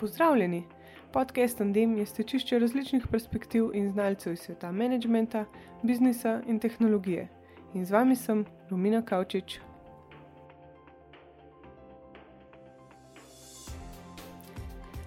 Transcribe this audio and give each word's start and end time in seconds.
Pozdravljeni! 0.00 0.64
Podcast 1.12 1.60
Andem 1.60 1.96
je 1.96 2.06
stečišče 2.06 2.58
različnih 2.58 3.06
perspektiv 3.10 3.70
in 3.74 3.88
znalcev 3.88 4.32
iz 4.32 4.40
sveta 4.40 4.72
menedžmenta, 4.72 5.44
biznisa 5.82 6.40
in 6.46 6.58
tehnologije. 6.58 7.28
In 7.74 7.86
z 7.86 7.90
vami 7.90 8.16
sem 8.16 8.44
Romina 8.70 9.02
Kavčič. 9.02 9.60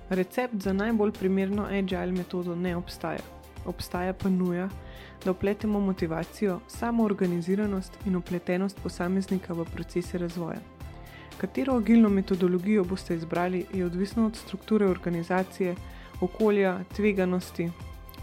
Recept 0.10 0.56
za 0.58 0.74
najbolj 0.74 1.12
primerno 1.12 1.64
agile 1.64 2.12
metodo 2.12 2.56
ne 2.56 2.76
obstaja. 2.76 3.22
Obstaja 3.66 4.14
pa 4.14 4.30
nuja, 4.30 4.70
da 5.26 5.32
upletemo 5.32 5.80
motivacijo, 5.80 6.60
samoorganiziranost 6.68 7.98
in 8.06 8.16
upletenost 8.16 8.80
posameznika 8.84 9.54
v 9.54 9.66
procese 9.66 10.18
razvoja. 10.18 10.79
Katero 11.40 11.78
agilno 11.78 12.10
metodologijo 12.10 12.84
boste 12.84 13.16
izbrali, 13.16 13.66
je 13.74 13.86
odvisno 13.86 14.26
od 14.26 14.36
strukture 14.36 14.86
organizacije, 14.86 15.76
okolja, 16.22 16.80
tveganosti, 16.96 17.70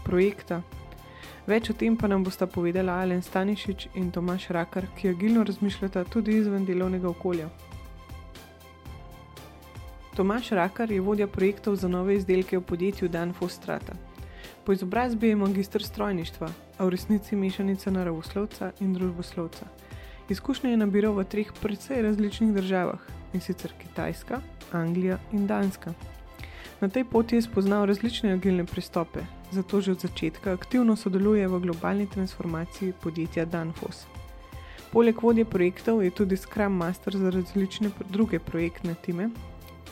projekta. 0.05 0.61
Več 1.47 1.69
o 1.69 1.73
tem 1.73 1.95
pa 1.97 2.07
nam 2.07 2.23
bosta 2.23 2.45
povedala 2.45 2.99
Alen 3.01 3.23
Stanišič 3.25 3.87
in 3.95 4.11
Tomaš 4.11 4.49
Rakar, 4.53 4.85
ki 4.97 5.09
agilno 5.09 5.43
razmišljata 5.43 6.03
tudi 6.13 6.37
izven 6.37 6.65
delovnega 6.65 7.09
okolja. 7.09 7.49
Tomaš 10.15 10.51
Rakar 10.53 10.91
je 10.91 11.01
vodja 11.01 11.27
projektov 11.27 11.75
za 11.75 11.87
nove 11.87 12.15
izdelke 12.21 12.57
v 12.57 12.61
podjetju 12.61 13.09
Dan 13.09 13.33
Fostrata. 13.33 13.97
Po 14.63 14.73
izobrazbi 14.77 15.33
je 15.33 15.41
magistr 15.41 15.83
strojništva, 15.83 16.53
a 16.77 16.85
v 16.85 16.89
resnici 16.93 17.35
mešanica 17.35 17.91
naravoslovca 17.91 18.71
in 18.79 18.93
družboslovca. 18.93 19.65
Izkušnje 20.29 20.71
je 20.71 20.77
nabiral 20.77 21.13
v 21.15 21.23
treh 21.23 21.53
precej 21.61 22.01
različnih 22.03 22.51
državah, 22.53 22.99
in 23.33 23.41
sicer 23.41 23.71
Kitajska, 23.79 24.41
Anglija 24.71 25.19
in 25.31 25.47
Danska. 25.47 25.93
Na 26.81 26.89
tej 26.89 27.03
poti 27.03 27.35
je 27.35 27.41
spoznal 27.41 27.85
različne 27.85 28.33
agilne 28.33 28.65
pristope, 28.65 29.25
zato 29.51 29.81
že 29.81 29.91
od 29.91 30.01
začetka 30.01 30.53
aktivno 30.53 30.95
sodeluje 30.95 31.47
v 31.47 31.59
globalni 31.59 32.07
transformaciji 32.07 32.93
podjetja 33.01 33.45
Danfoss. 33.45 34.05
Poleg 34.91 35.21
vodje 35.21 35.45
projektov 35.45 36.03
je 36.03 36.11
tudi 36.11 36.37
Scrum 36.37 36.73
Master 36.73 37.17
za 37.17 37.29
različne 37.29 37.89
druge 38.09 38.39
projektne 38.39 38.95
time, 38.95 39.29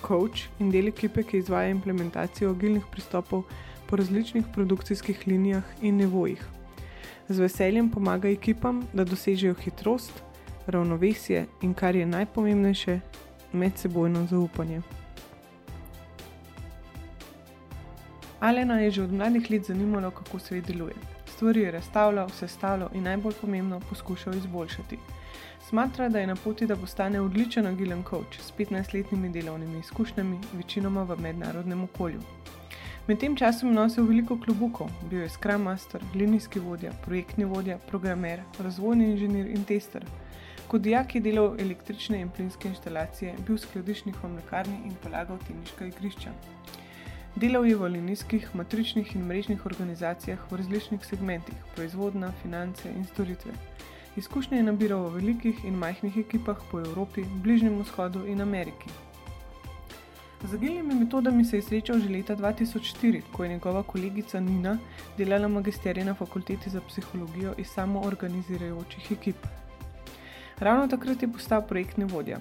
coach 0.07 0.47
in 0.59 0.71
del 0.71 0.87
ekipe, 0.87 1.23
ki 1.23 1.37
izvaja 1.37 1.69
implementacijo 1.69 2.51
agilnih 2.51 2.85
pristopov 2.91 3.43
po 3.87 3.95
različnih 3.95 4.45
produkcijskih 4.53 5.27
linijah 5.27 5.63
in 5.81 5.97
nivojih. 5.97 6.45
Z 7.29 7.39
veseljem 7.39 7.89
pomaga 7.89 8.29
ekipam, 8.29 8.83
da 8.93 9.03
dosežejo 9.03 9.55
hitrost, 9.57 10.23
ravnovesje 10.67 11.45
in, 11.61 11.73
kar 11.73 11.95
je 11.95 12.05
najpomembnejše, 12.05 12.99
medsebojno 13.55 14.25
zaupanje. 14.25 14.81
Alena 18.39 18.79
je 18.79 18.91
že 18.91 19.03
od 19.03 19.13
mladih 19.13 19.51
let 19.51 19.65
zanimalo, 19.65 20.11
kako 20.11 20.39
svet 20.39 20.65
deluje. 20.67 20.95
Stvari 21.25 21.61
je 21.61 21.71
razstavljal, 21.71 22.29
sestavljal 22.29 22.89
in 22.93 23.03
najbolj 23.03 23.33
pomembno 23.41 23.79
poskušal 23.89 24.35
izboljšati. 24.35 24.97
Smatra, 25.69 26.09
da 26.09 26.19
je 26.19 26.27
na 26.27 26.35
poti, 26.35 26.67
da 26.67 26.75
postane 26.75 27.21
odličen 27.21 27.67
agilen 27.67 28.03
coach 28.09 28.39
s 28.39 28.53
15-letnimi 28.57 29.31
delovnimi 29.31 29.79
izkušnjami, 29.79 30.39
večinoma 30.53 31.03
v 31.03 31.17
mednarodnem 31.21 31.83
okolju. 31.83 32.21
Med 33.07 33.19
tem 33.19 33.35
časom 33.35 33.69
je 33.69 33.75
nosil 33.75 34.05
veliko 34.05 34.37
klubukov, 34.37 34.89
bil 35.09 35.19
je 35.21 35.29
Scrum 35.29 35.61
Master, 35.61 36.01
linijski 36.15 36.59
vodja, 36.59 36.91
projektni 37.05 37.45
vodja, 37.45 37.77
programer, 37.77 38.41
razvojni 38.59 39.11
inženir 39.11 39.47
in 39.47 39.63
tester. 39.63 40.05
Kot 40.67 40.81
dijak 40.81 41.15
je 41.15 41.21
delal 41.21 41.59
električne 41.59 42.19
in 42.21 42.29
plinske 42.29 42.67
inštalacije, 42.67 43.35
bil 43.47 43.57
skladišnik 43.57 44.15
v 44.23 44.31
mlekarni 44.33 44.79
in 44.85 44.95
polagal 45.03 45.37
teniška 45.47 45.85
igrišča. 45.85 46.33
Delal 47.35 47.65
je 47.67 47.75
v 47.75 47.89
linijskih, 47.97 48.49
matričnih 48.55 49.15
in 49.15 49.25
mrežnih 49.27 49.65
organizacijah 49.65 50.51
v 50.51 50.57
različnih 50.57 51.05
segmentih: 51.05 51.55
proizvodna, 51.75 52.31
finance 52.41 52.89
in 52.89 53.05
storitve. 53.05 53.51
Izkušnje 54.15 54.57
je 54.57 54.63
nabiral 54.63 55.03
v 55.03 55.17
velikih 55.19 55.65
in 55.65 55.75
majhnih 55.75 56.17
ekipah 56.17 56.61
po 56.71 56.79
Evropi, 56.79 57.25
Bližnjem 57.43 57.81
vzhodu 57.81 58.25
in 58.27 58.41
Ameriki. 58.41 58.89
Z 60.43 60.53
agilnimi 60.53 60.95
metodami 60.95 61.45
se 61.45 61.57
je 61.57 61.61
srečal 61.61 61.99
že 61.99 62.09
leta 62.09 62.35
2004, 62.35 63.21
ko 63.31 63.43
je 63.43 63.49
njegova 63.49 63.83
kolegica 63.83 64.39
Nina 64.39 64.77
delala 65.17 65.47
magisterij 65.47 66.05
na 66.05 66.13
fakulteti 66.13 66.69
za 66.69 66.81
psihologijo 66.81 67.53
iz 67.57 67.67
samoorganizirajočih 67.67 69.11
ekip. 69.11 69.64
Ravno 70.59 70.87
takrat 70.87 71.21
je 71.21 71.31
postal 71.31 71.61
projektni 71.67 72.05
vodja. 72.05 72.39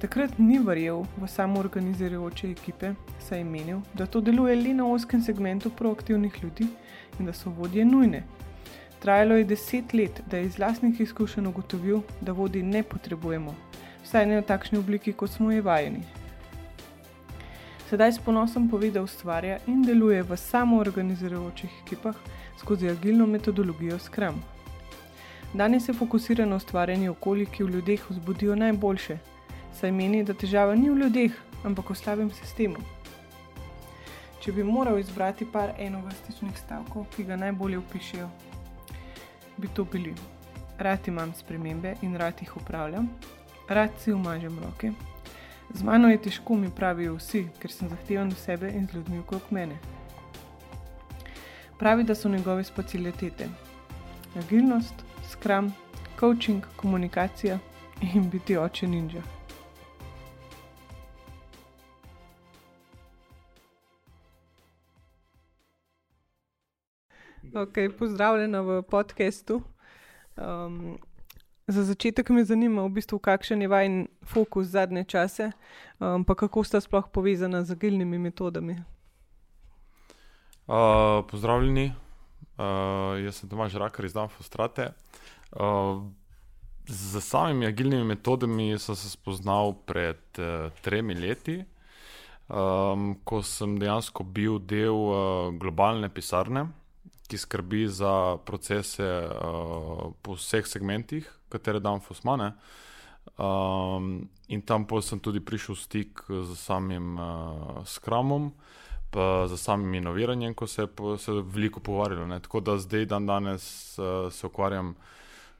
Takrat 0.00 0.38
ni 0.38 0.58
verjel 0.58 1.04
v 1.16 1.28
samoorganizirajoče 1.28 2.50
ekipe, 2.50 2.94
saj 3.20 3.38
je 3.38 3.44
menil, 3.44 3.80
da 3.94 4.06
to 4.06 4.20
deluje 4.20 4.56
le 4.56 4.74
na 4.74 4.86
oskem 4.86 5.22
segmentu 5.22 5.70
proaktivnih 5.70 6.42
ljudi 6.42 6.68
in 7.18 7.26
da 7.26 7.32
so 7.32 7.50
vodje 7.50 7.84
nujne, 7.84 8.22
Trajalo 8.98 9.36
je 9.36 9.44
deset 9.44 9.92
let, 9.92 10.22
da 10.30 10.36
je 10.36 10.44
iz 10.44 10.58
vlastnih 10.58 11.00
izkušenj 11.00 11.46
ugotovil, 11.46 12.00
da 12.20 12.32
vodi 12.32 12.62
ne 12.62 12.82
potrebujemo, 12.82 13.54
vsaj 14.04 14.26
ne 14.26 14.40
v 14.40 14.44
takšni 14.48 14.78
obliki, 14.78 15.12
kot 15.12 15.30
smo 15.30 15.52
jo 15.52 15.62
vajeni. 15.62 16.00
Sedaj 17.90 18.12
s 18.12 18.18
ponosom 18.18 18.66
pove, 18.70 18.90
da 18.90 19.02
ustvarja 19.02 19.58
in 19.66 19.84
deluje 19.86 20.22
v 20.22 20.36
samoorganizirajočih 20.36 21.70
ekipah 21.84 22.16
skozi 22.58 22.88
agilno 22.88 23.26
metodologijo 23.26 23.98
Scrum. 23.98 24.42
Danes 25.54 25.84
se 25.84 25.92
fokusira 25.92 26.46
na 26.46 26.56
ustvarjanje 26.56 27.10
okolij, 27.10 27.46
ki 27.46 27.64
v 27.64 27.70
ljudeh 27.70 28.10
vzbudijo 28.10 28.56
najboljše, 28.56 29.18
saj 29.80 29.92
meni, 29.92 30.24
da 30.24 30.34
težava 30.34 30.74
ni 30.74 30.90
v 30.90 30.98
ljudeh, 30.98 31.32
ampak 31.64 31.90
v 31.90 31.96
slabem 31.96 32.30
sistemu. 32.30 32.82
Če 34.40 34.52
bi 34.52 34.64
moral 34.64 34.98
izbrati 34.98 35.46
par 35.52 35.72
enovrstičnih 35.78 36.58
stavkov, 36.58 37.06
ki 37.16 37.24
ga 37.24 37.36
najbolje 37.36 37.78
opišajo, 37.78 38.28
bi 39.56 39.68
to 39.74 39.84
bili. 39.84 40.14
Rad 40.78 41.08
imam 41.08 41.32
spremembe 41.34 41.94
in 42.02 42.16
rad 42.16 42.42
jih 42.42 42.56
upravljam, 42.56 43.08
rad 43.68 43.90
si 43.98 44.12
umažem 44.12 44.58
roke. 44.62 44.92
Z 45.74 45.82
mano 45.82 46.08
je 46.08 46.20
težko, 46.22 46.54
mi 46.54 46.70
pravijo 46.70 47.16
vsi, 47.16 47.46
ker 47.58 47.72
sem 47.72 47.88
zahteven 47.88 48.28
do 48.30 48.36
sebe 48.36 48.70
in 48.70 48.86
z 48.86 48.94
ljudmi 48.94 49.18
okrog 49.18 49.48
mene. 49.50 49.78
Pravi, 51.78 52.04
da 52.04 52.14
so 52.14 52.28
njegove 52.28 52.64
specialitete: 52.64 53.48
agilnost, 54.36 55.05
skram, 55.30 55.72
coaching, 56.20 56.64
komunikacija 56.76 57.58
in 58.14 58.30
biti 58.30 58.56
oče 58.56 58.86
ninja. 58.86 59.22
Okay, 67.54 67.88
pozdravljena 67.98 68.60
v 68.60 68.82
podkastu. 68.82 69.62
Um, 70.36 70.98
za 71.66 71.84
začetek 71.84 72.28
me 72.28 72.44
zanima, 72.44 72.82
v 72.82 72.88
bistvu, 72.88 73.18
kakšen 73.18 73.62
je 73.62 73.68
vaš 73.68 73.88
fokus 74.24 74.66
zadnje 74.66 75.04
čase, 75.04 75.50
um, 75.98 76.24
pa 76.24 76.34
kako 76.34 76.64
sta 76.64 76.80
sploh 76.80 77.08
povezana 77.08 77.64
z 77.64 77.72
agilnimi 77.72 78.18
metodami. 78.18 78.76
Uh, 80.66 81.24
pozdravljeni, 81.30 81.92
uh, 82.58 83.16
jaz 83.22 83.40
sem 83.40 83.48
Tomaž 83.48 83.74
Rakar 83.80 84.04
iz 84.04 84.14
Danfostrate. 84.16 84.92
Uh, 85.52 86.06
z 86.86 87.20
samimi 87.20 87.66
agilnimi 87.66 88.04
metodami 88.04 88.78
sem 88.78 88.94
se 88.96 89.10
spoznal 89.10 89.74
pred 89.86 90.22
uh, 90.38 90.70
tremi 90.82 91.14
leti, 91.14 91.60
um, 92.48 93.16
ko 93.24 93.42
sem 93.42 93.78
dejansko 93.78 94.24
bil 94.24 94.58
del 94.58 94.94
uh, 94.94 95.54
globalne 95.58 96.08
pisarne 96.08 96.68
ki 97.26 97.38
skrbi 97.38 97.88
za 97.88 98.36
procese 98.46 99.02
uh, 99.02 100.12
po 100.22 100.34
vseh 100.38 100.66
segmentih, 100.66 101.26
katere 101.48 101.80
dam 101.80 102.00
Fosmane. 102.00 102.52
Um, 103.36 104.28
in 104.48 104.62
tam 104.62 104.86
sem 105.02 105.18
tudi 105.18 105.40
prišel 105.40 105.74
v 105.74 105.80
stik 105.80 106.22
z 106.30 106.54
samim 106.54 107.18
uh, 107.18 107.82
skramom, 107.84 108.52
pa 109.16 109.46
z 109.48 109.56
samim 109.56 109.94
inoviranjem, 109.94 110.54
ko 110.54 110.66
se 110.68 110.82
je 110.82 111.18
se 111.18 111.32
veliko 111.32 111.80
pogovarjalo. 111.80 112.38
Tako 112.44 112.60
da 112.60 112.78
zdaj, 112.78 113.06
dan 113.08 113.26
danes, 113.26 113.64
uh, 113.98 114.32
se 114.32 114.46
ukvarjam, 114.46 114.94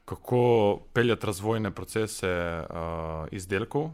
kako 0.05 0.79
peljati 0.93 1.25
razvojne 1.25 1.71
procese 1.71 2.29
uh, 2.69 3.27
izdelkov, 3.31 3.89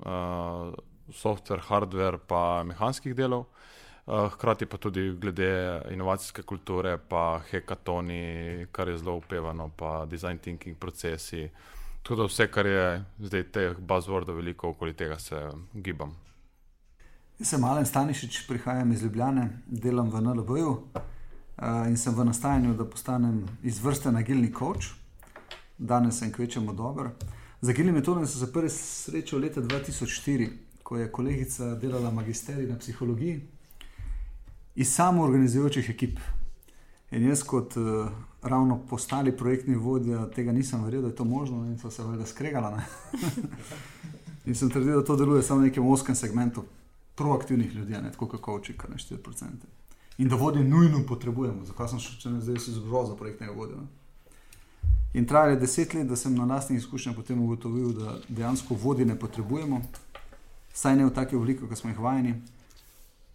uh, 0.00 0.72
software, 1.12 1.60
hardware, 1.68 2.18
pa 2.26 2.62
mehanskih 2.64 3.14
delov. 3.14 3.44
Eh, 4.06 4.28
hkrati 4.32 4.66
pa 4.66 4.76
tudi 4.76 5.12
glede 5.14 5.82
inovacijske 5.90 6.42
kulture, 6.42 6.96
pa 7.08 7.40
hekatoni, 7.50 8.66
kar 8.72 8.88
je 8.88 8.98
zelo 8.98 9.14
upevano, 9.16 9.70
pa 9.76 10.06
design 10.06 10.38
thinking 10.38 10.76
procesi. 10.76 11.50
Tudi 12.02 12.26
vse, 12.26 12.48
kar 12.50 12.66
je 12.66 13.04
zdaj 13.18 13.44
teh 13.54 13.78
buzzwordov, 13.78 14.36
veliko 14.36 14.72
okoli 14.74 14.96
tega 14.98 15.18
se 15.18 15.38
gibam. 15.72 16.16
Jaz 17.38 17.48
sem 17.48 17.64
Alen 17.64 17.86
Stanišič, 17.86 18.46
prihajam 18.46 18.92
iz 18.92 19.02
Ljubljane, 19.02 19.48
delam 19.66 20.10
v 20.10 20.20
NLB-ju 20.20 20.70
uh, 20.70 21.86
in 21.88 21.96
sem 21.96 22.14
v 22.14 22.26
nastajanju, 22.28 22.74
da 22.76 22.84
postanem 22.84 23.46
izvrsten 23.62 24.16
agilni 24.16 24.52
coach. 24.52 24.92
Danes 25.78 26.18
sem 26.18 26.32
kvečemo 26.32 26.72
dober. 26.72 27.08
Z 27.62 27.72
agilnimi 27.72 27.98
metodami 27.98 28.26
sem 28.26 28.40
se 28.40 28.52
prvi 28.52 28.68
srečal 28.70 29.40
leta 29.40 29.62
2004, 29.62 30.48
ko 30.82 30.96
je 30.96 31.12
kolegica 31.12 31.74
delala 31.74 32.10
magisterij 32.10 32.68
na 32.68 32.76
psihologiji 32.78 33.40
iz 34.74 34.92
samo 34.94 35.24
organizujočih 35.24 35.90
ekip. 35.90 36.20
In 37.10 37.26
jaz, 37.28 37.42
kot 37.42 37.76
uh, 37.76 38.12
ravno 38.42 38.78
postali 38.90 39.36
projektni 39.36 39.74
vodja, 39.74 40.28
tega 40.30 40.52
nisem 40.52 40.84
verjel, 40.84 41.02
da 41.02 41.08
je 41.08 41.16
to 41.16 41.24
možno, 41.24 41.64
in 41.64 41.78
so 41.78 41.90
se 41.90 42.04
valjda 42.04 42.26
skregala. 42.26 42.76
in 44.46 44.54
sem 44.54 44.70
trdil, 44.70 45.00
da 45.00 45.04
to 45.04 45.16
deluje 45.16 45.42
samo 45.42 45.60
v 45.60 45.70
nekem 45.70 45.86
oskem 45.86 46.14
segmentu 46.14 46.64
proaktivnih 47.14 47.74
ljudi, 47.74 47.92
ne 47.92 48.12
tako 48.12 48.26
kot 48.26 48.48
očika, 48.48 48.88
ne 48.88 48.96
4%. 48.96 49.48
In 50.18 50.28
da 50.28 50.36
vodje 50.36 50.64
nujno 50.64 51.06
potrebujemo, 51.08 51.64
zakaj 51.64 51.88
sem 51.88 52.00
še 52.00 52.30
zdaj 52.40 52.58
se 52.58 52.70
izbral 52.70 53.06
za 53.06 53.16
projektnega 53.16 53.52
vodja. 53.52 53.76
Ne? 53.76 53.86
In 55.14 55.26
trajalo 55.26 55.50
je 55.50 55.60
deset 55.60 55.94
let, 55.94 56.08
da 56.08 56.16
sem 56.16 56.34
na 56.34 56.44
lastnih 56.44 56.78
izkušnjah 56.78 57.16
potem 57.16 57.40
ugotovil, 57.42 57.92
da 57.92 58.16
dejansko 58.28 58.74
vodje 58.74 59.04
ne 59.04 59.18
potrebujemo, 59.18 59.82
saj 60.72 60.96
ne 60.96 61.06
v 61.06 61.14
taki 61.14 61.36
obliki, 61.36 61.68
kot 61.68 61.78
smo 61.78 61.90
jih 61.90 62.00
vajeni. 62.00 62.34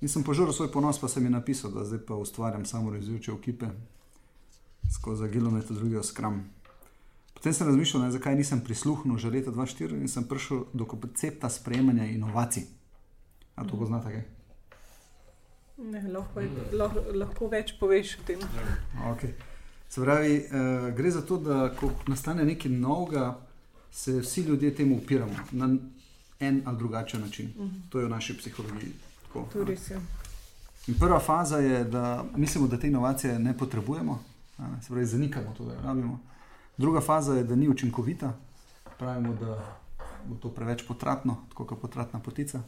In 0.01 0.09
sem 0.09 0.23
požrl 0.23 0.53
svoj 0.53 0.71
ponos, 0.73 0.99
pa 1.01 1.09
sem 1.09 1.25
jim 1.25 1.33
napisal, 1.33 1.71
da 1.73 1.85
zdaj 1.85 2.01
pa 2.05 2.15
ustvarjam 2.15 2.65
samo 2.65 2.93
razvijajoče 2.93 3.31
ekipe 3.31 3.69
skozi 4.93 5.23
agilno 5.23 5.51
metodologijo 5.51 6.03
Scrum. 6.03 6.43
Potem 7.33 7.53
sem 7.53 7.67
razmišljal, 7.67 8.03
ne, 8.03 8.11
zakaj 8.11 8.35
nisem 8.35 8.61
prisluhnil 8.63 9.17
že 9.17 9.29
leta 9.29 9.51
2004 9.51 10.01
in 10.01 10.07
sem 10.09 10.23
prišel 10.23 10.65
do 10.73 10.85
koncepta 10.85 11.49
sprejemanja 11.49 12.05
inovacij. 12.05 12.63
A 13.57 13.65
to 13.65 13.77
poznate 13.77 14.11
kaj? 14.13 14.23
Ne, 15.77 16.01
lahko, 16.09 16.41
lahko, 16.73 17.03
lahko 17.13 17.47
več 17.49 17.75
poveš 17.79 18.17
o 18.21 18.25
tem. 18.25 18.41
Okay. 19.13 19.33
Se 19.89 20.01
pravi, 20.01 20.39
uh, 20.45 20.87
gre 20.97 21.11
za 21.11 21.21
to, 21.25 21.37
da 21.41 21.67
ko 21.77 21.91
nastane 22.07 22.45
nekaj 22.45 22.71
novega, 22.71 23.35
se 23.91 24.19
vsi 24.21 24.41
ljudje 24.49 24.75
temu 24.75 24.97
upiramo 24.97 25.45
na 25.51 25.69
en 26.39 26.61
ali 26.65 26.77
drugačen 26.77 27.21
način. 27.21 27.51
Uh 27.57 27.65
mhm. 27.65 27.75
-huh. 27.75 27.89
To 27.89 27.99
je 27.99 28.05
v 28.05 28.09
naši 28.09 28.37
psihologiji. 28.37 28.93
Tako, 29.27 29.47
to 29.53 29.63
res 29.63 29.89
je. 29.91 30.01
In 30.87 30.95
prva 30.99 31.19
faza 31.19 31.57
je, 31.57 31.83
da 31.83 32.25
mislimo, 32.35 32.67
da 32.67 32.79
te 32.79 32.87
inovacije 32.87 33.39
ne 33.39 33.57
potrebujemo, 33.57 34.23
ne? 34.57 34.81
se 34.81 34.87
pravi, 34.87 35.05
zanikamo 35.05 35.53
to, 35.57 35.65
da 35.65 35.73
jo 35.73 35.81
rabimo. 35.83 36.19
Druga 36.77 37.01
faza 37.01 37.33
je, 37.33 37.43
da 37.43 37.55
ni 37.55 37.69
učinkovita, 37.69 38.33
pravimo, 38.99 39.33
da 39.33 39.77
bo 40.25 40.35
to 40.35 40.49
preveč 40.49 40.87
potratno, 40.87 41.37
tako 41.49 41.65
kot 41.65 41.81
potratna 41.81 42.19
potica. 42.19 42.61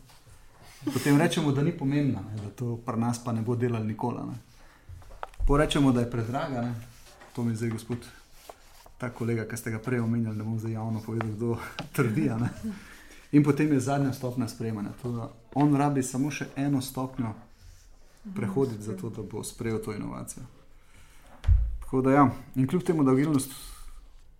Potem 0.86 1.18
rečemo, 1.18 1.52
da 1.52 1.62
ni 1.62 1.72
pomembna, 1.72 2.22
ne? 2.22 2.42
da 2.42 2.50
to 2.50 2.78
pri 2.86 3.00
nas 3.00 3.24
pa 3.24 3.32
ne 3.32 3.42
bo 3.42 3.56
delali 3.56 3.88
nikoli. 3.88 4.20
Porečemo, 5.48 5.92
da 5.92 6.00
je 6.00 6.12
predraga, 6.12 6.62
ne? 6.62 6.74
to 7.36 7.44
mi 7.44 7.56
zdaj, 7.56 7.70
gospod, 7.70 7.98
ta 8.98 9.10
kolega, 9.10 9.46
ki 9.48 9.58
ste 9.58 9.72
ga 9.72 9.80
prej 9.80 10.00
omenjali, 10.00 10.38
da 10.38 10.44
bom 10.44 10.60
zdaj 10.60 10.72
javno 10.72 11.02
povedal, 11.06 11.32
kdo 11.36 11.58
trdi. 11.96 12.32
In 13.32 13.44
potem 13.44 13.74
je 13.74 13.80
zadnja 13.80 14.14
stopnja 14.14 14.48
sprejemanja. 14.48 14.96
On 15.56 15.76
rabi 15.76 16.04
samo 16.04 16.32
še 16.32 16.48
eno 16.56 16.82
stopnjo 16.82 17.34
prehoditi, 18.36 18.84
zato 18.84 19.10
da 19.10 19.22
bo 19.22 19.44
sprejel 19.44 19.84
to 19.84 19.94
inovacijo. 19.94 20.44
Da, 21.92 22.12
ja. 22.12 22.30
In 22.56 22.68
kljub 22.68 22.84
temu, 22.84 23.04
da 23.04 23.12
agilnost 23.12 23.52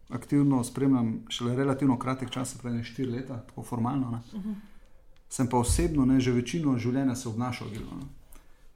aktivno 0.10 0.64
spremljam, 0.64 1.20
šele 1.30 1.56
relativno 1.56 2.00
kratek 2.00 2.30
čas, 2.30 2.56
prej 2.62 2.74
ne 2.74 2.84
štiri 2.84 3.12
leta, 3.12 3.38
tako 3.48 3.64
formalno, 3.64 4.22
uh 4.34 4.40
-huh. 4.40 4.54
Sem 5.30 5.50
pa 5.50 5.58
osebno 5.58 6.06
ne, 6.06 6.20
že 6.20 6.32
večino 6.32 6.78
življenja 6.78 7.16
se 7.16 7.30
obnašal 7.30 7.68
agilno. 7.68 7.98
Ne. 8.02 8.08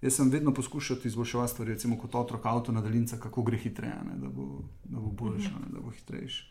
Jaz 0.03 0.17
sem 0.19 0.29
vedno 0.29 0.53
poskušal 0.53 0.97
izboljševati 1.03 1.51
stvari, 1.51 1.73
recimo 1.73 1.97
kot 1.97 2.15
otrok 2.15 2.45
avto 2.45 2.71
na 2.71 2.81
daljinca, 2.81 3.17
kako 3.17 3.43
gre 3.43 3.57
hitreje, 3.57 3.95
ne, 4.05 4.17
da 4.19 4.29
bo, 4.29 4.59
bo 4.83 5.11
boljše, 5.11 5.49
ne, 5.49 5.71
da 5.71 5.79
bo 5.79 5.91
hitrejši. 5.91 6.49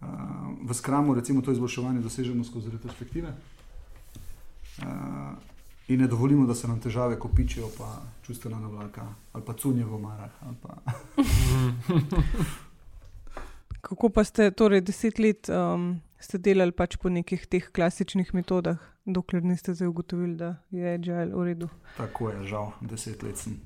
Uh, 0.00 0.06
v 0.64 0.74
skramu 0.74 1.14
recimo 1.14 1.42
to 1.42 1.52
izboljševanje 1.52 2.00
dosežemo 2.00 2.44
skozi 2.44 2.70
retrospektive 2.70 3.28
uh, 3.28 4.84
in 5.88 6.00
ne 6.00 6.06
dovolimo, 6.08 6.46
da 6.46 6.54
se 6.54 6.68
nam 6.68 6.80
težave 6.80 7.18
kopičijo, 7.18 7.68
pa 7.78 8.02
čustvena 8.26 8.60
navlaka 8.60 9.06
ali 9.32 9.44
pa 9.46 9.54
cunje 9.54 9.84
v 9.84 9.94
omarah. 9.94 10.32
Pa... 10.62 10.76
kako 13.80 14.08
pa 14.08 14.24
ste 14.24 14.50
torej 14.50 14.80
deset 14.80 15.18
let 15.18 15.48
um, 15.48 16.00
delali 16.38 16.72
pač 16.72 16.96
po 16.96 17.08
nekih 17.08 17.46
teh 17.46 17.70
klasičnih 17.72 18.34
metodah? 18.34 18.90
dokler 19.12 19.44
niste 19.44 19.74
zdaj 19.74 19.88
ugotovili, 19.88 20.36
da 20.36 20.56
je 20.70 20.94
agile 20.94 21.34
v 21.34 21.44
redu. 21.44 21.68
Tako 21.96 22.30
je, 22.30 22.46
žal, 22.46 22.72
deset 22.80 23.22
let 23.22 23.36
sem 23.36 23.60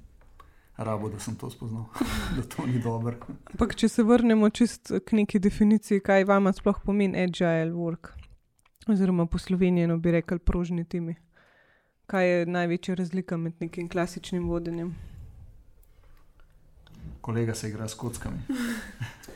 rabo, 0.77 1.09
da 1.09 1.19
sem 1.19 1.37
to 1.37 1.51
spoznal, 1.51 1.85
da 2.37 2.43
to 2.43 2.67
ni 2.67 2.79
dobro. 2.83 3.17
Ampak, 3.53 3.75
če 3.75 3.89
se 3.89 4.03
vrnemo 4.03 4.51
čist 4.51 4.93
k 5.07 5.13
neki 5.13 5.39
definiciji, 5.39 6.01
kaj 6.01 6.25
vam 6.25 6.53
sploh 6.53 6.81
pomeni 6.85 7.21
agile 7.23 7.73
work, 7.73 8.15
oziroma 8.89 9.27
po 9.27 9.39
slovenjeno 9.39 9.99
bi 9.99 10.13
rekel 10.19 10.39
prožni 10.39 10.85
timi. 10.85 11.17
Kaj 12.07 12.29
je 12.29 12.47
največja 12.47 12.95
razlika 12.95 13.37
med 13.37 13.55
nekim 13.61 13.89
klasičnim 13.89 14.49
vodenjem? 14.49 14.95
Kolega 17.21 17.55
se 17.55 17.69
igra 17.69 17.89
s 17.89 17.95
kockami. 17.95 18.43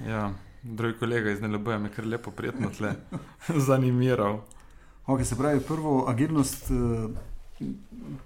ja, 0.09 0.35
drugi 0.63 0.99
kolega 0.99 1.31
iz 1.31 1.41
NLB 1.41 1.69
je 1.69 1.79
me 1.79 1.93
kar 1.93 2.07
lepo 2.07 2.31
prijetno 2.31 2.71
tle 2.71 2.95
zanimiral. 3.69 4.41
Okay, 5.07 5.25
se 5.25 5.37
pravi, 5.37 5.61
prvo, 5.61 6.05
agilnost, 6.09 6.71
eh, 6.71 7.67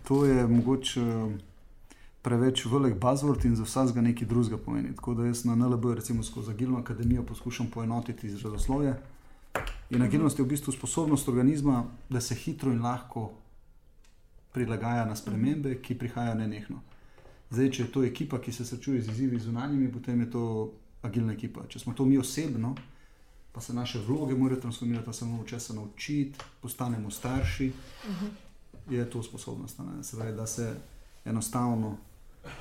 to 0.09 0.25
je 0.25 0.47
mogoče 0.47 1.01
eh, 1.01 1.39
preveč 2.23 2.65
velik 2.67 2.95
buzzword 2.95 3.45
in 3.45 3.57
za 3.57 3.63
vsega 3.63 4.01
nekaj 4.01 4.29
drugega 4.29 4.57
pomeni. 4.57 4.95
Tako 4.97 5.15
da 5.15 5.27
jaz 5.27 5.45
na 5.45 5.55
NLB, 5.55 5.95
recimo 5.95 6.23
skozi 6.23 6.51
agilno 6.51 6.79
akademijo, 6.79 7.23
poskušam 7.23 7.67
poenotiti 7.67 8.27
izrazoslovje. 8.27 8.95
In 9.91 10.03
agilnost 10.03 10.39
je 10.39 10.45
v 10.45 10.49
bistvu 10.49 10.73
sposobnost 10.73 11.29
organizma, 11.29 11.85
da 12.09 12.21
se 12.21 12.35
hitro 12.35 12.73
in 12.73 12.83
lahko 12.83 13.31
prilagaja 14.53 15.05
na 15.05 15.17
spremembe, 15.17 15.75
ki 15.83 15.99
prihajajo 15.99 16.35
nenehno. 16.35 16.81
Zdaj, 17.51 17.71
če 17.71 17.83
je 17.83 17.93
to 17.93 18.05
ekipa, 18.05 18.41
ki 18.41 18.53
se 18.53 18.65
srečuje 18.65 19.03
z 19.03 19.13
izzivi 19.13 19.39
zunanjimi, 19.39 19.93
potem 19.93 20.21
je 20.21 20.31
to 20.31 20.45
agilna 21.03 21.33
ekipa. 21.33 21.67
Če 21.69 21.79
smo 21.79 21.95
to 21.95 22.05
mi 22.05 22.19
osebno, 22.19 22.75
pa 23.53 23.61
se 23.61 23.75
naše 23.75 24.01
vloge 24.07 24.35
morajo 24.35 24.61
transformirati, 24.61 25.07
da 25.07 25.13
se 25.13 25.25
moramo 25.25 25.45
česa 25.45 25.75
naučiti, 25.75 26.39
postanemo 26.61 27.11
starši. 27.11 27.73
Uh 28.09 28.11
mhm. 28.11 28.25
-huh. 28.25 28.31
Je 28.91 29.11
to 29.11 29.23
sposobnost, 29.23 29.81
pravi, 30.17 30.33
da 30.37 30.47
se 30.47 30.75
enostavno 31.25 31.97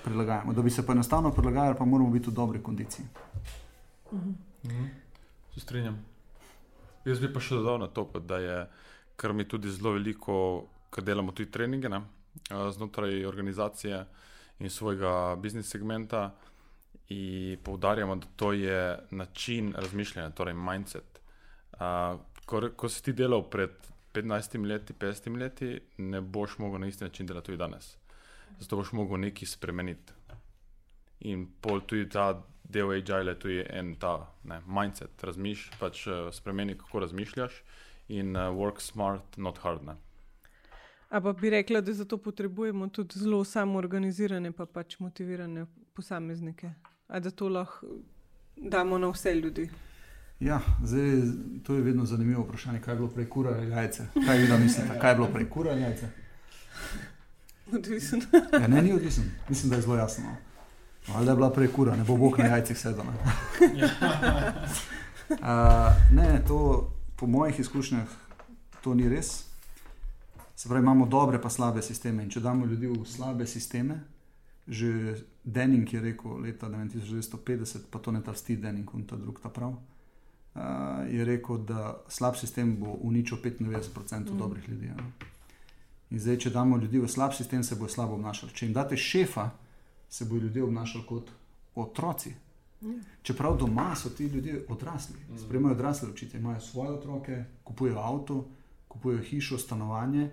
prilagajamo. 0.04 0.54
Da 0.54 0.62
bi 0.62 0.70
se 0.70 0.86
pa 0.86 0.92
enostavno 0.92 1.32
prilagajali, 1.32 1.78
pa 1.78 1.86
moramo 1.86 2.10
biti 2.10 2.30
v 2.30 2.34
dobri 2.34 2.64
kondiciji. 2.64 3.06
Uh 4.12 4.20
-huh. 4.20 4.34
uh 4.64 4.72
-huh. 4.72 4.88
Se 5.54 5.60
strinjam. 5.60 6.06
Jaz 7.06 7.20
bi 7.20 7.34
pa 7.34 7.40
še 7.40 7.56
dodal 7.56 7.80
na 7.80 7.88
to, 7.88 8.10
da 8.28 8.38
je 8.38 8.70
kar 9.16 9.34
mi 9.34 9.48
tudi 9.48 9.72
zelo 9.72 9.92
veliko, 9.92 10.66
ker 10.90 11.04
delamo 11.04 11.32
tudi 11.32 11.52
treninge 11.52 11.90
ne, 11.90 12.02
znotraj 12.50 13.26
organizacije 13.26 14.06
in 14.60 14.70
svojega 14.70 15.36
biznis 15.42 15.70
segmenta 15.70 16.32
in 17.12 17.58
poudarjamo, 17.64 18.16
da 18.16 18.28
to 18.36 18.54
je 18.54 19.00
način 19.12 19.74
razmišljanja, 19.78 20.30
torej 20.30 20.54
mindset. 20.54 21.22
Uh, 21.74 21.80
ko, 22.46 22.70
ko 22.76 22.90
si 22.90 23.04
ti 23.04 23.14
delal 23.14 23.44
pred 23.50 23.70
15 24.14 24.68
leti, 24.68 24.94
50 24.94 25.38
leti, 25.38 25.80
ne 25.98 26.22
boš 26.22 26.58
mogel 26.58 26.80
na 26.80 26.88
isti 26.88 27.04
način 27.04 27.26
delati 27.26 27.46
tudi 27.46 27.58
danes. 27.58 27.98
Zato 28.60 28.76
boš 28.76 28.92
mogel 28.92 29.20
nekaj 29.20 29.48
spremeniti. 29.48 30.14
In 31.20 31.48
pol 31.62 31.82
tudi 31.88 32.10
ta 32.10 32.44
del 32.64 32.92
agile, 32.92 33.40
tu 33.40 33.50
je 33.50 33.66
en 33.70 33.96
ta 33.96 34.34
ne, 34.44 34.62
mindset, 34.68 35.24
razmišljaj, 35.24 35.80
pač 35.80 36.08
uh, 36.08 36.30
spremeni, 36.32 36.78
kako 36.78 37.00
razmišljaš 37.00 37.64
in 38.08 38.36
uh, 38.36 38.42
work 38.42 38.80
smart, 38.80 39.38
not 39.38 39.58
hard. 39.58 39.84
Ne. 39.84 39.96
Ampak 41.10 41.42
bi 41.42 41.50
rekla, 41.50 41.82
da 41.82 41.94
zato 41.94 42.18
potrebujemo 42.18 42.88
tudi 42.88 43.20
zelo 43.20 43.44
samoorganizirane, 43.44 44.52
pa 44.52 44.66
pač 44.66 45.00
motivirane 45.00 45.66
posameznike 45.94 46.72
da 47.20 47.32
to 47.32 47.50
lahko 47.50 47.88
damo 48.56 48.98
na 48.98 49.10
vse 49.10 49.36
ljudi. 49.36 49.70
Ja, 50.40 50.60
zdaj, 50.84 51.22
to 51.64 51.74
je 51.74 51.82
vedno 51.82 52.06
zanimivo 52.06 52.44
vprašanje, 52.44 52.80
kaj 52.82 52.92
je 52.92 52.96
bilo 52.96 53.08
prej 53.08 53.30
kura 53.30 53.52
ali 53.52 53.70
jajce. 53.70 54.06
Kaj 54.26 54.38
vi 54.38 54.48
da 54.48 54.58
mislite, 54.58 55.00
kaj 55.00 55.12
je 55.12 55.16
bilo 55.16 55.28
prej 55.28 55.50
kura 55.50 55.72
ali 55.72 55.82
jajce? 55.82 56.10
Odvisen. 57.74 58.22
Ja, 58.54 58.68
ne, 58.68 58.82
ni 58.82 58.94
odvisen. 58.94 59.32
Mislim, 59.50 59.70
da 59.70 59.76
je 59.76 59.82
zelo 59.82 59.96
jasno. 59.96 60.36
Ali 61.08 61.26
da 61.26 61.32
je 61.32 61.36
bila 61.36 61.52
prej 61.54 61.68
kura, 61.68 61.96
ne 61.96 62.04
bo 62.04 62.16
bog 62.18 62.40
na 62.40 62.46
jajcih 62.46 62.80
sedel. 62.80 63.06
Ne? 63.06 63.12
uh, 65.30 65.38
ne, 66.12 66.42
to 66.48 66.92
po 67.16 67.28
mojih 67.28 67.60
izkušnjah 67.60 68.08
to 68.84 68.94
ni 68.94 69.10
res. 69.10 69.44
Se 70.56 70.70
pravi, 70.70 70.82
imamo 70.82 71.06
dobre 71.06 71.42
pa 71.42 71.50
slabe 71.50 71.82
sisteme. 71.82 72.24
In 72.24 72.30
če 72.30 72.40
damo 72.40 72.66
ljudi 72.66 72.88
v 72.88 73.06
slabe 73.06 73.48
sisteme, 73.48 74.02
že 74.72 75.16
Denning 75.44 75.94
je 75.94 76.00
rekel 76.02 76.40
leta 76.40 76.70
1950, 76.70 77.92
pa 77.92 78.00
to 78.00 78.12
ne 78.12 78.24
ta 78.24 78.34
sti 78.34 78.56
Denning, 78.56 78.90
in 78.96 79.04
ta 79.04 79.16
drug 79.20 79.40
ta 79.44 79.50
prav. 79.50 79.76
Uh, 80.56 80.62
je 81.12 81.26
rekel, 81.26 81.58
da 81.58 82.04
slab 82.08 82.36
sistem 82.36 82.76
bo 82.80 82.96
uničil 83.02 83.38
95% 83.44 84.20
mm. 84.20 84.38
dobrih 84.38 84.70
ljudi. 84.70 84.86
Ja. 84.86 84.96
In 86.12 86.20
zdaj, 86.20 86.38
če 86.38 86.50
damo 86.50 86.78
ljudi 86.78 87.00
v 87.00 87.08
slab 87.08 87.36
sistem, 87.36 87.64
se 87.64 87.76
bo 87.76 87.88
slabo 87.88 88.16
obnašali. 88.16 88.52
Če 88.54 88.66
jim 88.66 88.74
date 88.74 88.98
šefa, 88.98 89.50
se 90.10 90.26
bodo 90.26 90.48
ljudje 90.48 90.64
obnašali 90.64 91.06
kot 91.08 91.32
otroci. 91.76 92.34
Mm. 92.82 93.00
Čeprav 93.24 93.58
doma 93.58 93.96
so 93.96 94.10
ti 94.10 94.28
ljudje 94.28 94.66
odrasli, 94.70 95.16
mm. 95.20 95.38
spremljajo 95.38 95.76
odrasle 95.76 96.10
učitelje, 96.10 96.42
imajo 96.42 96.60
svoje 96.60 96.92
otroke, 96.92 97.44
kupujejo 97.64 98.00
avto, 98.00 98.46
kupujejo 98.88 99.24
hišo, 99.24 99.58
stanovanje, 99.58 100.30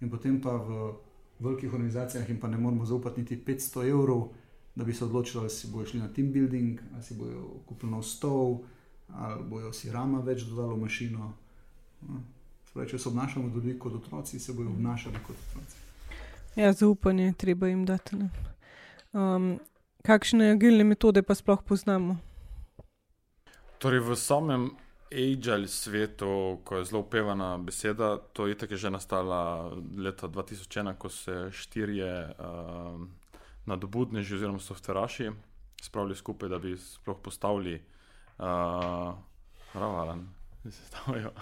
in 0.00 0.10
potem 0.10 0.40
pa 0.40 0.56
v 0.56 0.94
velikih 1.38 1.72
organizacijah 1.72 2.28
jim 2.28 2.40
pa 2.40 2.48
ne 2.48 2.58
moremo 2.58 2.84
zaupati 2.84 3.20
niti 3.20 3.42
500 3.46 3.88
evrov, 3.90 4.28
da 4.74 4.84
bi 4.84 4.94
se 4.94 5.04
odločili, 5.04 5.40
ali 5.40 5.50
si 5.50 5.68
bojo 5.70 5.86
šli 5.86 6.00
na 6.00 6.08
team 6.12 6.32
building, 6.32 6.80
ali 6.94 7.02
si 7.02 7.14
bojo 7.14 7.48
kupili 7.66 7.92
nov 7.92 8.02
stol, 8.02 8.58
ali 9.12 9.44
bojo 9.44 9.72
si 9.72 9.92
rama 9.92 10.20
več 10.20 10.42
dodali 10.42 10.74
v 10.74 10.82
mašino. 10.82 11.32
No. 12.08 12.22
Spravi, 12.70 12.90
če 12.90 12.98
se 12.98 13.08
obnašamo 13.08 13.50
tudi 13.50 13.78
kot 13.78 13.94
otroci, 13.94 14.38
se 14.38 14.52
bojo 14.52 14.68
obnašali 14.68 15.18
kot 15.26 15.36
otroci. 15.48 15.76
Ja, 16.56 16.72
zaupanje 16.72 17.24
je 17.24 17.32
treba 17.32 17.68
jim 17.68 17.84
dati. 17.86 18.16
Um, 19.12 19.58
kakšne 20.02 20.50
agilne 20.50 20.84
metode 20.84 21.22
pa 21.22 21.34
sploh 21.34 21.62
poznamo? 21.62 22.16
Torej, 23.78 24.00
v 24.00 24.16
samem 24.16 24.70
agile 25.14 25.68
svetu, 25.68 26.60
ko 26.64 26.76
je 26.76 26.84
zelo 26.84 27.00
upevana 27.00 27.58
beseda, 27.58 28.18
to 28.32 28.46
je 28.46 28.58
tako 28.58 28.76
že 28.76 28.90
nastala 28.90 29.70
leta 29.96 30.28
2001, 30.28 30.94
ko 30.98 31.08
se 31.08 31.48
štirje 31.52 32.34
uh, 32.38 33.00
nadobudneži 33.66 34.34
oziroma 34.34 34.58
softveraši 34.58 35.30
spravili 35.84 36.16
skupaj, 36.16 36.48
da 36.48 36.58
bi 36.58 36.76
sploh 36.76 37.18
postavili, 37.22 37.82
uh, 38.38 38.44
ravalen, 39.74 40.28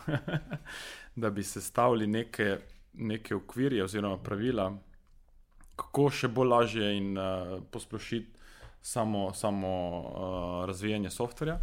da 1.23 1.31
bi 1.31 1.43
sestavili 1.43 2.07
neke, 2.07 2.59
neke 2.93 3.35
okvirje 3.35 3.85
oziroma 3.85 4.19
pravila, 4.19 4.73
kako 5.77 6.11
še 6.11 6.29
bolj 6.29 6.49
lažje 6.49 6.91
in 6.97 7.19
uh, 7.19 7.61
posplošiti 7.71 8.41
samo, 8.83 9.31
samo 9.35 9.71
uh, 10.01 10.65
razvijanje 10.67 11.11
softverja. 11.11 11.59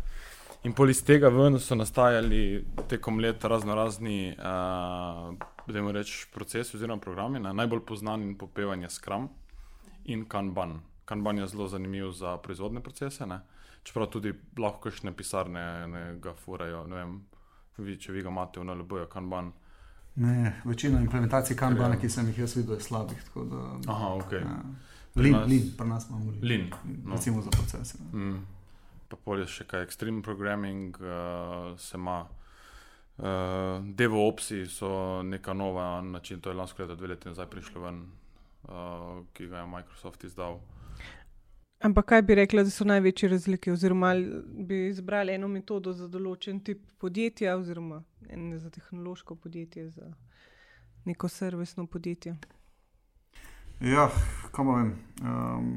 In 0.64 0.74
pol 0.76 0.92
iz 0.92 1.00
tega 1.08 1.30
ven 1.32 1.56
so 1.64 1.76
nastajali 1.76 2.66
tekom 2.92 3.20
let 3.24 3.44
razno 3.48 3.76
razni, 3.76 4.36
uh, 4.36 5.92
rečem, 5.94 6.28
procesi 6.34 6.76
oziroma 6.76 7.00
programi. 7.00 7.40
Ne? 7.40 7.54
Najbolj 7.54 7.82
znan 8.00 8.22
in 8.22 8.38
popevan 8.38 8.82
je 8.84 8.90
Scrum 8.90 9.30
in 10.06 10.26
Kanban. 10.26 10.80
Kanban 11.06 11.38
je 11.38 11.48
zelo 11.48 11.68
zanimiv 11.68 12.12
za 12.12 12.38
proizvodne 12.38 12.84
procese, 12.84 13.26
ne? 13.26 13.40
čeprav 13.84 14.10
tudi 14.12 14.34
lahko 14.58 14.90
kakšne 14.90 15.16
pisarne 15.16 15.88
ne, 15.88 16.04
ga 16.20 16.34
furajo. 16.36 16.84
Ne 16.88 16.96
vem, 16.96 17.16
vi, 17.78 17.96
če 17.96 18.12
vi 18.12 18.22
ga 18.22 18.30
imate 18.30 18.60
v 18.60 18.68
NLB-ju, 18.68 19.08
Kanban. 19.08 19.54
Ne, 20.20 20.54
večina 20.66 21.00
implementacij 21.00 21.56
Kanbana, 21.56 21.96
ki 21.96 22.10
sem 22.10 22.28
jih 22.28 22.44
jaz 22.44 22.58
videl, 22.60 22.76
je 22.76 22.84
slabih. 22.84 23.24
Da, 23.36 23.66
Aha, 23.88 24.14
ok. 24.20 24.32
Ja. 24.34 24.62
Lin, 25.16 25.34
nas... 25.34 25.50
lin, 25.50 25.72
pri 25.78 25.88
nas 25.88 26.10
imamo 26.10 26.32
lin. 26.32 26.42
lin. 26.42 26.72
No. 27.06 27.16
Recimo 27.16 27.42
za 27.42 27.50
procese. 27.50 28.04
Mm 28.12 28.59
pa 29.10 29.18
polje 29.18 29.48
še 29.50 29.66
kaj 29.70 29.86
extreme 29.88 30.24
programming, 30.26 30.98
uh, 31.02 31.78
se 31.80 31.98
ima. 31.98 32.26
Uh, 33.20 33.84
DevOpsi 34.00 34.62
so 34.72 34.90
neka 35.28 35.52
nova 35.54 36.02
način, 36.02 36.40
to 36.40 36.50
je 36.50 36.56
lansko 36.56 36.86
leto, 36.86 36.96
dve 36.96 37.10
leti 37.12 37.28
nazaj 37.28 37.50
prišlo 37.52 37.82
ven, 37.84 37.98
uh, 38.64 39.26
ki 39.36 39.50
ga 39.52 39.60
je 39.60 39.66
Microsoft 39.68 40.24
izdal. 40.24 40.62
Ampak 41.84 42.06
kaj 42.06 42.22
bi 42.22 42.36
rekla, 42.36 42.64
da 42.64 42.72
so 42.72 42.88
največje 42.88 43.30
razlike, 43.30 43.72
oziroma 43.72 44.14
bi 44.68 44.88
izbrali 44.88 45.36
eno 45.36 45.48
metodo 45.48 45.94
za 45.96 46.08
določen 46.08 46.64
tip 46.64 46.82
podjetja, 47.00 47.58
oziroma 47.60 48.02
ne 48.36 48.58
za 48.60 48.70
tehnološko 48.70 49.36
podjetje, 49.36 49.90
za 49.90 50.08
neko 51.06 51.28
servisno 51.28 51.86
podjetje? 51.88 52.36
Ja, 53.80 54.10
kam 54.52 54.74
vem. 54.76 54.92
Um, 55.24 55.70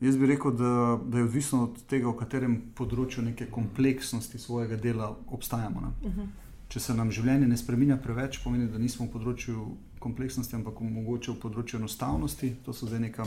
Jaz 0.00 0.16
bi 0.16 0.26
rekel, 0.26 0.52
da, 0.56 1.00
da 1.04 1.18
je 1.18 1.24
odvisno 1.24 1.64
od 1.64 1.82
tega, 1.84 2.08
v 2.08 2.16
katerem 2.16 2.54
področju 2.76 3.24
neke 3.24 3.50
kompleksnosti 3.52 4.38
svojega 4.40 4.76
dela 4.80 5.10
obstajamo. 5.28 5.80
Uh 5.80 6.08
mhm. 6.08 6.20
-huh. 6.20 6.26
Če 6.68 6.80
se 6.80 6.94
nam 6.94 7.10
življenje 7.10 7.48
ne 7.48 7.56
spremenja 7.56 7.96
preveč, 7.96 8.38
pomeni, 8.44 8.68
da 8.70 8.78
nismo 8.78 9.06
v 9.06 9.10
področju 9.10 9.64
kompleksnosti, 9.98 10.54
ampak 10.56 10.80
mogoče 10.80 11.32
v 11.32 11.40
področju 11.42 11.78
enostavnosti. 11.80 12.54
To 12.64 12.72
so 12.72 12.86
zdaj 12.86 13.00
neka, 13.00 13.26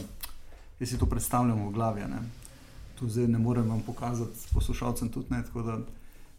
jaz 0.80 0.89
si 0.89 0.98
to 0.98 1.06
predstavljam 1.06 1.68
v 1.68 1.74
glavi. 1.74 2.01
Ne? 2.01 2.22
Tu 2.96 3.10
zdaj 3.10 3.27
ne 3.27 3.39
morem 3.39 3.68
vam 3.70 3.82
pokazati, 3.82 4.48
poslušalcem 4.53 5.10
tudi 5.10 5.27
ne. 5.30 5.44
Da, 5.53 5.77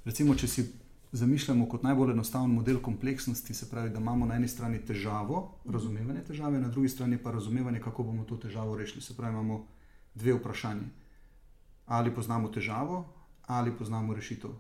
recimo, 0.04 0.34
če 0.34 0.48
si 0.48 0.64
zamišljamo 1.12 1.68
kot 1.68 1.82
najbolj 1.82 2.12
enostaven 2.12 2.50
model 2.50 2.80
kompleksnosti, 2.80 3.54
se 3.54 3.70
pravi, 3.70 3.90
da 3.90 4.00
imamo 4.00 4.26
na 4.26 4.34
eni 4.34 4.48
strani 4.48 4.78
težavo, 4.78 5.60
razumevanje 5.68 6.24
težave, 6.24 6.60
na 6.60 6.68
drugi 6.68 6.88
strani 6.88 7.18
pa 7.18 7.30
razumevanje, 7.30 7.80
kako 7.80 8.02
bomo 8.02 8.24
to 8.24 8.36
težavo 8.36 8.76
rešili. 8.76 9.02
Se 9.02 9.14
pravi, 9.14 9.34
imamo 9.34 9.66
dve 10.14 10.35
vprašanji. 10.35 10.88
Ali 11.87 12.14
poznamo 12.14 12.49
težavo, 12.49 13.04
ali 13.47 13.76
poznamo 13.76 14.14
rešitev. 14.14 14.50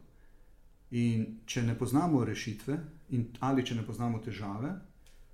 In 0.90 1.40
če 1.46 1.62
ne 1.62 1.74
poznamo 1.78 2.24
rešitve, 2.24 2.78
ali 3.40 3.64
če 3.66 3.74
ne 3.74 3.82
poznamo 3.86 4.18
težave, 4.18 4.74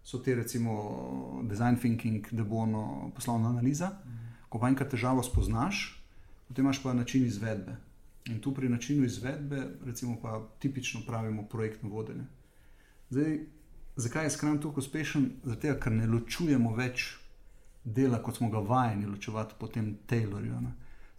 so 0.05 0.19
te 0.19 0.35
recimo 0.35 1.43
design 1.45 1.77
thinking, 1.77 2.27
debono, 2.33 3.11
poslovna 3.15 3.51
analiza. 3.51 3.91
Ko 4.49 4.59
pa 4.59 4.71
enkrat 4.71 4.91
težavo 4.91 5.23
spoznaš, 5.23 6.03
potem 6.49 6.65
imaš 6.65 6.83
pa 6.83 6.95
način 6.95 7.27
izvedbe. 7.27 7.77
In 8.31 8.41
tu 8.41 8.55
pri 8.55 8.69
načinu 8.69 9.05
izvedbe, 9.05 9.63
recimo, 9.85 10.17
pa 10.23 10.41
tipično 10.59 11.01
pravimo 11.07 11.43
projektno 11.49 11.89
vodenje. 11.89 12.25
Zdaj, 13.11 13.39
zakaj 13.97 14.25
je 14.25 14.31
skram 14.31 14.59
tako 14.63 14.81
uspešen? 14.81 15.31
Zato, 15.45 15.75
ker 15.81 15.93
ne 15.93 16.07
ločujemo 16.07 16.75
več 16.75 17.17
dela, 17.85 18.23
kot 18.23 18.37
smo 18.37 18.51
ga 18.51 18.59
vajeni 18.59 19.07
ločevati 19.07 19.55
po 19.59 19.67
tem 19.67 19.97
Taylorju. 20.07 20.61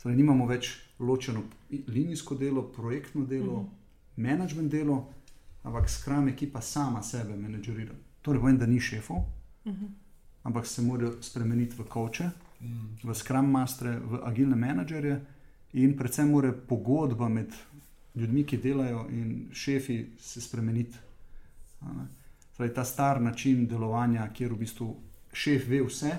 Zdaj, 0.01 0.15
nimamo 0.15 0.45
več 0.45 0.71
ločeno 0.99 1.43
linijsko 1.69 2.35
delo, 2.35 2.63
projektno 2.63 3.25
delo, 3.25 3.53
uh 3.53 3.59
-huh. 3.59 3.69
management 4.15 4.71
delo, 4.71 5.09
ampak 5.63 5.89
skram 5.89 6.27
ekipa 6.27 6.61
sama 6.61 7.03
sebe 7.03 7.35
menedžerira. 7.35 7.93
Torej, 8.21 8.39
povem, 8.39 8.57
da 8.57 8.65
ni 8.65 8.79
šefov, 8.79 9.17
uh 9.17 9.73
-huh. 9.73 9.89
ampak 10.43 10.65
se 10.65 10.81
morajo 10.81 11.21
spremeniti 11.21 11.75
v 11.77 11.83
koče, 11.83 12.29
mhm. 12.61 12.71
-huh. 12.71 13.09
v 13.09 13.15
skram 13.15 13.49
mastre, 13.49 13.99
v 13.99 14.19
agilne 14.23 14.55
menedžerje 14.55 15.21
in 15.73 15.97
predvsem 15.97 16.29
mora 16.29 16.53
pogodba 16.67 17.29
med 17.29 17.53
ljudmi, 18.15 18.43
ki 18.43 18.57
delajo 18.57 19.07
in 19.09 19.49
šefi 19.51 20.05
se 20.19 20.41
spremeniti. 20.41 20.97
Zdaj, 22.55 22.73
ta 22.73 22.83
star 22.85 23.21
način 23.21 23.67
delovanja, 23.67 24.29
kjer 24.33 24.53
v 24.53 24.57
bistvu 24.57 24.95
šef 25.33 25.67
ve 25.67 25.81
vse, 25.81 26.11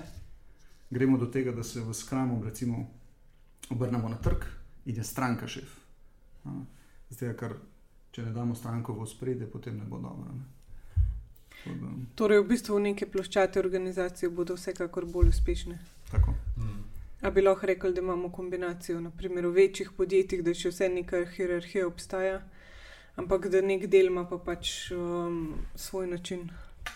gremo 0.93 1.17
do 1.17 1.25
tega, 1.25 1.51
da 1.51 1.63
se 1.63 1.81
v 1.81 1.93
skramu 1.93 2.43
recimo, 2.43 2.85
obrnemo 3.69 4.09
na 4.09 4.17
trg 4.17 4.45
in 4.85 4.95
je 4.95 5.03
stranka 5.03 5.47
šef. 5.47 5.69
Zdaj, 7.09 7.35
ker 7.39 7.55
če 8.11 8.27
ne 8.27 8.33
damo 8.33 8.55
stranko 8.55 8.93
v 8.93 9.07
spredje, 9.07 9.47
potem 9.49 9.77
ne 9.77 9.87
bo 9.89 9.99
dobro. 10.01 10.33
Ne? 10.33 10.45
Torej, 12.15 12.41
v 12.43 12.47
bistvu 12.47 12.79
neke 12.83 13.07
ploščate 13.07 13.59
organizacije 13.59 14.29
bodo 14.29 14.57
vsekakor 14.57 15.05
bolj 15.09 15.31
uspešne. 15.31 15.77
Tako. 16.11 16.35
Hmm. 16.57 16.81
A 17.23 17.31
bi 17.31 17.41
lahko 17.41 17.69
rekli, 17.69 17.93
da 17.95 18.01
imamo 18.03 18.29
kombinacijo, 18.31 18.99
naprimer 19.01 19.47
v 19.47 19.53
večjih 19.61 19.93
podjetjih, 19.97 20.43
da 20.43 20.53
še 20.53 20.73
vse 20.73 20.89
neka 20.91 21.23
hierarhija 21.37 21.87
obstaja, 21.87 22.41
ampak 23.15 23.47
da 23.53 23.61
nek 23.63 23.87
del 23.87 24.11
ima 24.11 24.25
pa 24.27 24.41
pač 24.43 24.91
um, 24.91 25.53
svoj 25.75 26.09
način 26.11 26.49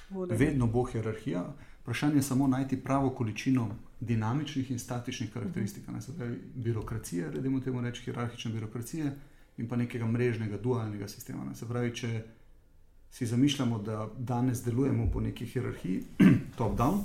vodenja. 0.09 0.39
Vedno 0.41 0.67
bo 0.67 0.83
hierarhija, 0.83 1.45
vprašanje 1.85 2.19
je 2.19 2.27
samo 2.27 2.47
najti 2.51 2.81
pravo 2.83 3.13
količino 3.15 3.69
dinamičnih 3.99 4.71
in 4.71 4.79
statičnih 4.79 5.33
karakteristik. 5.33 5.83
Uh 5.87 5.95
-huh. 5.95 6.17
pravi, 6.17 6.39
birokracije, 6.55 7.31
redimo 7.31 7.59
temu 7.59 7.81
reči, 7.81 8.03
hierarhične 8.03 8.51
birokracije 8.51 9.11
in 9.57 9.67
pa 9.67 9.75
nekega 9.75 10.07
mrežnega, 10.07 10.57
dualnega 10.57 11.07
sistema. 11.07 11.55
Se 11.55 11.67
pravi, 11.67 11.95
če 11.95 12.23
si 13.11 13.25
zamišljamo, 13.25 13.79
da 13.79 14.09
danes 14.17 14.63
delujemo 14.63 15.11
po 15.13 15.21
neki 15.21 15.45
hierarhiji, 15.45 16.03
top-down, 16.57 17.01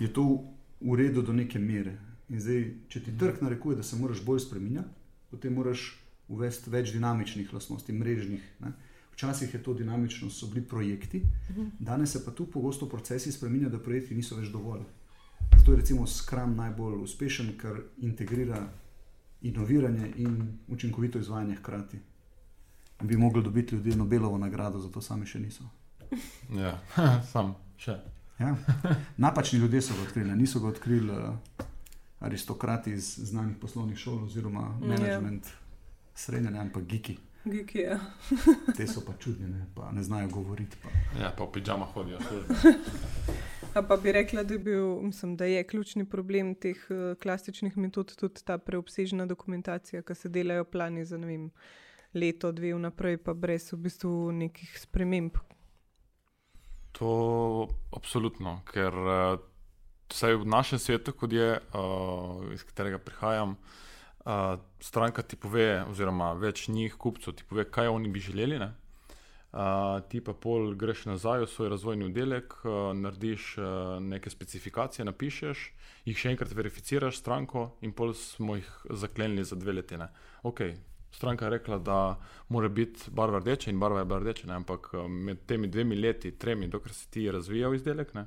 je 0.00 0.12
to 0.12 0.44
v 0.80 0.96
redu 0.96 1.22
do 1.22 1.32
neke 1.32 1.58
mere. 1.58 1.98
In 2.28 2.40
zdaj, 2.40 2.74
če 2.88 3.02
ti 3.04 3.18
trg 3.18 3.42
narekuje, 3.42 3.76
da 3.76 3.82
se 3.82 3.96
moraš 3.96 4.24
bolj 4.24 4.40
spremenjati, 4.40 4.88
potem 5.30 5.54
moraš 5.54 5.96
uvesti 6.28 6.70
več 6.70 6.92
dinamičnih 6.92 7.52
lastnosti, 7.54 7.92
mrežnih. 7.92 8.42
Ne? 8.60 8.72
Včasih 9.12 9.54
je 9.54 9.62
to 9.62 9.74
dinamično, 9.74 10.30
so 10.30 10.46
bili 10.46 10.62
projekti, 10.64 11.22
danes 11.78 12.12
se 12.12 12.24
pa 12.24 12.30
tu 12.30 12.46
pogosto 12.46 12.88
procesi 12.88 13.32
spremenjajo, 13.32 13.70
da 13.70 13.82
projekti 13.82 14.14
niso 14.14 14.36
več 14.36 14.48
dovolj. 14.48 14.86
Zato 15.70 15.78
je 15.78 15.82
recimo 15.82 16.06
Scrum 16.06 16.56
najbolj 16.56 17.02
uspešen, 17.02 17.52
ker 17.58 17.82
integrira 17.98 18.68
inoviranje 19.40 20.12
in 20.16 20.58
učinkovito 20.68 21.18
izvajanje 21.18 21.54
hkrati. 21.54 21.98
Bi 23.02 23.16
mogli 23.16 23.42
dobiti 23.42 23.74
ljudje 23.74 23.96
Nobelovo 23.96 24.38
nagrado, 24.38 24.78
zato 24.78 25.00
sami 25.00 25.26
še 25.26 25.38
niso. 25.38 25.64
Ja, 26.50 26.74
sam 27.32 27.54
še. 27.78 27.94
Ja. 28.38 28.56
Napačni 29.16 29.58
ljudje 29.58 29.82
so 29.82 29.94
ga 29.94 30.02
odkrili, 30.02 30.34
niso 30.36 30.60
ga 30.60 30.68
odkrili 30.68 31.12
uh, 31.12 31.38
aristokrati 32.18 32.90
iz 32.90 33.14
znanih 33.30 33.56
poslovnih 33.60 33.98
šol 33.98 34.24
oziroma 34.24 34.72
ja. 34.80 34.88
management, 34.88 35.46
ja. 35.46 36.14
srednje, 36.14 36.58
ampak 36.58 36.82
giki. 36.82 37.18
Giki, 37.44 37.86
ja. 37.86 38.00
Te 38.76 38.88
so 38.90 39.06
pa 39.06 39.14
čudne, 39.22 39.48
ne, 39.48 39.66
pa 39.74 39.92
ne 39.92 40.02
znajo 40.02 40.34
govoriti. 40.34 40.82
Pa. 40.82 40.90
Ja, 41.20 41.30
pa 41.30 41.46
v 41.46 41.52
pižama 41.52 41.86
hodijo. 41.94 42.18
A 43.74 43.82
pa 43.82 43.96
bi 43.96 44.12
rekla, 44.12 44.42
da, 44.42 44.58
bil, 44.58 45.00
mislim, 45.02 45.36
da 45.36 45.44
je 45.44 45.66
ključni 45.66 46.04
problem 46.04 46.54
teh 46.54 46.76
uh, 46.90 47.18
klasičnih 47.22 47.76
metod 47.78 48.16
tudi 48.16 48.42
ta 48.44 48.58
preobsežna 48.58 49.26
dokumentacija, 49.26 50.02
ki 50.02 50.14
se 50.14 50.28
delajo 50.28 50.64
plani 50.64 51.04
za 51.04 51.16
vem, 51.16 51.50
leto, 52.14 52.50
dve 52.52 52.72
vnaprej, 52.74 53.20
pa 53.22 53.34
brez 53.34 53.68
v 53.72 53.78
bistvu 53.84 54.32
nekih 54.34 54.74
sprememb. 54.78 55.38
To 56.98 57.68
absolutno, 57.94 58.58
ker 58.72 58.96
vsaj 60.10 60.40
v 60.42 60.50
našem 60.50 60.82
svetu, 60.82 61.14
kot 61.14 61.32
je, 61.32 61.54
uh, 61.54 62.42
iz 62.50 62.66
katerega 62.66 62.98
prihajam, 62.98 63.54
uh, 63.54 64.58
stranka 64.82 65.22
ti 65.22 65.38
pove, 65.38 65.84
oziroma 65.86 66.32
več 66.34 66.66
njih, 66.68 66.98
kupcev, 66.98 67.38
ti 67.38 67.46
pove, 67.46 67.68
kaj 67.70 67.94
oni 67.94 68.10
bi 68.10 68.26
želeli. 68.26 68.58
Ne? 68.58 68.72
Uh, 69.50 69.98
ti 70.08 70.20
pa 70.22 70.30
pol 70.30 70.76
greš 70.78 71.08
nazaj 71.10 71.40
v 71.42 71.46
svoj 71.50 71.68
razvojni 71.72 72.04
oddelek, 72.06 72.54
uh, 72.62 72.92
narediš 72.94 73.56
uh, 73.58 73.64
neke 73.98 74.30
specifikacije, 74.30 75.04
napišeš, 75.08 75.64
jih 76.06 76.20
še 76.20 76.30
enkrat 76.30 76.54
verificiraš 76.54 77.18
stranko, 77.18 77.64
in 77.82 77.90
pol 77.90 78.14
smo 78.14 78.54
jih 78.60 78.68
zaklenili 79.02 79.42
za 79.44 79.58
dve 79.58 79.74
leti. 79.80 79.98
Ok, 80.46 80.62
stranka 81.10 81.48
je 81.48 81.50
rekla, 81.50 81.78
da 81.78 82.20
mora 82.48 82.68
biti 82.68 83.10
barva 83.10 83.42
rdeča 83.42 83.70
in 83.70 83.82
barva 83.82 83.98
je 83.98 84.04
barva 84.04 84.30
rdeča, 84.30 84.46
ne? 84.46 84.54
ampak 84.54 84.92
med 85.08 85.42
temi 85.46 85.66
dvemi 85.66 85.98
leti, 85.98 86.30
tremi, 86.38 86.70
dokler 86.70 86.94
si 86.94 87.10
ti 87.10 87.26
razvijal 87.30 87.74
izdelek, 87.74 88.14
ne? 88.14 88.26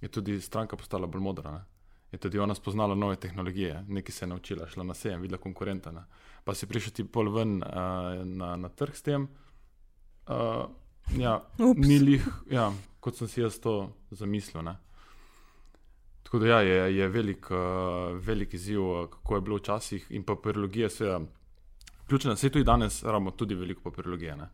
je 0.00 0.08
tudi 0.08 0.40
stranka 0.40 0.76
postala 0.76 1.06
bolj 1.06 1.20
modra. 1.20 1.50
Ne? 1.50 1.64
Je 2.12 2.18
tudi 2.18 2.38
ona 2.38 2.54
spoznala 2.54 2.94
nove 2.94 3.16
tehnologije, 3.16 3.84
nekaj 3.88 4.12
se 4.12 4.24
je 4.24 4.28
naučila, 4.28 4.68
šla 4.70 4.84
na 4.84 4.94
sejem, 4.94 5.20
videla 5.20 5.42
konkurenta. 5.42 5.90
Ne? 5.92 6.04
Pa 6.44 6.54
si 6.54 6.66
prišel 6.66 6.92
ti 6.94 7.04
pol 7.04 7.32
ven 7.34 7.56
uh, 7.58 8.22
na, 8.22 8.56
na 8.56 8.68
trg 8.68 8.94
s 8.94 9.02
tem. 9.02 9.26
Uh, 10.26 10.70
ja, 11.16 11.42
ni 11.76 11.98
lih, 11.98 12.24
ja, 12.50 12.70
kot 13.00 13.16
sem 13.16 13.28
si 13.28 13.42
jaz 13.42 13.58
to 13.60 13.92
zamislil. 14.10 14.62
Ne? 14.64 14.76
Tako 16.24 16.38
da 16.38 16.46
ja, 16.48 16.60
je, 16.64 16.96
je 16.96 17.08
velik, 17.08 17.50
uh, 17.50 18.16
velik 18.24 18.54
izziv, 18.54 18.80
kako 19.12 19.34
je 19.34 19.40
bilo 19.40 19.56
včasih, 19.56 20.06
in 20.10 20.24
papirologija, 20.24 20.88
seveda, 20.88 21.20
ključna. 22.08 22.38
Vse 22.38 22.50
tudi 22.50 22.64
danes 22.64 23.02
imamo 23.02 23.30
tudi 23.30 23.54
veliko 23.54 23.84
papirologije, 23.90 24.36
ne? 24.36 24.48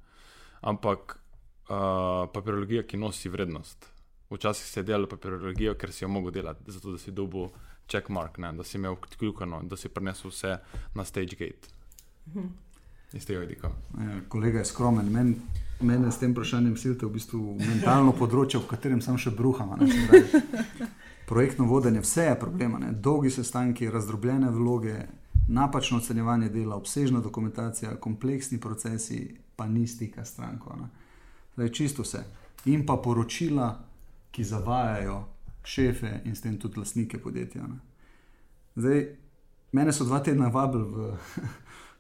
ampak 0.60 1.18
uh, 1.68 2.26
papirologija, 2.34 2.82
ki 2.82 2.98
nosi 2.98 3.28
vrednost. 3.28 3.86
Včasih 4.30 4.66
se 4.66 4.80
je 4.80 4.84
delalo 4.84 5.08
papirologijo, 5.08 5.74
ker 5.74 5.92
si 5.92 6.04
jo 6.04 6.08
mogel 6.08 6.34
delati, 6.34 6.72
zato 6.72 6.92
da 6.92 6.98
si 6.98 7.10
dobil 7.10 7.48
checkmark, 7.88 8.38
ne? 8.38 8.52
da 8.52 8.66
si 8.66 8.78
imel 8.78 8.96
kljukano, 9.18 9.62
da 9.62 9.76
si 9.76 9.88
prenesel 9.88 10.30
vse 10.30 10.58
na 10.94 11.04
stage 11.04 11.38
gate. 11.38 11.70
Mhm 12.34 12.69
iz 13.12 13.26
tega 13.26 13.40
vidika. 13.40 13.70
Ja, 13.98 14.20
kolega 14.28 14.58
je 14.58 14.64
skromen. 14.64 15.12
Men, 15.12 15.34
mene 15.80 16.10
s 16.12 16.18
tem 16.18 16.32
vprašanjem 16.32 16.76
silite 16.76 17.06
v 17.06 17.14
bistvu 17.16 17.56
mentalno 17.58 18.12
področje, 18.16 18.60
v 18.60 18.68
katerem 18.70 19.00
sem 19.02 19.18
še 19.18 19.32
bruham. 19.34 19.74
Projektno 21.30 21.66
vodenje, 21.70 22.02
vse 22.02 22.26
je 22.26 22.38
problem. 22.38 22.78
Dolgi 23.02 23.30
sestanki, 23.30 23.90
razdrobljene 23.90 24.50
vloge, 24.50 24.96
napačno 25.50 25.98
ocenjevanje 25.98 26.48
dela, 26.50 26.76
obsežna 26.76 27.20
dokumentacija, 27.22 27.96
kompleksni 28.02 28.58
procesi, 28.60 29.22
pa 29.56 29.66
ni 29.66 29.86
stika 29.86 30.24
s 30.24 30.34
stranko. 30.34 30.74
Zdaj, 31.54 31.70
čisto 31.74 32.06
vse. 32.06 32.24
In 32.70 32.84
pa 32.86 32.98
poročila, 33.02 33.72
ki 34.30 34.44
zavajajo 34.44 35.24
šefe 35.66 36.20
in 36.24 36.36
s 36.36 36.42
tem 36.44 36.58
tudi 36.58 36.78
lastnike 36.78 37.18
podjetja. 37.18 37.66
Zdaj, 38.76 39.00
mene 39.72 39.92
so 39.92 40.06
dva 40.06 40.20
tedna 40.22 40.50
vabili 40.50 40.84
v 40.84 41.10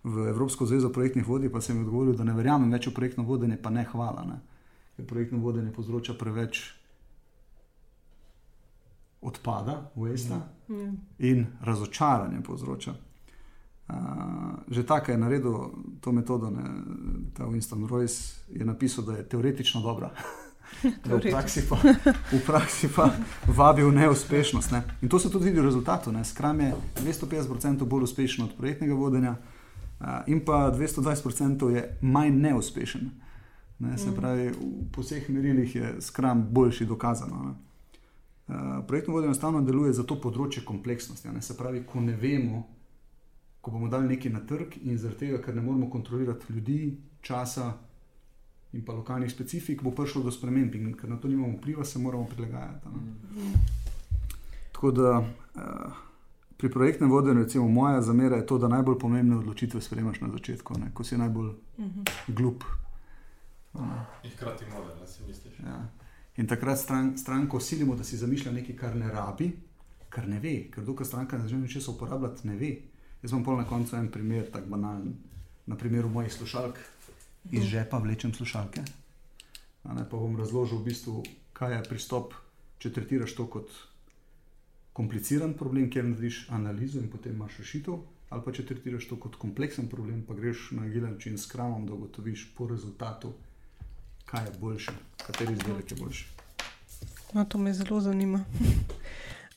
v 0.04 0.28
Evropsko 0.28 0.66
zvezo 0.66 0.88
projektnih 0.92 1.28
vodij, 1.28 1.52
pa 1.52 1.60
sem 1.60 1.76
jim 1.76 1.84
odgovoril, 1.84 2.16
da 2.16 2.24
ne 2.24 2.34
verjamem 2.34 2.72
več 2.72 2.88
v 2.88 2.94
projektno 2.96 3.24
vodenje, 3.28 3.58
pa 3.60 3.70
ne 3.70 3.84
hvala. 3.84 4.24
Ne? 4.24 4.38
Ker 4.96 5.06
projektno 5.06 5.38
vodenje 5.38 5.72
povzroča 5.76 6.14
preveč 6.14 6.62
odpada, 9.20 9.90
vesta 9.96 10.40
ja. 10.68 10.76
ja. 10.76 10.92
in 11.18 11.46
razočaranje 11.60 12.40
povzroča. 12.40 12.94
Uh, 13.90 13.96
že 14.70 14.86
tako 14.86 15.12
je 15.12 15.18
naredil 15.18 15.54
to 16.00 16.12
metodo, 16.12 16.50
ne, 16.50 16.62
ta 17.34 17.44
Winston 17.44 17.88
Royce 17.88 18.38
je 18.48 18.64
napisal, 18.64 19.04
da 19.04 19.16
je 19.18 19.28
teoretično 19.28 19.80
dobra. 19.82 20.10
V 21.04 21.18
praksi, 21.18 21.66
pa, 21.68 21.76
v 22.32 22.40
praksi 22.46 22.88
pa 22.94 23.10
vabi 23.46 23.82
v 23.82 23.90
neuspešnost. 23.90 24.70
Ne. 24.70 24.82
In 25.02 25.08
to 25.10 25.18
se 25.18 25.30
tudi 25.30 25.50
vidi 25.50 25.60
v 25.60 25.66
rezultatu. 25.66 26.14
Skram 26.24 26.60
je 26.60 26.74
250% 27.02 27.84
bolj 27.84 28.06
uspešen 28.06 28.44
od 28.44 28.54
projektnega 28.56 28.94
vodenja, 28.94 29.34
in 30.26 30.44
pa 30.44 30.72
220% 30.72 31.68
je 31.68 31.98
manj 32.00 32.30
neuspešen. 32.30 33.10
Ne, 33.78 33.98
se 33.98 34.10
mm. 34.10 34.14
pravi, 34.14 34.52
po 34.92 35.00
vseh 35.00 35.28
merilih 35.30 35.76
je 35.76 35.94
skram 36.00 36.48
boljši 36.50 36.86
dokazano. 36.86 37.44
Ne. 37.44 37.54
Projektno 38.86 39.14
vodenje 39.14 39.30
enostavno 39.30 39.62
deluje 39.62 39.92
za 39.92 40.04
to 40.04 40.18
področje 40.20 40.64
kompleksnosti. 40.64 41.28
Ne. 41.32 41.42
Se 41.42 41.56
pravi, 41.56 41.84
ko 41.86 42.00
ne 42.00 42.16
vemo, 42.16 42.66
ko 43.60 43.70
bomo 43.70 43.88
dali 43.88 44.08
nekaj 44.08 44.32
na 44.32 44.42
trg 44.46 44.76
in 44.82 44.98
zaradi 44.98 45.26
tega, 45.26 45.40
ker 45.44 45.56
ne 45.56 45.64
moremo 45.64 45.90
kontrolirati 45.90 46.52
ljudi, 46.52 46.80
časa 47.20 47.70
in 48.72 48.84
pa 48.84 48.94
lokalnih 48.94 49.32
specifik, 49.32 49.82
bo 49.82 49.94
prišlo 49.96 50.22
do 50.26 50.32
sprememb 50.32 50.74
in 50.76 50.92
ker 50.96 51.10
na 51.10 51.16
to 51.20 51.28
nimamo 51.28 51.56
vpliva, 51.56 51.84
se 51.84 51.98
moramo 51.98 52.28
prilagajati. 52.28 52.88
Mm. 52.88 53.64
Tako 54.72 54.90
da. 54.90 55.18
Uh, 55.54 56.09
pri 56.60 56.70
projektnem 56.70 57.10
vodenju, 57.10 57.42
recimo, 57.42 57.68
moja 57.68 58.02
zamera 58.02 58.36
je 58.36 58.46
to, 58.46 58.58
da 58.58 58.68
najbolj 58.68 58.98
pomembne 58.98 59.38
odločitve 59.40 59.80
sprejmeš 59.80 60.20
na 60.20 60.28
začetku, 60.28 60.76
ne, 60.78 60.90
ko 60.94 61.04
si 61.04 61.16
najbolj 61.18 61.48
uh 61.48 61.84
mhm. 61.84 62.00
-huh. 62.00 62.34
glup. 62.36 62.64
In 64.24 64.30
hkrati 64.36 64.64
moder, 64.64 64.94
da 65.00 65.06
si 65.06 65.22
misliš. 65.26 65.58
Ja. 65.58 65.88
In 66.36 66.46
takrat 66.46 66.78
stran, 66.78 67.18
stranko 67.18 67.60
silimo, 67.60 67.96
da 67.96 68.04
si 68.04 68.16
zamišlja 68.16 68.52
nekaj, 68.52 68.76
kar 68.76 68.96
ne 68.96 69.10
rabi, 69.10 69.52
kar 70.08 70.28
ne 70.28 70.40
ve, 70.40 70.70
ker 70.70 70.84
dokaj 70.84 71.06
stranka 71.06 71.38
ne 71.38 71.42
začne 71.42 71.68
česa 71.68 71.90
uporabljati, 71.90 72.48
ne 72.48 72.56
ve. 72.56 72.76
Jaz 73.22 73.32
vam 73.32 73.44
pol 73.44 73.56
na 73.56 73.64
koncu 73.64 73.96
en 73.96 74.10
primer, 74.10 74.50
tako 74.50 74.68
banalen, 74.68 75.14
na 75.66 75.76
primeru 75.76 76.08
mojih 76.08 76.32
slušalk, 76.32 76.78
iz 77.50 77.60
mhm. 77.60 77.68
žepa 77.68 77.98
vlečem 77.98 78.34
slušalke. 78.34 78.80
Ne, 79.84 80.04
pa 80.10 80.16
bom 80.16 80.36
razložil, 80.36 80.78
v 80.78 80.84
bistvu, 80.84 81.22
kaj 81.52 81.74
je 81.76 81.84
pristop, 81.88 82.34
če 82.78 82.92
tretiraš 82.92 83.34
to 83.34 83.46
kot 83.46 83.70
kompliciran 85.00 85.54
problem, 85.56 85.88
kjer 85.90 86.04
narediš 86.04 86.46
analizo 86.52 87.00
in 87.00 87.08
potem 87.08 87.32
imaš 87.32 87.56
rešitev, 87.62 88.00
ali 88.28 88.42
pa 88.44 88.52
če 88.52 88.66
tretiraš 88.68 89.06
to 89.08 89.16
kot 89.16 89.38
kompleksen 89.40 89.88
problem, 89.88 90.20
pa 90.28 90.36
greš 90.36 90.70
na 90.76 90.84
agilen 90.84 91.14
način 91.14 91.38
s 91.38 91.48
kramom, 91.48 91.86
da 91.88 91.96
ugotoviš 91.96 92.50
po 92.56 92.68
rezultatu, 92.68 93.32
kaj 94.28 94.44
je 94.44 94.52
boljše, 94.60 94.92
kateri 95.24 95.56
izdelek 95.56 95.94
je 95.94 95.96
boljši. 96.02 96.26
No, 97.32 97.44
to 97.44 97.58
me 97.58 97.74
zelo 97.74 98.00
zanima. 98.00 98.44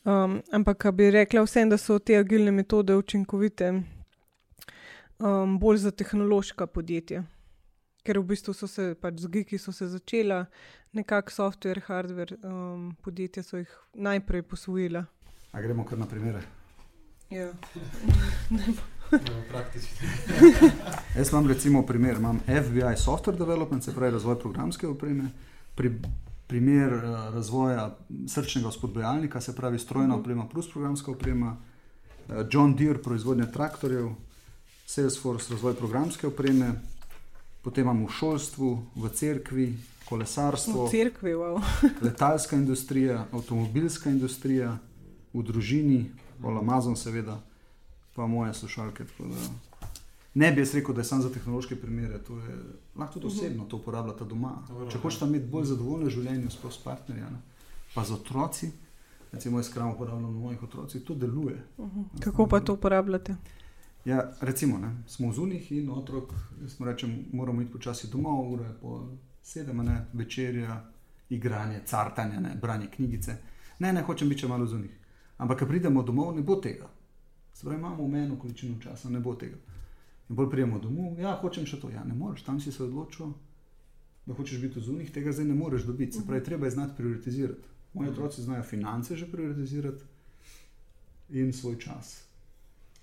Um, 0.04 0.42
ampak, 0.52 0.84
bi 0.92 1.06
rekla 1.12 1.46
vsem, 1.46 1.70
da 1.72 1.78
so 1.80 1.96
te 2.00 2.18
agilne 2.20 2.52
metode 2.52 2.96
učinkovite 2.96 3.70
um, 3.72 5.54
bolj 5.60 5.78
za 5.86 5.92
tehnološka 5.96 6.68
podjetja. 6.68 7.22
Ker 8.04 8.20
v 8.20 8.26
bistvu 8.34 8.52
so 8.52 8.68
se 8.68 8.90
pač 9.00 9.22
z 9.24 9.32
Giki 9.32 9.58
začela, 9.58 10.42
nekako 10.92 11.32
software, 11.32 11.86
hardware 11.88 12.36
um, 12.44 12.92
podjetja 13.02 13.44
so 13.48 13.64
jih 13.64 13.72
najprej 13.94 14.44
posvojila. 14.44 15.06
A 15.54 15.62
gremo 15.62 15.86
kar 15.86 15.98
na 15.98 16.06
primere. 16.06 16.42
Ja. 17.30 17.54
Jaz 21.18 21.30
imam 21.32 21.48
recimo 21.48 21.86
primer, 21.86 22.16
imam 22.18 22.40
FBI 22.40 22.98
Software 22.98 23.38
Development, 23.38 23.84
se 23.84 23.94
pravi 23.94 24.12
razvoj 24.12 24.40
programske 24.40 24.88
opreme, 24.88 25.30
pri, 25.76 25.92
primer 26.48 26.94
uh, 26.94 27.04
razvoja 27.34 27.98
srčnega 28.28 28.72
spodbojalnika, 28.72 29.42
se 29.42 29.56
pravi 29.56 29.80
strojna 29.80 30.08
mhm. 30.08 30.20
oprema 30.20 30.48
plus 30.48 30.72
programska 30.72 31.12
oprema, 31.12 31.58
uh, 31.58 32.36
John 32.52 32.76
Deere 32.76 33.02
proizvodnja 33.02 33.46
traktorjev, 33.52 34.10
Salesforce 34.86 35.54
razvoj 35.54 35.76
programske 35.76 36.28
opreme, 36.28 36.74
potem 37.62 37.84
imamo 37.84 38.08
v 38.08 38.12
šolstvu, 38.12 38.86
v 38.96 39.10
cerkvi, 39.10 39.78
kolesarstvo, 40.10 40.88
v 40.88 40.92
cerkvi, 40.92 41.34
wow. 41.34 41.62
letalska 42.02 42.56
industrija, 42.56 43.26
avtomobilska 43.32 44.10
industrija 44.10 44.78
v 45.34 45.44
družini, 45.44 46.12
bolj 46.40 46.60
Amazon, 46.60 46.96
seveda, 46.96 47.40
pa 48.16 48.28
moje 48.28 48.54
slušalke. 48.54 49.06
Ne 50.34 50.52
bi 50.52 50.62
jaz 50.62 50.74
rekel, 50.76 50.96
da 50.96 51.02
je 51.02 51.06
samo 51.06 51.22
za 51.22 51.30
tehnološke 51.34 51.76
primere, 51.76 52.20
to 52.24 52.38
je 52.40 52.56
lahko 52.96 53.20
tudi 53.20 53.36
mhm. 53.36 53.46
osebno 53.46 53.66
to 53.66 53.78
uporabljate 53.78 54.26
doma. 54.26 54.56
Če 54.92 54.98
hočete 54.98 55.26
imeti 55.26 55.50
bolj 55.50 55.66
zadovoljno 55.74 56.10
življenje 56.10 56.50
s 56.50 56.78
partnerjem, 56.84 57.38
pa 57.94 58.04
z 58.04 58.14
otroci, 58.14 58.72
recimo 59.32 59.60
jaz 59.60 59.70
skram 59.70 59.94
uporabljam 59.94 60.34
na 60.34 60.40
mojih 60.40 60.64
otrocih, 60.64 61.04
to 61.04 61.16
deluje. 61.16 61.58
Mhm. 61.80 62.02
Kako 62.20 62.48
pa 62.48 62.60
to 62.60 62.74
uporabljate? 62.74 63.36
Ja, 64.06 64.34
recimo, 64.42 64.78
ne, 64.78 64.90
smo 65.08 65.30
v 65.30 65.34
zunih 65.34 65.72
in 65.72 65.90
otrok, 65.90 66.34
smo 66.68 66.86
rečem, 66.86 67.26
moramo 67.32 67.62
iti 67.62 67.72
počasi 67.72 68.10
domov, 68.12 68.52
ure 68.54 68.66
po 68.82 69.08
sedem, 69.44 69.78
ne, 69.78 70.06
večerja, 70.14 70.82
igranje, 71.30 71.80
cartanje, 71.86 72.40
ne, 72.40 72.58
branje 72.62 72.88
knjigice. 72.96 73.38
Ne, 73.80 73.94
ne, 73.94 74.02
hočem 74.04 74.30
biti 74.30 74.48
malo 74.48 74.66
zunih. 74.66 74.92
Ampak, 75.38 75.60
ko 75.60 75.66
pridemo 75.66 76.04
domov, 76.04 76.36
ne 76.36 76.42
bo 76.42 76.56
tega. 76.56 76.90
Spravi, 77.54 77.78
imamo 77.80 78.04
omejeno 78.04 78.40
količino 78.40 78.80
časa, 78.82 79.10
ne 79.10 79.20
bo 79.20 79.36
tega. 79.36 79.58
In 80.30 80.36
bolj 80.36 80.50
pridemo 80.50 80.80
domov, 80.80 81.20
ja, 81.20 81.36
hočem 81.42 81.66
še 81.66 81.80
to. 81.82 81.90
Ja, 81.90 82.04
ne 82.04 82.14
moreš, 82.14 82.46
tam 82.46 82.60
si 82.62 82.72
se 82.72 82.84
odločil, 82.84 83.34
da 84.26 84.34
hočeš 84.34 84.62
biti 84.62 84.82
zunih, 84.82 85.12
tega 85.12 85.32
zdaj 85.32 85.46
ne 85.46 85.56
moreš 85.58 85.88
dobiti. 85.90 86.18
Se 86.18 86.26
pravi, 86.28 86.44
treba 86.44 86.68
je 86.68 86.78
znati 86.78 86.98
prioritizirati. 86.98 87.74
Moji 87.94 88.10
otroci 88.10 88.42
znajo 88.42 88.64
finance 88.64 89.16
že 89.16 89.32
prioritizirati 89.32 90.04
in 91.30 91.54
svoj 91.54 91.80
čas. 91.80 92.24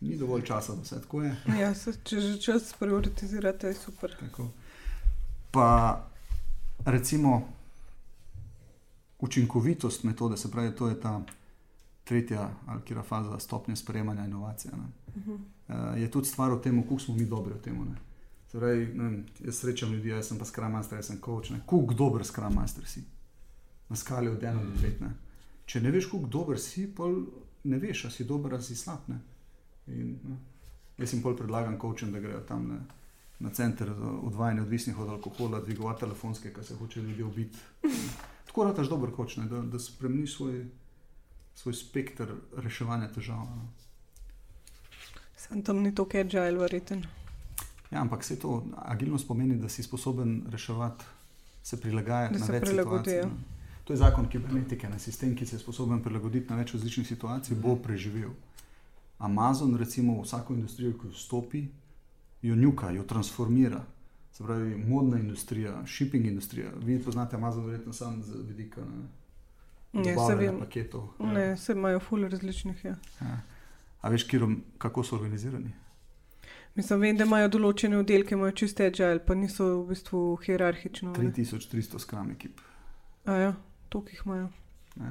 Ni 0.01 0.17
dovolj 0.17 0.43
časa, 0.43 0.75
da 0.75 0.83
vse 0.83 1.01
tako 1.03 1.23
je. 1.23 1.37
Ja, 1.61 1.75
se, 1.75 1.93
če 2.05 2.21
že 2.21 2.39
čas 2.41 2.73
prioritizirate, 2.79 3.69
je 3.69 3.75
super. 3.75 4.17
Tako. 4.21 4.49
Pa 5.51 5.69
recimo 6.85 7.49
učinkovitost 9.19 10.05
metode, 10.05 10.37
se 10.37 10.51
pravi, 10.51 10.75
to 10.77 10.89
je 10.89 11.01
ta 11.01 11.21
tretja 12.11 12.51
ali 12.67 12.83
kira 12.83 13.03
faza 13.03 13.39
stopnje 13.39 13.77
sprejemanja 13.77 14.25
inovacije. 14.25 14.73
Uh 14.75 15.15
-huh. 15.15 15.39
uh, 15.95 16.01
je 16.01 16.11
tudi 16.11 16.27
stvar 16.27 16.53
o 16.53 16.57
tem, 16.57 16.83
kako 16.83 16.99
smo 16.99 17.15
mi 17.15 17.27
dobri 17.27 17.55
v 17.55 17.63
tem. 17.63 17.97
Torej, 18.53 18.97
jaz 19.41 19.55
srečam 19.55 19.93
ljudi, 19.93 20.09
jaz 20.09 20.29
sem 20.29 20.39
pa 20.39 20.45
skram 20.45 20.73
master, 20.73 20.99
jaz 20.99 21.07
sem 21.07 21.21
coach. 21.25 21.53
Kuk 21.67 21.95
dober 21.95 22.25
skram 22.25 22.55
master 22.55 22.87
si? 22.87 23.05
Na 23.89 23.97
skali 23.97 24.29
od 24.29 24.43
1 24.43 24.53
do 24.53 24.81
5. 24.83 25.11
Če 25.67 25.81
ne 25.81 25.91
veš, 25.91 26.09
kuk 26.11 26.27
dober 26.29 26.59
si, 26.59 26.95
pol 26.95 27.15
ne 27.65 27.79
veš, 27.79 28.05
ali 28.05 28.13
si 28.13 28.25
dober 28.25 28.55
ali 28.55 28.63
si 28.63 28.77
slab. 28.77 28.99
In, 29.87 30.19
jaz 30.99 31.13
jim 31.13 31.23
pol 31.23 31.37
predlagam 31.37 31.79
coachom, 31.81 32.13
da 32.13 32.21
grejo 32.21 32.41
tam. 32.41 32.69
Ne? 32.69 32.81
Na 33.39 33.51
center 33.51 33.89
za 33.99 34.11
odvajanje 34.11 34.63
odvisnih 34.63 34.99
od 34.99 35.09
alkohola, 35.09 35.61
dvigovati 35.61 36.01
telefonske, 36.01 36.53
ki 36.53 36.65
se 36.65 36.75
hoče 36.75 37.03
ljudi 37.03 37.23
ubiti. 37.23 37.59
Tako 38.47 38.65
da, 38.65 38.83
dobro 38.83 39.11
hočeš, 39.17 39.37
da, 39.37 39.63
da 39.63 39.79
spremeniš 39.79 40.37
svoj, 40.37 40.67
svoj 41.55 41.75
spektr 41.75 42.35
reševanja 42.57 43.09
težav. 43.13 43.45
No. 43.45 43.69
Sam 45.37 45.63
tam 45.63 45.83
ni 45.83 45.93
je 46.13 46.21
agile, 46.21 46.59
verjeten. 46.59 47.05
Ja, 47.91 48.01
ampak 48.01 48.25
se 48.25 48.39
to 48.39 48.65
agilnost 48.77 49.29
pomeni, 49.29 49.57
da 49.57 49.69
si 49.69 49.83
sposoben 49.83 50.45
reševati, 50.51 51.05
se 51.63 51.81
prilagajati 51.81 52.39
na 52.39 52.47
več 52.47 52.69
situacij. 52.69 53.23
No. 53.23 53.31
To 53.85 53.93
je 53.93 53.97
zakon 53.97 54.29
kibernetike, 54.29 54.89
na 54.89 54.99
sistem, 54.99 55.35
ki 55.37 55.47
se 55.47 55.57
je 55.57 55.61
sposoben 55.61 56.03
prilagoditi 56.03 56.51
na 56.51 56.57
več 56.57 56.75
različnih 56.75 57.07
situacij, 57.07 57.57
bo 57.57 57.75
mhm. 57.75 57.83
preživel. 57.83 58.31
Amazon, 59.19 59.75
recimo, 59.77 60.21
vsako 60.23 60.55
industrijo, 60.55 60.93
ki 60.99 61.09
vstopi, 61.13 61.65
jo 62.43 62.57
njuka, 62.57 62.91
jo 62.91 63.03
transformira 63.05 63.85
se 64.33 64.45
pravi, 64.45 64.77
modna 64.77 65.19
industrija, 65.19 65.87
shipping 65.87 66.27
industrija. 66.27 66.71
Vi 66.83 67.03
poznate 67.03 67.37
Amazon, 67.37 67.67
verjetno 67.67 67.93
samo 67.93 68.23
z 68.23 68.35
vidika 68.49 68.83
paketov. 70.61 71.09
Ne, 71.19 71.41
ja. 71.41 71.57
se 71.57 71.73
imajo 71.73 72.01
ful 72.01 72.29
različnih. 72.29 72.85
Ja. 72.85 72.97
Ja. 73.21 73.41
A 74.01 74.09
veš, 74.09 74.25
kirom, 74.25 74.63
kako 74.79 75.05
so 75.05 75.17
organizirani? 75.17 75.73
Mislim, 76.75 77.01
vem, 77.01 77.17
da 77.17 77.27
imajo 77.27 77.49
določene 77.49 77.99
oddelke, 77.99 78.37
imajo 78.37 78.55
čiste 78.63 78.87
agile, 78.87 79.19
pa 79.27 79.35
niso 79.35 79.67
v 79.81 79.89
bistvu 79.91 80.21
hierarhično. 80.45 81.13
3300 81.17 81.99
skram 82.01 82.31
ekip. 82.37 82.63
A 83.27 83.37
ja, 83.37 83.51
toliko 83.89 84.15
jih 84.15 84.23
imajo. 84.27 84.47
Ne. 85.01 85.11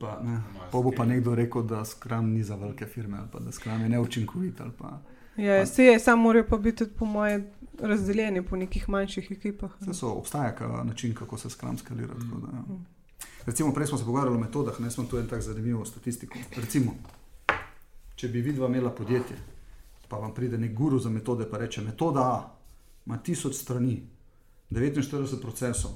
Pa, 0.00 0.14
ne. 0.24 0.40
pa 0.72 0.80
bo 0.80 0.90
pa 0.96 1.04
nekdo 1.04 1.34
rekel, 1.36 1.66
da 1.68 1.82
skram 1.84 2.32
ni 2.32 2.40
za 2.42 2.56
velike 2.56 2.86
firme 2.88 3.18
ali 3.18 3.28
pa 3.32 3.42
da 3.44 3.52
skram 3.52 3.82
je 3.84 3.88
neučinkovit. 3.92 4.62
Pa, 4.78 4.94
ja, 5.36 5.60
pa... 5.60 5.66
se 5.66 5.84
je, 5.84 5.98
samo 6.00 6.22
morajo 6.22 6.46
pa 6.48 6.56
biti 6.56 6.88
po 6.88 7.04
mojem 7.04 7.44
razdeljeni 7.80 8.42
po 8.42 8.56
nekih 8.56 8.88
manjših 8.88 9.30
ekipah. 9.36 9.76
So, 9.92 10.14
obstaja 10.16 10.54
ka 10.56 10.84
način, 10.84 11.14
kako 11.14 11.36
se 11.38 11.50
skram 11.50 11.78
skalira. 11.78 12.14
Mm. 12.14 12.40
Da, 12.40 12.56
ja. 12.56 12.62
Mm. 12.62 12.86
Recimo, 13.46 13.74
prej 13.74 13.86
smo 13.86 13.98
se 13.98 14.04
pogovarjali 14.04 14.36
o 14.36 14.40
metodah, 14.40 14.80
ne 14.80 14.90
smo 14.90 15.04
tu 15.04 15.18
en 15.18 15.28
tak 15.28 15.42
zanimiv 15.42 15.84
statistiko. 15.84 16.38
Recimo, 16.56 16.94
če 18.14 18.28
bi 18.28 18.40
vidva 18.40 18.66
imela 18.66 18.90
podjetje, 18.90 19.36
pa 20.08 20.18
vam 20.18 20.34
pride 20.34 20.58
nek 20.58 20.74
guru 20.74 20.98
za 20.98 21.10
metode, 21.10 21.46
pa 21.50 21.58
reče: 21.58 21.82
metoda 21.82 22.20
A 22.20 22.36
ima 23.06 23.18
tisoč 23.18 23.54
strani, 23.54 24.02
49 24.70 25.40
procesov, 25.40 25.90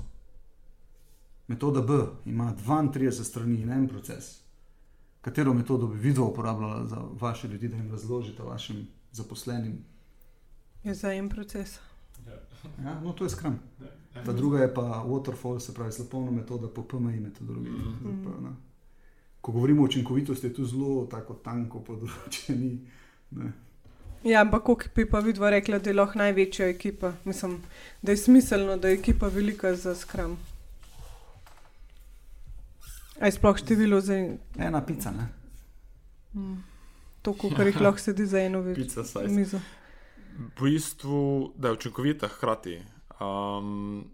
metoda 1.48 1.82
B 1.82 1.98
ima 2.24 2.54
32 2.66 3.24
strani 3.24 3.60
in 3.62 3.72
en 3.72 3.88
proces. 3.88 4.40
Katero 5.20 5.54
metodo 5.54 5.86
bi 5.86 5.98
vidva 5.98 6.26
uporabljala 6.26 6.86
za 6.86 7.02
vaše 7.20 7.48
ljudi, 7.48 7.68
da 7.68 7.76
jim 7.76 7.90
razložite 7.90 8.42
vašim 8.42 8.86
zaposlenim, 9.12 9.84
Je 10.84 10.94
za 10.94 11.12
en 11.12 11.28
proces. 11.28 11.78
Ja, 12.84 13.00
no, 13.00 13.12
to 13.12 13.24
je 13.24 13.30
skram. 13.30 13.60
Ta 14.24 14.32
druga 14.32 14.58
je 14.58 14.74
pa 14.74 15.04
waterfall, 15.06 15.58
se 15.58 15.74
pravi, 15.74 15.92
slopovna 15.92 16.30
metoda 16.30 16.68
po 16.68 16.82
PMI 16.82 17.20
metodologiji. 17.20 17.72
Mm 17.72 18.24
-hmm. 18.24 18.52
Ko 19.40 19.52
govorimo 19.52 19.82
o 19.82 19.84
učinkovitosti, 19.84 20.46
je 20.46 20.54
tu 20.54 20.64
zelo 20.64 21.06
tako 21.06 21.34
tanko 21.34 21.78
področje. 21.78 22.78
Ja, 24.24 24.40
ampak 24.40 24.62
kako 24.62 24.84
bi 24.96 25.10
pa 25.10 25.18
vidva 25.18 25.50
rekla, 25.50 25.78
da 25.78 25.90
je 25.90 25.94
lahko 25.94 26.18
največja 26.18 26.66
ekipa? 26.68 27.12
Mislim, 27.24 27.62
da 28.02 28.12
je 28.12 28.16
smiselno, 28.16 28.76
da 28.76 28.88
je 28.88 28.94
ekipa 28.94 29.28
velika 29.28 29.76
za 29.76 29.94
skram. 29.94 30.38
Aj 33.20 33.32
sploh 33.32 33.56
število 33.56 34.00
za 34.00 34.16
en. 34.16 34.38
Ena 34.58 34.86
pica, 34.86 35.10
ne? 35.10 35.28
Mm. 36.34 36.56
To, 37.22 37.34
kar 37.56 37.66
jih 37.66 37.80
lahko 37.80 37.98
sedi 37.98 38.26
za 38.26 38.40
eno 38.40 38.62
mizo 39.28 39.60
v 40.40 40.62
bistvu, 40.62 41.52
da 41.56 41.68
je 41.68 41.74
učinkovita 41.74 42.28
hkrati. 42.28 42.82
Um, 43.20 44.10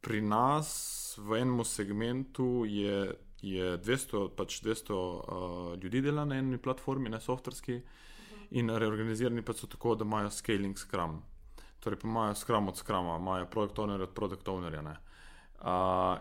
pri 0.00 0.20
nas 0.20 1.18
v 1.18 1.40
enem 1.40 1.64
segmentu 1.64 2.64
je, 2.68 3.14
je 3.42 3.78
200, 3.78 4.28
pač 4.36 4.60
200 4.62 4.92
uh, 4.92 5.82
ljudi 5.82 6.00
dela 6.00 6.24
na 6.24 6.36
eni 6.36 6.58
platformi, 6.58 7.08
ne 7.08 7.20
softverski, 7.20 7.80
in 8.50 8.70
reorganizirani 8.70 9.42
pa 9.42 9.52
so 9.52 9.66
tako, 9.66 9.94
da 9.94 10.04
imajo 10.04 10.30
scaling 10.30 10.76
scrum. 10.78 11.22
Torej, 11.80 11.98
pa 12.02 12.08
imajo 12.08 12.34
scrum 12.34 12.68
od 12.68 12.76
scruma, 12.76 13.16
imajo 13.16 13.46
produkt 13.46 13.78
owner 13.78 14.02
od 14.02 14.12
produkt 14.14 14.48
ownerja. 14.48 14.82
Uh, 15.60 16.20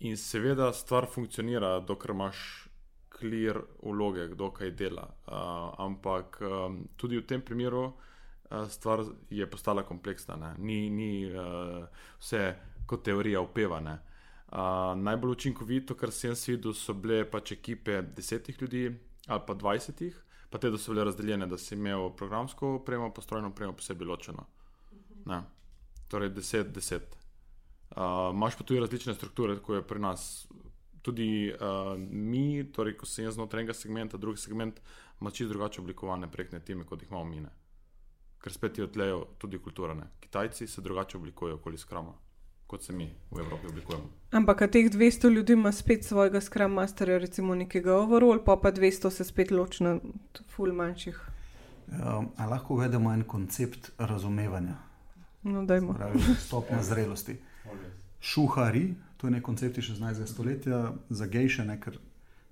in 0.00 0.16
seveda 0.16 0.72
stvar 0.72 1.06
funkcionira, 1.08 1.78
dokler 1.80 2.14
imaš 2.14 2.68
clear 3.18 3.62
vloge, 3.82 4.28
kdo 4.28 4.50
kaj 4.52 4.70
dela. 4.70 5.08
Uh, 5.26 5.34
ampak 5.80 6.40
um, 6.44 6.82
tudi 6.96 7.16
v 7.16 7.26
tem 7.26 7.40
primeru 7.40 7.92
stvar 8.68 9.04
je 9.30 9.50
postala 9.50 9.82
kompleksna, 9.82 10.36
ne? 10.36 10.54
ni, 10.58 10.90
ni 10.90 11.10
uh, 11.30 11.86
vse 12.18 12.54
kot 12.86 13.04
teorija 13.04 13.40
upevane. 13.40 13.98
Uh, 14.50 14.58
najbolj 14.98 15.30
učinkovito, 15.30 15.94
kar 15.94 16.10
sem 16.10 16.34
videl, 16.46 16.74
so 16.74 16.94
bile 16.94 17.22
pač 17.30 17.52
ekipe 17.54 18.00
desetih 18.02 18.56
ljudi 18.62 18.88
ali 19.30 19.42
pa 19.46 19.54
dvajsetih, 19.54 20.16
pa 20.50 20.58
te, 20.58 20.70
da 20.70 20.78
so 20.78 20.90
bile 20.90 21.04
razdeljene, 21.06 21.46
da 21.46 21.58
si 21.58 21.76
imel 21.76 22.10
programsko 22.18 22.74
opremo, 22.80 23.12
pa 23.14 23.22
strojno 23.22 23.52
opremo 23.52 23.76
posebej 23.78 24.08
ločeno. 24.08 24.46
Ne? 25.26 25.42
Torej, 26.10 26.32
deset, 26.34 26.72
deset. 26.74 27.14
Uh, 27.90 28.34
Máš 28.34 28.58
pa 28.58 28.66
tudi 28.66 28.80
različne 28.80 29.14
strukture, 29.14 29.60
kot 29.62 29.76
je 29.76 29.86
pri 29.86 30.02
nas. 30.02 30.48
Tudi 31.02 31.52
uh, 31.54 31.94
mi, 32.10 32.64
torej, 32.74 32.96
ko 32.98 33.06
sem 33.06 33.28
jaz 33.28 33.38
znotraj 33.38 33.62
enega 33.62 33.76
segmenta, 33.76 34.18
drugi 34.18 34.42
segment, 34.42 34.82
ima 35.20 35.30
čisto 35.30 35.52
drugače 35.54 35.80
oblikovane 35.80 36.30
projektne 36.32 36.60
time, 36.60 36.84
kot 36.84 37.02
jih 37.02 37.12
imamo 37.12 37.30
mi 37.30 37.46
ker 38.40 38.52
spet 38.52 38.78
je 38.78 38.84
odlejo 38.84 39.24
tudi 39.38 39.58
kultura. 39.58 39.94
Ne? 39.94 40.08
Kitajci 40.20 40.66
se 40.66 40.80
drugače 40.80 41.16
oblikujejo 41.16 41.56
okoli 41.56 41.78
skrama, 41.78 42.12
kot 42.66 42.82
se 42.82 42.92
mi 42.92 43.10
v 43.30 43.40
Evropi 43.40 43.66
oblikujemo. 43.66 44.10
Ampak 44.30 44.58
teh 44.72 44.90
200 44.90 45.30
ljudi 45.30 45.52
ima 45.52 45.72
spet 45.72 46.04
svojega 46.04 46.40
skram 46.40 46.72
masterja, 46.72 47.18
recimo 47.18 47.54
nekega 47.54 47.96
overall, 47.96 48.44
pa 48.44 48.56
pa 48.56 48.72
200 48.72 49.10
se 49.10 49.24
spet 49.24 49.50
loči 49.50 49.84
na 49.84 49.98
ful 50.48 50.72
manjših. 50.72 51.20
Um, 51.90 52.30
lahko 52.50 52.74
uvedemo 52.74 53.12
en 53.12 53.24
koncept 53.24 53.90
razumevanja. 53.98 54.76
No, 55.42 55.64
dajmo. 55.66 55.96
Stopnja 56.38 56.82
zrelosti. 56.82 57.36
Šuhari, 58.20 58.94
to 59.16 59.26
je 59.26 59.30
nek 59.30 59.42
koncept 59.42 59.78
iz 59.78 59.84
16. 59.84 60.26
stoletja 60.26 60.92
za 61.08 61.26
gejše, 61.26 61.64
ne, 61.64 61.80
ker 61.80 61.98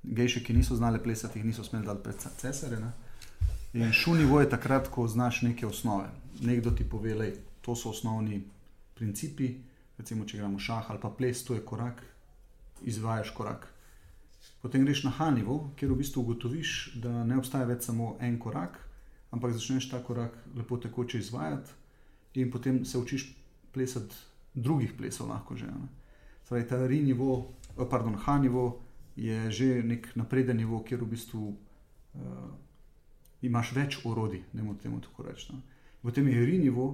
gejše, 0.03 0.43
ki 0.45 0.53
niso 0.53 0.77
znali 0.77 0.99
plesati, 1.03 1.43
niso 1.45 1.65
smeli 1.65 1.87
dati 1.87 2.03
pred 2.03 2.17
cesare. 2.37 2.81
Ne. 2.81 2.93
In 3.73 3.93
šunivo 3.93 4.41
je 4.41 4.49
takrat, 4.51 4.89
ko 4.89 5.09
znaš 5.09 5.43
neke 5.43 5.67
osnove. 5.67 6.09
Nekdo 6.41 6.71
ti 6.71 6.89
pove, 6.89 7.15
da 7.15 7.25
to 7.61 7.75
so 7.77 7.91
osnovni 7.91 8.43
principi. 8.95 9.55
Recimo, 9.99 10.25
če 10.25 10.39
gremo 10.39 10.59
šah 10.59 10.91
ali 10.91 11.01
pa 11.03 11.11
ples, 11.11 11.43
to 11.45 11.55
je 11.55 11.61
korak, 11.61 12.03
izvajaš 12.83 13.31
korak. 13.35 13.67
Potem 14.63 14.85
greš 14.87 15.03
na 15.05 15.11
Hanivo, 15.11 15.71
kjer 15.77 15.91
v 15.93 15.99
bistvu 15.99 16.23
ugotoviš, 16.23 16.75
da 17.03 17.25
ne 17.25 17.37
obstaja 17.39 17.67
več 17.67 17.85
samo 17.91 18.17
en 18.23 18.39
korak, 18.39 18.79
ampak 19.35 19.53
začneš 19.53 19.91
ta 19.91 20.01
korak 20.03 20.39
lepo 20.57 20.79
tekoče 20.79 21.19
izvajati, 21.19 21.75
in 22.39 22.51
potem 22.51 22.85
se 22.85 22.99
učiš 22.99 23.27
plesati 23.75 24.15
drugih 24.55 24.95
plesov, 24.99 25.29
lahko 25.29 25.57
že. 25.57 25.67
Torej, 26.49 26.69
ta 26.71 26.87
Rinivo, 26.87 27.53
eh, 27.77 27.85
pardon, 27.91 28.15
Hanivo 28.15 28.81
je 29.17 29.51
že 29.51 29.83
nek 29.83 30.09
napreden 30.15 30.57
nivo, 30.57 30.81
kjer 30.87 31.03
v 31.03 31.11
bistvu. 31.11 31.57
Uh, 32.15 32.68
imaš 33.43 33.73
več 33.73 33.99
orodij, 34.05 34.43
da 34.53 34.63
mu 34.63 34.75
temu 34.79 35.01
tako 35.01 35.23
rečemo. 35.23 35.61
Potem 36.03 36.29
je 36.29 36.47
rinivo, 36.47 36.89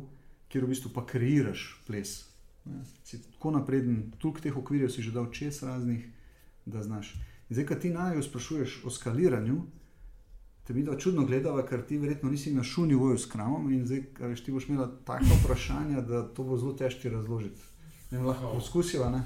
kjer 0.49 0.65
v 0.65 0.73
bistvu 0.73 0.91
pa 0.95 1.05
kreiraš 1.07 1.67
ples. 1.87 2.25
Ne. 2.65 2.85
Si 3.05 3.21
tako 3.23 3.51
napreden, 3.59 4.13
toliko 4.19 4.41
teh 4.41 4.57
okvirjev 4.57 4.91
si 4.91 5.03
že 5.03 5.13
dal 5.13 5.31
čez 5.33 5.63
raznih, 5.63 6.05
da 6.67 6.83
znaš. 6.83 7.15
In 7.49 7.57
zdaj, 7.57 7.67
ko 7.69 7.75
ti 7.75 7.91
najo 7.93 8.23
sprašuješ 8.23 8.85
o 8.85 8.91
skaliranju, 8.91 9.59
te 10.65 10.75
mi 10.75 10.83
da 10.83 10.97
čudno 10.99 11.27
gledava, 11.29 11.67
ker 11.67 11.85
ti 11.85 11.99
verjetno 12.01 12.31
nisi 12.31 12.51
imel 12.51 12.65
šuni 12.65 12.95
vojo 12.95 13.19
s 13.19 13.29
kramom 13.29 13.69
in 13.73 13.85
zdaj, 13.87 14.05
kaj 14.17 14.33
veš, 14.33 14.45
ti 14.45 14.53
boš 14.53 14.69
imela 14.69 14.89
takšno 15.05 15.41
vprašanje, 15.43 16.03
da 16.09 16.23
to 16.35 16.45
bo 16.45 16.57
zelo 16.57 16.73
težko 16.73 17.13
razložiti. 17.13 17.61
Ne 18.11 18.23
lahko 18.25 18.55
poskusiva, 18.55 19.11
ne? 19.11 19.21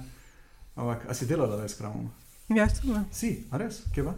Ampak, 0.75 1.07
a 1.11 1.15
si 1.15 1.27
delala 1.27 1.69
s 1.69 1.79
kramom? 1.79 2.11
Ja, 2.55 2.69
sem. 2.69 2.91
Si, 3.13 3.31
a 3.51 3.59
res, 3.61 3.83
kje 3.95 4.09
pa? 4.09 4.17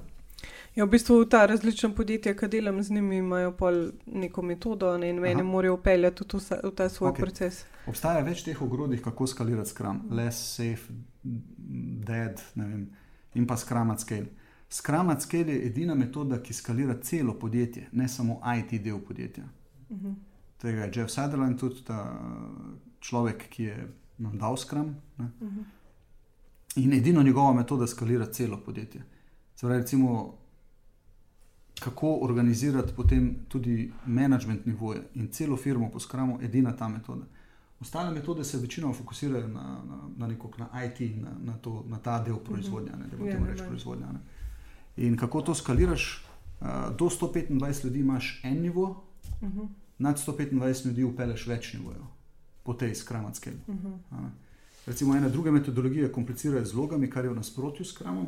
Ja, 0.74 0.84
v 0.84 0.90
bistvu 0.90 1.24
ta 1.24 1.46
različna 1.46 1.90
podjetja, 1.94 2.34
ki 2.36 2.48
delam 2.48 2.82
z 2.82 2.90
njimi, 2.90 3.16
imajo 3.16 3.54
neko 4.06 4.42
metodo 4.42 4.98
ne, 4.98 5.10
in 5.10 5.20
meni 5.20 5.42
morajo 5.42 5.74
upeljati 5.74 6.24
v, 6.32 6.40
v 6.64 6.74
ta 6.76 6.88
svoj 6.88 7.10
okay. 7.10 7.20
proces. 7.20 7.64
Obstaja 7.86 8.22
več 8.24 8.44
teh 8.46 8.62
ogrodij, 8.62 9.02
kako 9.02 9.26
skalirati 9.26 9.70
skram, 9.70 10.02
less 10.10 10.56
safe, 10.56 10.92
Dead 11.22 12.40
vem, 12.54 12.86
in 13.34 13.46
pa 13.46 13.56
Scrum 13.56 13.90
at 13.90 14.00
Scale. 14.00 14.26
Scrum 14.70 15.10
at 15.10 15.22
Scale 15.22 15.52
je 15.52 15.66
edina 15.66 15.94
metoda, 15.94 16.38
ki 16.42 16.54
skalira 16.54 16.94
celo 17.02 17.34
podjetje, 17.38 17.88
ne 17.92 18.08
samo 18.08 18.40
IT 18.58 18.82
del 18.82 18.98
podjetja. 18.98 19.44
Uh 19.88 19.98
-huh. 19.98 20.14
Tega 20.58 20.84
je 20.84 20.90
Jeff 20.94 21.10
Sutherland, 21.10 21.60
tudi 21.60 21.84
ta 21.84 22.20
človek, 23.00 23.48
ki 23.50 23.64
je 23.64 23.88
nam 24.18 24.38
dal 24.38 24.56
Scrum. 24.56 24.96
Uh 25.18 25.24
-huh. 25.24 25.64
In 26.76 26.92
edino 26.92 27.22
njegova 27.22 27.52
metoda 27.52 27.86
skalira 27.86 28.26
celo 28.26 28.56
podjetje. 28.64 29.02
Zdaj, 29.60 29.78
recimo, 29.78 30.34
kako 31.80 32.18
organizirati 32.22 32.92
potem 32.96 33.36
tudi 33.48 33.92
management 34.06 34.66
nivoje 34.66 35.02
in 35.14 35.28
celo 35.28 35.56
firmo 35.56 35.90
po 35.90 36.00
skramu, 36.00 36.38
edina 36.42 36.76
ta 36.76 36.88
metoda. 36.88 37.24
Ostale 37.80 38.10
metode 38.10 38.44
se 38.44 38.58
večinoma 38.58 38.94
fokusirajo 38.94 39.48
na, 39.48 39.62
na, 39.62 39.98
na, 40.16 40.26
nekog, 40.26 40.58
na 40.58 40.84
IT, 40.84 41.00
na, 41.16 41.30
na, 41.40 41.58
to, 41.58 41.84
na 41.88 41.98
ta 41.98 42.24
del 42.24 42.36
proizvodnja, 42.36 42.96
ne, 42.96 43.06
da 43.08 43.16
bo 43.16 43.26
ja, 43.26 43.32
temu 43.32 43.46
reči 43.46 43.62
proizvodnja. 43.68 44.12
Ne. 44.12 44.20
In 44.96 45.16
kako 45.16 45.42
to 45.42 45.54
skaliraš? 45.54 46.26
Uh, 46.60 46.66
do 46.98 47.04
125 47.04 47.84
ljudi 47.84 48.00
imaš 48.00 48.40
en 48.44 48.62
nivo, 48.62 49.04
uh 49.40 49.48
mhm. 49.48 49.60
-huh. 49.60 49.68
nad 49.98 50.16
125 50.16 50.86
ljudi 50.86 51.04
upeleš 51.04 51.46
več 51.46 51.72
nivojev 51.72 52.02
po 52.62 52.74
tej 52.74 52.94
skramatski. 52.94 53.50
Uh 53.66 53.74
-huh. 53.74 54.28
Recimo, 54.90 55.16
ena 55.16 55.28
druga 55.28 55.50
metodologija 55.50 56.08
komplicira 56.12 56.64
z 56.64 56.74
logami, 56.74 57.10
kar 57.10 57.24
je 57.24 57.30
v 57.30 57.36
nasprotju 57.36 57.84
s 57.84 57.92
kramom. 57.92 58.26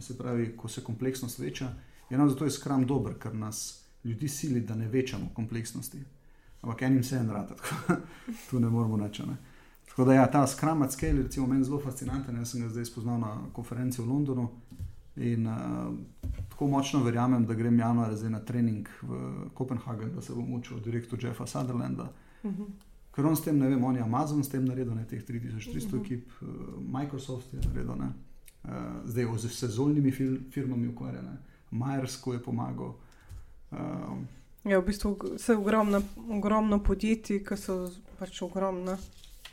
Se 0.00 0.18
pravi, 0.18 0.56
ko 0.56 0.68
se 0.68 0.80
kompleksnost 0.82 1.38
veča, 1.38 1.68
je 2.10 2.18
nam 2.18 2.28
zato 2.28 2.44
je 2.44 2.50
skram 2.50 2.86
dober, 2.86 3.14
ker 3.14 3.34
nas 3.34 3.84
ljudi 4.04 4.28
sili, 4.28 4.60
da 4.60 4.74
ne 4.74 4.88
večamo 4.88 5.28
kompleksnosti. 5.34 6.02
Ampak 6.62 6.82
enim 6.82 7.04
se 7.04 7.16
en 7.16 7.30
rad, 7.30 7.48
tako 7.56 7.94
tu 8.50 8.60
ne 8.60 8.70
moramo 8.70 8.96
načrniti. 8.96 9.38
Tako 9.88 10.04
da 10.04 10.14
ja, 10.14 10.26
ta 10.30 10.46
skram 10.46 10.82
at 10.82 10.92
scale 10.92 11.22
je 11.36 11.46
meni 11.46 11.64
zelo 11.64 11.80
fascinanten. 11.80 12.36
Jaz 12.36 12.50
sem 12.50 12.60
ga 12.60 12.68
zdaj 12.68 12.84
spoznal 12.84 13.20
na 13.20 13.38
konferenci 13.52 14.02
v 14.02 14.08
Londonu 14.08 14.48
in 15.16 15.46
uh, 15.46 15.54
tako 16.48 16.66
močno 16.66 17.04
verjamem, 17.04 17.46
da 17.46 17.54
grem 17.54 17.78
januar 17.78 18.16
zdaj 18.16 18.30
na 18.30 18.40
trening 18.40 18.88
v 19.02 19.32
Kopenhagen, 19.54 20.14
da 20.14 20.22
se 20.22 20.34
bom 20.34 20.54
učil 20.54 20.80
direktno 20.80 21.18
Jeffa 21.22 21.46
Sutherlanda. 21.46 22.12
Uh 22.42 22.50
mhm. 22.50 22.62
-huh. 22.62 22.89
Ker 23.10 23.26
on 23.26 23.36
s 23.36 23.42
tem, 23.42 23.58
ne 23.58 23.68
vem, 23.68 23.84
on 23.84 23.96
je 23.96 24.02
Amazon 24.02 24.44
s 24.44 24.48
tem 24.48 24.64
naredil, 24.64 24.94
ne 24.94 25.04
teh 25.04 25.22
3300 25.22 25.86
uh 25.86 25.92
-huh. 25.92 26.04
ekip, 26.04 26.28
uh, 26.42 26.48
Microsoft 27.00 27.52
je 27.52 27.60
naredil, 27.66 27.96
ne, 27.96 28.12
uh, 28.64 28.70
zdaj 29.04 29.26
z 29.38 29.48
sezonskimi 29.48 30.12
fir 30.12 30.38
firmami 30.50 30.88
ukvarjene. 30.88 31.36
Majersko 31.70 32.32
je 32.32 32.42
pomagal. 32.42 32.94
Um, 33.70 34.26
ja, 34.64 34.78
v 34.78 34.86
bistvu 34.86 35.18
se 35.38 35.56
ogromno, 35.56 36.02
ogromno 36.30 36.82
podjetij, 36.82 37.44
ki 37.44 37.56
so 37.56 37.90
pač 38.18 38.42
ogromna, 38.42 38.98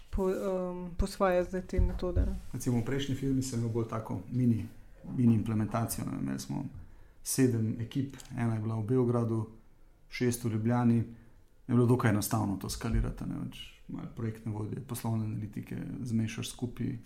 po, 0.09 0.25
um, 0.25 0.89
posvaja 0.97 1.43
zdaj 1.43 1.61
te 1.61 1.79
metode. 1.79 2.25
Recimo 2.53 2.81
v 2.81 2.85
prejšnji 2.85 3.15
filmi 3.15 3.43
sem 3.43 3.59
imel 3.59 3.71
bolj 3.71 3.87
tako 3.89 4.21
mini, 4.31 4.65
mini 5.17 5.35
implementacijo. 5.35 6.05
Imeli 6.21 6.39
smo 6.39 6.65
sedem 7.23 7.75
ekip, 7.79 8.17
ena 8.37 8.55
je 8.55 8.61
bila 8.61 8.75
v 8.75 8.87
Beogradu, 8.87 9.45
šest 10.09 10.43
v 10.43 10.51
Ljubljani. 10.55 11.03
Je 11.67 11.75
bilo 11.75 11.85
dokaj 11.85 12.09
enostavno 12.09 12.57
to 12.57 12.69
skalirati, 12.69 13.25
ne 13.27 13.39
več 13.43 13.77
projektne 14.15 14.51
vodje, 14.51 14.81
poslovne 14.87 15.25
analitike, 15.25 15.77
zmešaš 16.03 16.49
skupaj. 16.49 16.97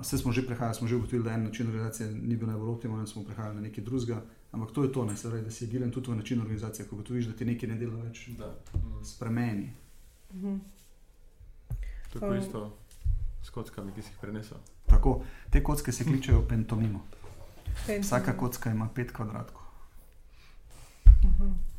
Vse 0.00 0.16
uh, 0.16 0.20
smo 0.20 0.32
že 0.32 0.44
prehajali, 0.46 0.74
smo 0.74 0.88
že 0.88 0.96
ugotovili, 0.96 1.24
da 1.24 1.32
en 1.32 1.44
način 1.44 1.66
organizacije 1.66 2.10
ni 2.12 2.36
bil 2.36 2.48
najbolj 2.48 2.68
optimalen, 2.68 3.06
smo 3.06 3.24
prehajali 3.24 3.54
na 3.54 3.60
nekaj 3.60 3.84
drugega. 3.84 4.22
Ampak 4.52 4.72
to 4.72 4.82
je 4.84 4.92
to, 4.92 5.04
ne, 5.04 5.14
pravi, 5.22 5.42
da 5.42 5.50
si 5.50 5.64
agilen 5.64 5.90
tudi 5.90 6.10
v 6.10 6.16
način 6.16 6.40
organizacije, 6.40 6.88
ko 6.88 6.94
ugotoviš, 6.94 7.26
da 7.26 7.32
ti 7.32 7.44
nekaj 7.44 7.68
ne 7.68 7.78
dela 7.80 8.02
več, 8.02 8.28
da 8.38 8.52
mm. 8.74 9.04
spremeni. 9.04 9.72
Mhm. 10.34 10.56
Tako 12.12 12.26
um. 12.26 12.38
isto 12.38 12.76
s 13.42 13.50
kockami, 13.50 13.92
ki 13.92 14.02
si 14.02 14.12
jih 14.12 14.18
prenesel. 14.20 14.58
Tako, 14.86 15.22
te 15.50 15.62
kocke 15.62 15.92
se 15.92 16.04
kličejo 16.04 16.44
pentomimo. 16.48 17.00
Vsaka 18.00 18.36
kocka 18.36 18.70
ima 18.70 18.88
pet 18.94 19.12
kvadratov. 19.12 19.56
Mhm. 21.24 21.71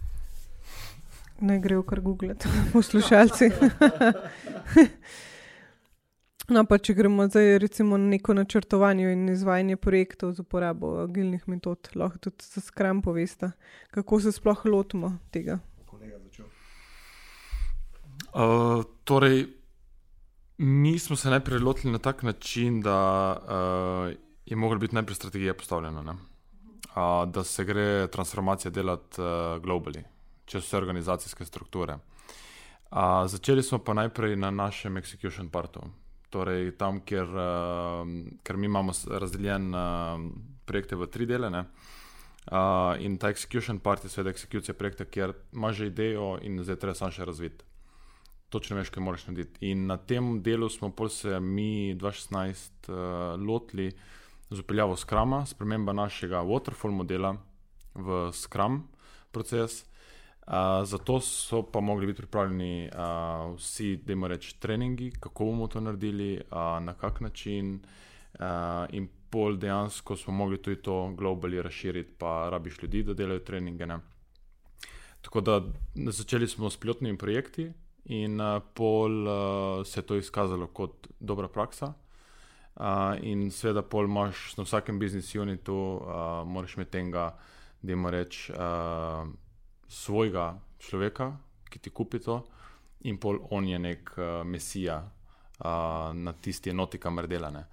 Ne 1.44 1.60
gre 1.60 1.78
v 1.78 1.84
kar 1.84 2.00
Google, 2.00 2.36
poslušalci. 2.74 3.52
No, 6.52 6.66
pa 6.68 6.78
če 6.80 6.96
gremo 6.96 7.26
zdaj 7.28 7.58
recimo 7.64 7.98
na 8.00 8.10
neko 8.12 8.36
načrtovanje 8.36 9.12
in 9.14 9.30
izvajanje 9.32 9.78
projektov 9.80 10.34
z 10.36 10.44
uporabo 10.44 10.98
agilnih 11.06 11.46
metod, 11.48 11.88
lahko 11.96 12.20
tudi 12.28 12.44
za 12.44 12.64
skram 12.64 13.02
poveste, 13.02 13.54
kako 13.96 14.20
se 14.20 14.34
sploh 14.36 14.66
lotimo 14.68 15.14
tega. 15.32 15.60
Uh, 18.34 18.84
torej, 19.04 19.46
mi 20.58 20.98
smo 21.00 21.16
se 21.16 21.30
najprej 21.30 21.60
lotili 21.60 21.94
na 21.94 22.00
tak 22.00 22.24
način, 22.24 22.82
da 22.82 22.98
uh, 23.36 24.16
je 24.46 24.56
mogla 24.56 24.78
biti 24.78 24.96
najprej 24.96 25.16
strategija 25.16 25.54
postavljena, 25.54 26.16
uh, 26.16 27.30
da 27.30 27.44
se 27.44 27.66
gre 27.66 28.08
transformacija 28.08 28.72
delati 28.72 29.22
uh, 29.22 29.62
globalno, 29.64 30.13
čez 30.46 30.64
vse 30.64 30.78
organizacijske 30.78 31.46
strukture. 31.46 31.98
Uh, 32.92 33.26
začeli 33.26 33.64
smo 33.64 33.80
pa 33.80 33.94
najprej 33.94 34.36
na 34.36 34.52
našem 34.52 34.98
execution 34.98 35.50
partu 35.50 35.82
torej 36.34 36.74
tam, 36.78 37.02
kjer, 37.06 37.30
uh, 37.30 38.08
ker 38.44 38.58
mi 38.58 38.70
imamo 38.70 38.94
razdeljen 39.08 39.70
uh, 39.74 40.24
projekte 40.66 40.98
v 40.98 41.10
tri 41.14 41.28
dele. 41.30 41.52
Uh, 41.54 42.98
in 43.00 43.18
ta 43.22 43.30
execution 43.32 43.80
part 43.80 44.04
je 44.04 44.12
seveda 44.12 44.34
execucija 44.34 44.76
projekta, 44.76 45.06
kjer 45.06 45.36
imaš 45.54 45.78
že 45.78 45.92
idejo 45.92 46.34
in 46.44 46.60
zdaj 46.64 46.82
treba 46.82 46.98
samo 46.98 47.14
še 47.14 47.30
razviti. 47.30 47.70
Točno 48.54 48.78
veš, 48.78 48.92
kaj 48.94 49.02
moraš 49.02 49.28
narediti. 49.30 49.70
In 49.72 49.88
na 49.90 49.98
tem 49.98 50.42
delu 50.46 50.70
smo 50.70 50.92
se 51.10 51.40
mi 51.40 51.96
2016 51.96 52.90
uh, 52.90 53.40
lotili 53.40 53.92
z 54.50 54.60
upeljavo 54.60 54.98
Scrama, 54.98 55.46
sprememba 55.46 55.94
našega 55.94 56.44
waterfall 56.46 56.92
modela 56.94 57.38
v 57.96 58.30
Scrum 58.34 58.84
proces 59.32 59.86
zato 60.86 61.20
so 61.20 61.62
pa 61.64 61.80
mogli 61.80 62.08
biti 62.08 62.18
pripravljeni 62.18 62.90
uh, 62.94 63.56
vsi, 63.56 63.96
da 63.98 64.14
imamo 64.14 64.28
reči, 64.28 64.60
treningi, 64.60 65.12
kako 65.20 65.46
bomo 65.46 65.68
to 65.68 65.80
naredili, 65.80 66.42
uh, 66.52 66.84
na 66.84 66.94
kak 66.94 67.22
način. 67.22 67.80
Uh, 68.34 68.40
in 68.90 69.08
pol 69.30 69.58
dejansko 69.58 70.16
smo 70.16 70.34
mogli 70.34 70.62
tudi 70.62 70.82
to 70.82 71.14
globalno 71.18 71.62
razširiti, 71.62 72.14
pa 72.18 72.50
rabiš 72.50 72.82
ljudi, 72.82 73.04
da 73.04 73.14
delajo 73.14 73.40
treninge. 73.40 73.86
Ne? 73.86 74.00
Tako 75.22 75.42
da 75.42 75.62
začeli 75.96 76.48
smo 76.48 76.70
s 76.70 76.78
pilotnimi 76.78 77.18
projekti, 77.18 77.72
in 78.06 78.42
uh, 78.42 78.62
pol 78.74 79.28
uh, 79.28 79.86
se 79.86 80.00
je 80.00 80.06
to 80.06 80.16
izkazalo 80.16 80.68
kot 80.68 81.08
dobra 81.20 81.48
praksa. 81.48 81.94
Uh, 82.76 82.86
in 83.22 83.52
seveda, 83.52 83.82
pol 83.82 84.06
imaš 84.06 84.58
na 84.58 84.64
vsakem 84.64 85.00
biznis 85.00 85.36
unitu, 85.36 85.76
uh, 85.76 86.48
moraš 86.48 86.76
imeti 86.76 86.92
tega, 86.92 87.38
da 87.82 87.92
jim 87.92 88.08
rečeš. 88.08 88.50
Uh, 88.50 89.34
svojega 89.94 90.54
človeka, 90.82 91.32
ki 91.70 91.80
ti 91.80 91.94
kupi 91.94 92.20
to, 92.20 92.42
in 93.10 93.20
pol 93.22 93.40
on 93.52 93.68
je 93.68 93.80
nek 93.80 94.14
uh, 94.18 94.42
mesija 94.48 94.98
uh, 95.04 96.10
na 96.16 96.34
tisti 96.34 96.72
enoti, 96.74 97.00
kamor 97.00 97.28
delane. 97.28 97.66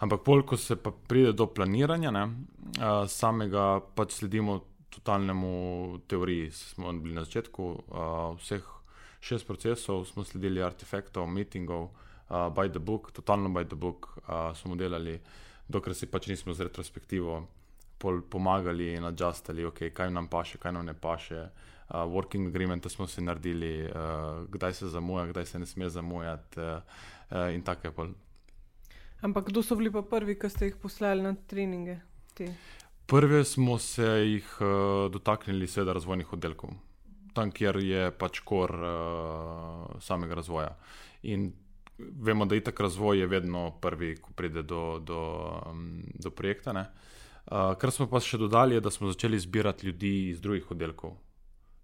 Ampak 0.00 0.24
pol, 0.24 0.44
ko 0.48 0.56
se 0.56 0.78
pa 0.80 0.92
pride 0.92 1.34
do 1.36 1.48
planiranja, 1.52 2.12
ne, 2.14 2.24
uh, 2.78 3.04
samega 3.10 3.80
pač 3.94 4.20
sledimo 4.20 4.60
totalnemu 4.96 5.98
teoriji. 6.08 6.50
Smo 6.50 6.92
bili 6.92 7.14
na 7.14 7.24
začetku 7.26 7.68
uh, 7.68 8.36
vseh 8.40 8.64
šest 9.20 9.46
procesov, 9.46 10.04
smo 10.08 10.24
sledili 10.24 10.62
artefaktov, 10.62 11.26
meetingov, 11.28 11.90
uh, 12.30 12.48
by 12.54 12.70
the 12.72 12.78
book, 12.78 13.12
totalno 13.12 13.48
by 13.48 13.64
the 13.64 13.76
book 13.76 14.18
uh, 14.28 14.54
smo 14.56 14.76
delali, 14.76 15.18
dokler 15.68 15.94
si 15.94 16.06
pač 16.06 16.30
nismo 16.30 16.54
z 16.54 16.68
retrospektivo 16.68 17.40
pomagali 17.98 18.92
in 18.94 19.04
adjustali, 19.04 19.64
okay, 19.64 19.90
kaj 19.90 20.10
nam 20.10 20.28
paše, 20.28 20.58
kaj 20.58 20.72
nam 20.72 20.86
ne 20.86 20.94
paše. 20.94 21.48
Uh, 21.88 22.02
working 22.10 22.48
agreement 22.48 22.86
smo 22.90 23.06
si 23.06 23.22
naredili, 23.22 23.84
uh, 23.84 24.48
kdaj 24.50 24.72
se 24.74 24.88
zamuja, 24.88 25.26
kdaj 25.26 25.46
se 25.46 25.58
ne 25.58 25.66
sme 25.66 25.88
zamujati, 25.88 26.60
uh, 26.60 26.82
uh, 27.30 27.54
in 27.54 27.62
tako. 27.62 27.92
Pol. 27.92 28.08
Ampak 29.22 29.46
kdo 29.48 29.62
so 29.62 29.76
bili 29.76 29.92
pa 29.92 30.02
prvi, 30.02 30.34
ki 30.38 30.50
ste 30.50 30.70
jih 30.70 30.76
poslali 30.82 31.22
na 31.22 31.34
treninge? 31.46 32.00
Prve 33.06 33.44
smo 33.44 33.78
se 33.78 34.02
jih 34.02 34.48
uh, 34.60 35.06
dotaknili, 35.12 35.66
seveda, 35.66 35.94
razvojnih 35.94 36.32
oddelkov, 36.32 36.74
tam, 37.34 37.52
kjer 37.54 37.78
je 37.80 38.10
pač 38.18 38.42
kor 38.44 38.74
uh, 38.74 40.00
samega 40.02 40.34
razvoja. 40.42 40.74
In 41.22 41.52
vemo, 41.98 42.44
da 42.44 42.54
je 42.54 42.64
tako 42.66 42.82
razvoj 42.82 43.20
je 43.20 43.26
vedno 43.26 43.70
prvi, 43.80 44.16
ko 44.20 44.34
pride 44.34 44.62
do, 44.62 44.98
do, 44.98 45.20
um, 45.70 46.02
do 46.18 46.30
projekta. 46.30 46.74
Uh, 46.74 47.15
Uh, 47.46 47.76
kar 47.78 47.92
smo 47.94 48.08
pa 48.10 48.18
še 48.18 48.40
dodali, 48.42 48.74
je, 48.74 48.82
da 48.82 48.90
smo 48.90 49.12
začeli 49.12 49.38
zbirati 49.38 49.86
ljudi 49.86 50.12
iz 50.32 50.40
drugih 50.42 50.70
oddelkov. 50.74 51.14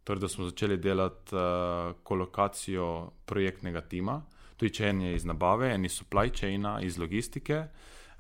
Torej, 0.03 0.25
da 0.25 0.29
smo 0.29 0.49
začeli 0.49 0.77
delati 0.83 1.37
uh, 1.37 1.93
kolokacijo 2.03 2.87
projektnega 3.31 3.85
tima, 3.87 4.17
tudi 4.59 4.73
če 4.75 4.89
en 4.91 5.05
je 5.07 5.13
iz 5.15 5.27
nabave, 5.29 5.71
en 5.71 5.87
iz 5.87 6.01
supply 6.01 6.33
chaina, 6.35 6.81
iz 6.83 6.99
logistike 6.99 7.67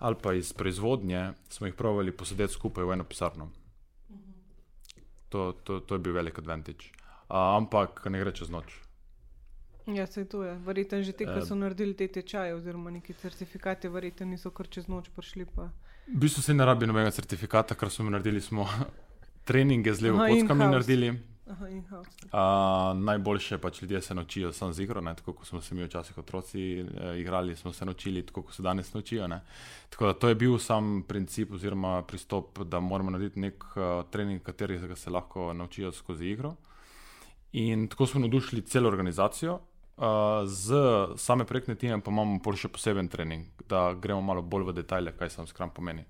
ali 0.03 0.17
pa 0.23 0.33
iz 0.35 0.53
proizvodnje, 0.53 1.33
smo 1.49 1.67
jih 1.69 1.75
provali 1.79 2.13
posedeti 2.13 2.53
skupaj 2.53 2.85
v 2.85 2.95
eno 2.97 3.05
pisarno. 3.07 3.53
To, 5.29 5.53
to, 5.53 5.79
to 5.81 5.95
je 5.95 6.03
bil 6.03 6.17
velik 6.17 6.39
advantage. 6.39 6.91
Uh, 7.31 7.37
ampak 7.39 8.03
ne 8.11 8.19
gre 8.19 8.33
čez 8.35 8.51
noč. 8.51 8.75
Ja, 9.87 10.07
se 10.07 10.25
to 10.25 10.43
je. 10.43 10.57
Verjetno 10.67 11.03
že 11.03 11.13
te, 11.13 11.27
ki 11.27 11.47
so 11.47 11.55
naredili 11.55 11.95
te 11.95 12.09
tečaje 12.09 12.55
oziroma 12.55 12.91
neki 12.91 13.15
certifikati, 13.15 13.89
verjetno 13.89 14.27
niso 14.27 14.51
kar 14.51 14.67
čez 14.67 14.91
noč 14.91 15.11
prišli. 15.15 15.47
Pa. 15.55 15.71
V 16.07 16.19
bistvu 16.19 16.43
se 16.43 16.55
ne 16.55 16.65
rabi 16.65 16.87
nobenega 16.87 17.11
certifikata, 17.11 17.75
kar 17.75 17.91
smo 17.91 18.11
naredili, 18.11 18.41
smo 18.41 18.69
treninge 19.49 19.95
z 19.95 20.03
levo 20.03 20.19
Aha, 20.19 20.29
kockami 20.29 20.65
naredili. 20.65 21.13
Aha. 21.51 21.67
Uh, 21.73 22.99
najboljše 23.05 23.59
pač 23.59 23.83
ljudje 23.83 24.01
se 24.03 24.15
naučijo 24.15 24.53
sam 24.53 24.73
z 24.73 24.81
igro, 24.83 25.01
ne? 25.01 25.15
tako 25.15 25.33
kot 25.33 25.47
smo 25.47 25.61
se 25.61 25.75
mi 25.75 25.85
včasih 25.85 26.19
otroci 26.19 26.81
eh, 26.81 27.19
igrali, 27.21 27.57
smo 27.57 27.73
se 27.73 27.85
naučili, 27.85 28.23
tako 28.27 28.43
kot 28.43 28.55
se 28.55 28.63
danes 28.63 28.95
naučijo. 28.95 29.27
Ne? 29.29 29.41
Tako 29.91 30.07
da 30.07 30.13
to 30.13 30.29
je 30.29 30.35
bil 30.35 30.59
sam 30.59 31.03
princip 31.09 31.53
oziroma 31.53 32.03
pristop, 32.03 32.59
da 32.59 32.81
moramo 32.81 33.11
narediti 33.11 33.41
nek 33.41 33.65
uh, 33.65 33.83
trening, 34.11 34.43
katerega 34.43 34.97
se 34.97 35.11
lahko 35.11 35.53
naučijo 35.53 35.93
skozi 35.93 36.27
igro. 36.27 36.55
In 37.53 37.89
tako 37.89 38.07
smo 38.07 38.21
navdušili 38.21 38.63
celo 38.63 38.89
organizacijo. 38.89 39.59
Uh, 40.03 40.09
z 40.51 40.75
same 41.17 41.45
projektne 41.45 41.75
time 41.75 42.01
pa 42.03 42.11
imamo 42.11 42.41
pol 42.43 42.57
še 42.59 42.67
poseben 42.75 43.07
trening, 43.07 43.45
da 43.71 43.93
gremo 43.95 44.19
malo 44.19 44.43
bolj 44.43 44.65
v 44.67 44.75
detajle, 44.81 45.13
kaj 45.15 45.31
sam 45.31 45.47
skram 45.47 45.71
pomeni 45.71 46.03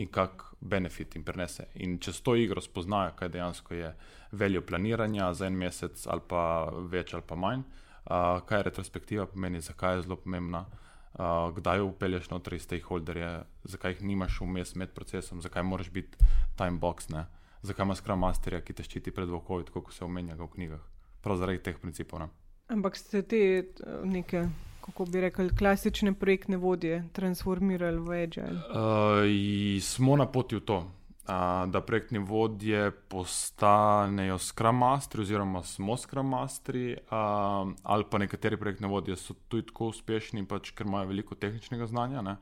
in 0.00 0.08
kak 0.08 0.46
benefit 0.60 1.12
jim 1.12 1.26
prenese. 1.26 1.66
In 1.84 1.98
čez 2.00 2.22
to 2.24 2.32
igro 2.40 2.62
spoznajo, 2.64 3.12
kaj 3.18 3.28
dejansko 3.34 3.74
je 3.76 3.90
veljo 4.32 4.62
planiranja 4.64 5.34
za 5.34 5.44
en 5.44 5.60
mesec 5.60 6.06
ali 6.08 6.24
pa 6.24 6.72
več 6.88 7.12
ali 7.12 7.26
pa 7.28 7.36
manj, 7.36 7.66
uh, 7.66 8.40
kaj 8.48 8.64
retrospektiva 8.70 9.28
pomeni, 9.28 9.60
zakaj 9.60 9.98
je 9.98 10.08
zelo 10.08 10.16
pomembna, 10.24 10.64
uh, 10.64 11.52
kdaj 11.52 11.82
jo 11.82 11.92
upelješ 11.92 12.32
notri 12.32 12.62
stakeholderje, 12.64 13.30
zakaj 13.68 13.98
jih 13.98 14.04
nimaš 14.08 14.40
vmes 14.40 14.72
med 14.72 14.96
procesom, 14.96 15.44
zakaj 15.44 15.68
moraš 15.68 15.92
biti 15.92 16.16
time 16.56 16.80
box, 16.80 17.12
ne? 17.12 17.28
zakaj 17.60 17.90
ima 17.90 18.00
skram 18.00 18.24
masterja, 18.24 18.64
ki 18.64 18.72
te 18.72 18.88
ščiti 18.88 19.12
pred 19.12 19.28
vokovi, 19.28 19.68
kot 19.68 19.92
se 19.92 20.08
omenja 20.08 20.40
v 20.40 20.48
knjigah. 20.56 20.92
Prav 21.20 21.36
zaradi 21.36 21.66
teh 21.68 21.76
principov. 21.76 22.24
Ne? 22.24 22.47
Ampak 22.68 22.96
ste 22.96 23.22
te 23.22 23.36
eh, 23.58 23.64
neke, 24.04 24.44
kako 24.84 25.04
bi 25.04 25.20
rekli, 25.20 25.48
klasične 25.56 26.12
projektne 26.12 26.56
vodje 26.56 27.04
transformirali 27.12 28.00
v 28.00 28.22
agile. 28.22 28.60
Uh, 28.68 29.80
smo 29.82 30.16
na 30.16 30.26
poti 30.28 30.56
v 30.56 30.60
to, 30.60 30.76
uh, 30.76 31.64
da 31.72 31.80
projektni 31.80 32.18
vodje 32.18 32.90
postanejo 33.08 34.36
Scrum 34.38 34.76
Masteri, 34.84 35.22
oziroma 35.22 35.62
smo 35.62 35.96
Scrum 35.96 36.28
Masteri, 36.28 36.92
uh, 36.92 37.72
ali 37.82 38.04
pa 38.10 38.18
nekateri 38.18 38.60
projektni 38.60 38.88
vodje 38.88 39.16
so 39.16 39.32
tudi 39.48 39.70
tako 39.72 39.88
uspešni, 39.88 40.44
pač, 40.44 40.74
ker 40.76 40.86
imajo 40.86 41.08
veliko 41.08 41.40
tehničnega 41.40 41.88
znanja 41.88 42.22
ne, 42.22 42.36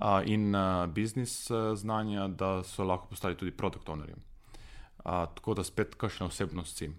uh, 0.00 0.24
in 0.24 0.54
uh, 0.56 0.86
biznis 0.88 1.50
uh, 1.52 1.76
znanja, 1.76 2.28
da 2.32 2.62
so 2.64 2.84
lahko 2.84 3.12
postali 3.12 3.36
tudi 3.36 3.52
produkt 3.52 3.92
ownerji. 3.92 4.16
Uh, 4.16 5.28
tako 5.36 5.54
da 5.60 5.64
spet 5.64 6.00
kakšne 6.00 6.32
osebnosti. 6.32 6.92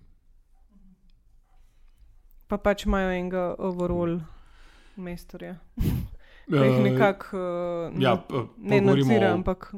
Pa 2.52 2.58
pač 2.60 2.84
imajo 2.84 3.14
enega 3.16 3.44
overall 3.64 4.18
mestorja. 5.00 5.56
Da 6.52 6.64
jih 6.68 6.82
nekako 6.84 7.40
uh, 7.40 8.02
ja, 8.02 8.18
no- 8.18 8.26
p- 8.28 8.42
ne 8.58 8.82
nadzira, 8.84 9.32
ampak 9.32 9.70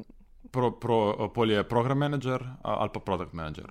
pro, 0.50 0.72
pro, 0.82 1.28
pol 1.34 1.54
je 1.54 1.62
program 1.70 2.02
manager 2.02 2.42
ali 2.62 2.90
pa 2.90 3.00
product 3.00 3.32
manager. 3.32 3.70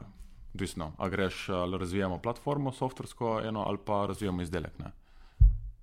Odvisno, 0.54 0.92
a 0.98 1.10
greš 1.10 1.50
ali 1.50 1.78
razvijamo 1.78 2.22
platformo, 2.22 2.72
softversko 2.72 3.42
eno 3.44 3.64
ali 3.68 3.78
pa 3.86 4.06
razvijamo 4.06 4.42
izdelek. 4.42 4.80
Ne? 4.80 4.92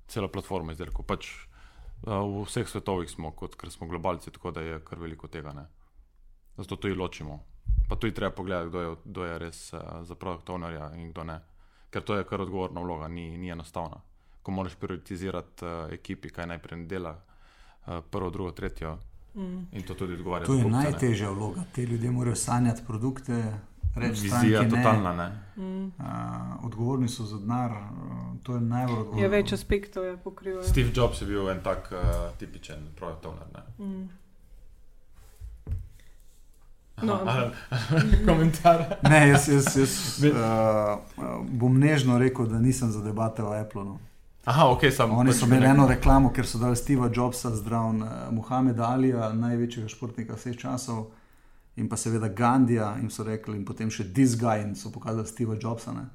Celo 0.08 0.28
platformo 0.28 0.72
izdelkov. 0.72 1.04
Pač 1.04 1.28
v 2.06 2.44
vseh 2.46 2.68
svetovih 2.68 3.10
smo, 3.10 3.34
kot 3.36 3.58
ker 3.60 3.70
smo 3.70 3.88
globalci, 3.90 4.30
tako 4.30 4.50
da 4.50 4.60
je 4.64 4.78
kar 4.84 4.98
veliko 4.98 5.28
tega. 5.28 5.52
Ne? 5.52 5.66
Zato 6.56 6.76
to 6.76 6.88
jih 6.88 6.96
ločimo. 6.96 7.42
Pa 7.88 7.96
tu 7.96 8.06
je 8.06 8.14
treba 8.14 8.32
pogledati, 8.32 8.68
kdo 8.70 8.80
je, 8.80 8.96
kdo 9.04 9.24
je 9.24 9.38
res 9.38 9.72
a, 9.74 10.04
za 10.04 10.14
product 10.14 10.48
ownerja 10.48 10.94
in 10.96 11.10
kdo 11.10 11.24
ne. 11.24 11.40
Ker 11.90 12.02
to 12.02 12.14
je 12.14 12.24
kar 12.24 12.40
odgovorna 12.40 12.80
vloga, 12.80 13.08
ni, 13.08 13.36
ni 13.38 13.50
enostavna. 13.50 14.00
Ko 14.42 14.50
moraš 14.50 14.74
prioritizirati 14.74 15.64
uh, 15.64 15.92
ekipi, 15.92 16.30
kaj 16.30 16.46
najprej 16.46 16.84
dela, 16.86 17.16
uh, 17.86 17.98
prvo, 18.10 18.30
drugo, 18.30 18.52
tretjo, 18.52 18.98
mm, 19.34 19.66
in 19.72 19.82
to 19.82 19.94
tudi 19.94 20.14
odgovarja. 20.14 20.46
To 20.46 20.54
je 20.54 20.64
ne. 20.64 20.70
najtežja 20.70 21.30
vloga. 21.30 21.64
Te 21.74 21.86
ljudje 21.86 22.10
morajo 22.10 22.36
sanjati 22.36 22.82
produkte, 22.86 23.42
reči 23.94 24.22
Vizija 24.22 24.38
stranki 24.38 24.76
ne. 24.76 24.82
totalna, 24.82 25.14
ne. 25.16 25.28
mm. 25.56 25.84
Uh, 25.98 26.64
odgovorni 26.64 27.08
so 27.08 27.24
za 27.24 27.38
denar, 27.38 27.70
uh, 27.70 28.40
to 28.42 28.54
je 28.54 28.60
najbolj 28.60 28.98
odgovorno. 28.98 29.22
je 29.22 29.28
več 29.28 29.52
aspektov, 29.52 30.04
je 30.04 30.16
pokrivajo. 30.16 30.62
Steve 30.62 30.90
Jobs 30.94 31.20
je 31.20 31.26
bil 31.26 31.50
en 31.50 31.62
tak 31.62 31.92
uh, 31.92 31.98
tipičen 32.38 32.88
product 32.96 33.26
owner. 33.26 33.46
Ne? 33.54 33.86
Mm. 33.86 34.08
No, 37.02 37.20
Ali- 37.26 37.50
Komentar. 38.26 38.84
Ne, 39.02 39.28
jaz, 39.28 39.48
jaz, 39.48 39.76
jaz 39.76 40.24
uh, 40.24 41.00
bom 41.50 41.78
nežno 41.78 42.18
rekel, 42.18 42.46
da 42.46 42.58
nisem 42.58 42.90
za 42.90 43.02
debate 43.02 43.42
o 43.42 43.52
Apple. 43.52 43.84
No. 43.84 43.98
Aha, 44.44 44.68
ok, 44.70 44.80
samo. 44.92 45.16
Oni 45.16 45.32
so 45.32 45.46
imeli 45.46 45.66
eno 45.66 45.86
reklamo, 45.88 46.32
ker 46.32 46.46
so 46.46 46.58
dali 46.58 46.76
Steva 46.76 47.10
Jobsa 47.14 47.50
zdrav 47.56 47.92
Muhameda 48.32 48.84
Alija, 48.88 49.32
največjega 49.32 49.88
športnika 49.88 50.34
vseh 50.34 50.56
časov, 50.56 51.06
in 51.76 51.88
pa 51.88 51.96
seveda 51.96 52.28
Gandija, 52.28 52.96
in 53.02 53.10
so 53.10 53.24
rekli, 53.24 53.56
in 53.56 53.64
potem 53.64 53.90
še 53.90 54.12
This 54.12 54.38
Guy, 54.40 54.62
in 54.62 54.74
so 54.76 54.90
pokazali 54.90 55.26
Steva 55.26 55.56
Jobsa. 55.60 55.92
Ne. 55.92 56.08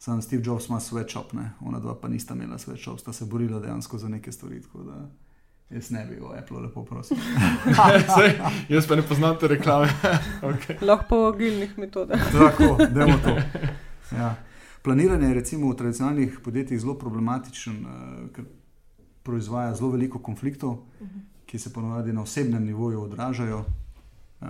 Sam 0.00 0.22
Steve 0.22 0.42
Jobs 0.46 0.68
ima 0.68 0.80
sweatshop, 0.80 1.32
ne. 1.32 1.50
ona 1.60 1.78
dva 1.80 1.94
pa 1.94 2.08
nista 2.08 2.34
imela 2.34 2.58
sweatshop, 2.58 2.98
sta 2.98 3.12
se 3.12 3.24
borila 3.24 3.60
dejansko 3.60 3.98
za 3.98 4.08
neke 4.08 4.32
stvari. 4.32 4.62
tako 4.62 4.82
da 4.82 5.08
Jaz 5.70 5.90
ne 5.90 6.06
bi 6.06 6.20
o 6.20 6.32
Apple 6.38 6.60
lepo 6.60 6.84
prosil. 6.84 7.16
Sej, 8.16 8.40
jaz 8.68 8.86
pa 8.88 8.96
ne 8.96 9.02
poznam 9.02 9.36
te 9.38 9.48
reklame. 9.48 9.86
okay. 10.50 10.76
Lahko 10.82 11.04
po 11.08 11.18
agilnih 11.30 11.78
metodah. 11.78 12.20
Tako, 12.32 12.76
je 12.82 13.18
to. 13.22 13.36
Ja. 14.16 14.34
Planiranje 14.82 15.28
je 15.28 15.34
recimo 15.34 15.70
v 15.70 15.76
tradicionalnih 15.76 16.40
podjetjih 16.44 16.80
zelo 16.80 16.94
problematičen, 16.98 17.76
eh, 17.76 18.26
ker 18.34 18.44
proizvaja 19.22 19.74
zelo 19.74 19.90
veliko 19.90 20.18
konfliktov, 20.18 20.78
ki 21.46 21.58
se 21.58 21.72
ponovadi 21.72 22.12
na 22.12 22.22
osebnem 22.22 22.64
nivoju 22.66 23.02
odražajo. 23.02 23.64
Eh, 24.40 24.46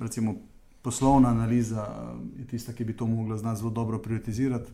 Recimo 0.00 0.34
poslovna 0.82 1.28
analiza 1.28 1.86
eh, 1.86 2.40
je 2.40 2.46
tista, 2.46 2.72
ki 2.72 2.84
bi 2.84 2.96
to 2.96 3.06
mogla 3.06 3.36
znati 3.36 3.60
zelo 3.60 3.70
dobro 3.70 3.98
prioritizirati. 3.98 4.72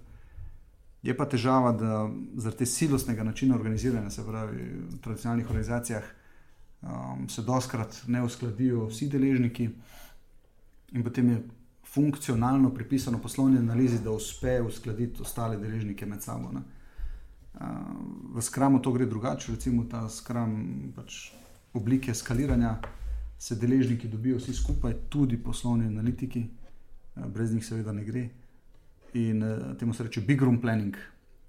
Je 1.02 1.14
pa 1.16 1.26
težava, 1.26 1.72
da 1.74 2.04
zaradi 2.38 2.62
te 2.62 2.66
silosnega 2.66 3.24
načina 3.26 3.56
organiziranja, 3.56 4.10
se 4.10 4.22
pravi 4.26 4.68
v 4.90 4.98
tradicionalnih 5.02 5.48
organizacijah, 5.50 6.04
um, 6.82 7.28
se 7.28 7.42
doskrat 7.42 8.04
ne 8.06 8.22
uskladijo 8.22 8.86
vsi 8.86 9.08
deležniki 9.10 9.68
in 10.92 11.02
potem 11.02 11.30
je 11.30 11.42
funkcionalno 11.92 12.70
pripisano 12.74 13.18
poslovni 13.18 13.58
analizi, 13.58 13.98
da 14.04 14.10
uspe 14.10 14.60
uskladiti 14.62 15.22
ostale 15.22 15.56
deležnike 15.56 16.06
med 16.06 16.22
sabo. 16.22 16.52
Uh, 16.52 16.60
v 18.34 18.42
skramu 18.42 18.78
to 18.82 18.92
gre 18.92 19.06
drugače, 19.06 19.52
recimo 19.52 19.84
ta 19.90 20.08
skram 20.08 20.92
pač 20.96 21.32
oblike 21.74 22.14
skaliranja, 22.14 22.76
se 23.38 23.56
deležniki 23.58 24.08
dobijo 24.08 24.38
vsi 24.38 24.54
skupaj, 24.54 24.94
tudi 25.10 25.36
poslovni 25.36 25.86
analitiki, 25.86 26.46
uh, 26.46 27.26
brez 27.26 27.54
njih 27.54 27.66
seveda 27.66 27.92
ne 27.92 28.04
gre. 28.04 28.28
In 29.14 29.42
uh, 29.42 29.76
temu 29.78 29.94
se 29.94 30.02
reče 30.02 30.20
big 30.20 30.42
room 30.42 30.60
planning, 30.60 30.96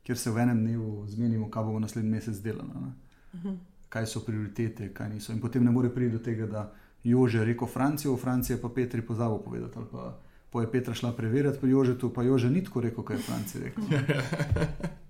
kjer 0.04 0.18
se 0.18 0.32
v 0.32 0.38
enem 0.38 0.60
dnevu 0.66 1.06
zmenimo, 1.08 1.50
kaj 1.52 1.64
bomo 1.64 1.80
naslednji 1.80 2.12
mesec 2.12 2.42
delali. 2.44 2.70
Ne. 2.70 2.92
Mhm. 3.40 3.56
Kaj 3.90 4.08
so 4.08 4.20
prioritete, 4.26 4.94
kaj 4.94 5.10
niso. 5.10 5.34
In 5.34 5.42
potem 5.42 5.64
ne 5.64 5.72
more 5.72 5.90
priti 5.90 6.18
do 6.18 6.20
tega, 6.20 6.48
da 6.48 6.74
Jože 7.04 7.46
rekel 7.46 7.68
Francijo, 7.68 8.16
v 8.16 8.20
Franciji 8.20 8.58
pa 8.62 8.70
Petri 8.70 9.02
pozabil 9.02 9.38
povedati. 9.38 9.80
Pa 9.92 10.18
po 10.54 10.62
je 10.62 10.72
Petra 10.72 10.94
šla 10.94 11.12
preverjati 11.12 11.60
pri 11.60 11.72
Jožetu, 11.72 12.14
pa 12.14 12.24
Jože 12.24 12.50
ni 12.50 12.64
tako 12.64 12.82
rekel, 12.82 13.04
kaj 13.04 13.18
je 13.18 13.22
Franciji 13.22 13.62
rekel. 13.62 13.84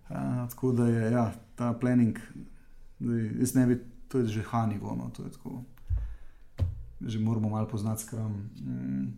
A, 0.10 0.48
tako 0.50 0.72
da 0.72 0.88
je 0.88 1.12
ja, 1.12 1.34
ta 1.56 1.74
planning, 1.74 2.20
zdaj, 3.00 3.32
jaz 3.40 3.54
ne 3.56 3.66
bi, 3.68 3.80
to 4.08 4.20
je 4.20 4.28
že 4.28 4.42
hanivo, 4.42 4.96
no, 4.96 5.10
to 5.10 5.24
je 5.24 5.32
tako. 5.32 5.64
Že 7.02 7.20
moramo 7.20 7.50
malo 7.50 7.68
poznati 7.68 8.02
skram. 8.02 8.32
Mm, 8.62 9.18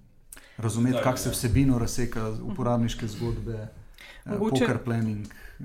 razumeti, 0.58 0.98
kako 1.04 1.18
se 1.18 1.30
ja. 1.30 1.32
vsebino 1.32 1.80
razseka, 1.80 2.30
uporabniške 2.44 3.08
zgodbe, 3.08 3.68
eh, 4.25 4.29
Mogoče- 4.29 4.60
poker 4.60 4.84
planning. 4.84 5.25
eh, 5.60 5.63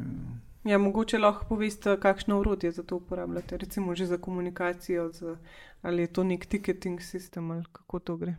Ja, 0.65 0.79
mogoče 0.79 1.19
lahko 1.19 1.45
poveste, 1.47 2.01
kakšno 2.01 2.41
urodje 2.41 2.71
za 2.73 2.83
to 2.83 2.97
uporabljate, 2.97 3.57
recimo 3.57 3.95
že 3.95 4.07
za 4.07 4.19
komunikacijo, 4.19 5.13
z, 5.13 5.37
ali 5.83 6.03
je 6.03 6.07
to 6.07 6.25
nek 6.25 6.47
ticketing 6.47 7.01
sistem 7.01 7.51
ali 7.51 7.65
kako 7.73 7.99
to 7.99 8.17
gre. 8.17 8.35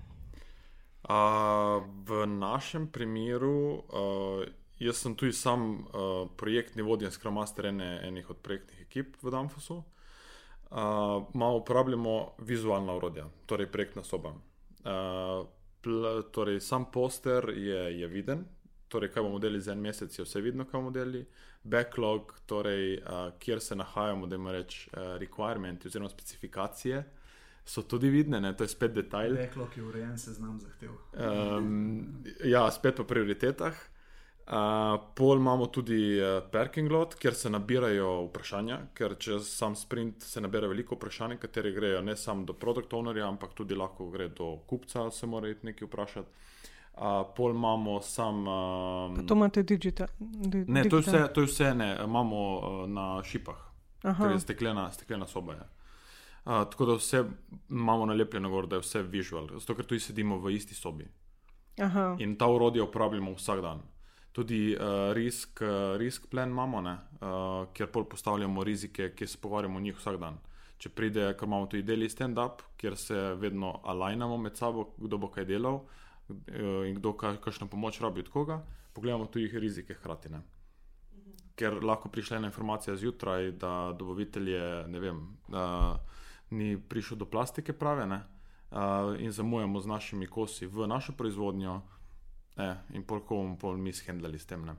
Uh, 1.04 1.10
v 2.06 2.28
našem 2.28 2.88
primeru, 2.88 3.74
uh, 3.74 4.44
jaz 4.80 4.98
sem 4.98 5.16
tudi 5.16 5.34
sam 5.34 5.62
uh, 5.74 5.82
projektni 6.38 6.82
vodja 6.82 7.08
in 7.08 7.12
skramaster 7.12 7.66
ene, 7.66 8.02
enih 8.04 8.30
od 8.30 8.38
projektnih 8.38 8.82
ekip 8.82 9.18
v 9.24 9.32
Danfosu. 9.32 9.76
Uh, 9.76 10.78
malo 11.34 11.58
uporabljamo 11.58 12.14
vizualna 12.38 12.94
urodja, 12.94 13.26
torej 13.46 13.68
projektna 13.68 14.04
soba. 14.04 14.30
Uh, 14.30 15.48
pl, 15.82 16.24
torej, 16.32 16.60
sam 16.60 16.86
poster 16.92 17.50
je, 17.50 18.00
je 18.00 18.08
viden, 18.08 18.46
torej, 18.88 19.12
kaj 19.12 19.24
bomo 19.24 19.40
delali 19.40 19.62
za 19.62 19.72
en 19.72 19.82
mesec, 19.82 20.20
je 20.20 20.26
vse 20.26 20.42
vidno, 20.42 20.66
kaj 20.66 20.78
bomo 20.80 20.92
delali. 20.92 21.26
Backlog, 21.64 22.34
torej, 22.46 22.98
uh, 22.98 23.32
kjer 23.40 23.60
se 23.62 23.76
nahajamo, 23.76 24.28
da 24.28 24.36
imamo 24.36 24.52
reči 24.52 24.90
uh, 24.94 25.16
requirements 25.22 25.86
oziroma 25.86 26.10
specifikacije, 26.10 27.04
so 27.66 27.82
tudi 27.82 28.10
vidne, 28.10 28.42
ne? 28.42 28.56
to 28.58 28.64
je 28.64 28.68
spet 28.68 28.94
detajl. 28.94 29.36
Backlog 29.36 29.78
je 29.78 29.84
urejen 29.84 30.18
seznam 30.18 30.60
zahtev. 30.60 30.92
Um, 31.14 32.24
ja, 32.44 32.72
spet 32.72 32.96
po 32.96 33.04
prioritetah. 33.04 33.78
Uh, 34.48 35.00
pol 35.14 35.38
imamo 35.38 35.66
tudi 35.68 36.20
uh, 36.20 36.44
parking 36.52 36.92
lot, 36.92 37.16
kjer 37.16 37.34
se 37.34 37.50
nabirajo 37.50 38.08
vprašanja, 38.26 38.78
ker 38.98 39.14
če 39.22 39.38
sam 39.46 39.76
sprint 39.78 40.26
se 40.26 40.42
nabira 40.42 40.68
veliko 40.68 40.98
vprašanj, 40.98 41.38
kateri 41.40 41.72
grejo 41.72 42.02
ne 42.02 42.16
samo 42.18 42.44
do 42.50 42.56
produkt 42.58 42.94
ownerja, 42.94 43.28
ampak 43.30 43.54
tudi 43.56 43.78
lahko 43.78 44.10
gre 44.12 44.28
do 44.34 44.56
kupca, 44.68 45.06
se 45.12 45.30
mora 45.30 45.50
iti 45.50 45.70
nekaj 45.70 45.88
vprašati. 45.88 46.50
Uh, 46.92 47.22
pol 47.38 47.54
imamo 47.54 48.00
sam. 48.02 48.42
Uh, 48.48 49.22
to 49.30 49.38
imate 49.38 49.64
digital. 49.64 50.10
Di, 50.20 50.66
ne, 50.68 50.84
to 50.90 51.00
je, 51.00 51.06
vse, 51.06 51.22
to 51.34 51.46
je 51.46 51.48
vse, 51.48 51.70
ne, 51.78 51.92
imamo 52.04 52.42
uh, 52.42 52.82
na 52.90 53.06
šipah, 53.24 53.62
ker 54.02 54.34
je 54.34 54.42
steklena, 54.42 54.90
steklena 54.92 55.30
soba. 55.30 55.60
Je. 55.62 55.70
Uh, 56.42 56.66
tako 56.74 56.90
da 56.90 56.98
vse 56.98 57.24
imamo 57.70 58.10
nalepljeno, 58.10 58.50
gor, 58.50 58.68
da 58.68 58.82
je 58.82 58.88
vse 58.88 59.06
visual, 59.06 59.48
zato 59.54 59.78
ker 59.78 59.86
tudi 59.86 60.02
sedimo 60.02 60.42
v 60.42 60.58
isti 60.58 60.76
sobi. 60.76 61.08
Aha. 61.80 62.16
In 62.20 62.36
ta 62.36 62.50
urodje 62.52 62.84
uporabljamo 62.84 63.38
vsak 63.38 63.62
dan 63.62 63.80
tudi 64.32 64.76
uh, 64.76 65.14
risk, 65.14 65.62
uh, 65.62 65.98
risk 65.98 66.28
plan 66.28 66.50
imamo, 66.50 66.80
uh, 66.80 67.68
kjer 67.74 67.92
pol 67.92 68.06
postavljamo 68.10 68.64
rizike, 68.64 69.12
ki 69.16 69.28
se 69.28 69.38
pogovarjamo 69.42 69.78
o 69.78 69.82
njih 69.82 69.98
vsak 69.98 70.20
dan. 70.20 70.40
Če 70.78 70.90
pride, 70.90 71.26
ker 71.38 71.48
imamo 71.48 71.68
tudi 71.70 71.84
deli 71.84 72.10
stand-up, 72.10 72.64
kjer 72.78 72.98
se 72.98 73.20
vedno 73.38 73.80
alajnamo 73.84 74.38
med 74.38 74.58
sabo, 74.58 74.88
kdo 74.98 75.20
bo 75.22 75.30
kaj 75.30 75.46
delal 75.46 75.82
uh, 75.84 76.88
in 76.88 76.96
kdo 76.98 77.14
kakšno 77.20 77.68
pomoč 77.68 78.02
rabi 78.02 78.24
od 78.26 78.30
koga, 78.30 78.62
pogledamo 78.94 79.28
tudi 79.28 79.60
rizike 79.60 79.94
hkrati. 80.00 80.32
Ne? 80.32 80.42
Ker 81.56 81.84
lahko 81.84 82.10
prišle 82.10 82.40
ena 82.40 82.48
informacija 82.50 82.96
zjutraj, 82.96 83.52
da 83.52 83.92
dobavitelj 83.98 84.56
ne 84.88 85.00
vem, 85.00 85.26
uh, 85.52 86.00
ni 86.50 86.78
prišel 86.80 87.20
do 87.20 87.26
plastike 87.26 87.74
prave 87.74 88.08
ne? 88.08 88.24
uh, 88.72 89.20
in 89.20 89.32
zamujamo 89.32 89.80
z 89.80 89.88
našimi 89.88 90.28
kosi 90.28 90.66
v 90.66 90.88
našo 90.88 91.14
proizvodnjo, 91.14 91.82
E, 92.62 92.96
in 92.98 93.04
pol, 93.04 93.24
ko 93.26 93.42
bomo 93.42 93.58
pol 93.58 93.78
mi 93.78 93.94
shendali 93.94 94.40
s 94.40 94.46
tem. 94.46 94.66
Ne. 94.66 94.76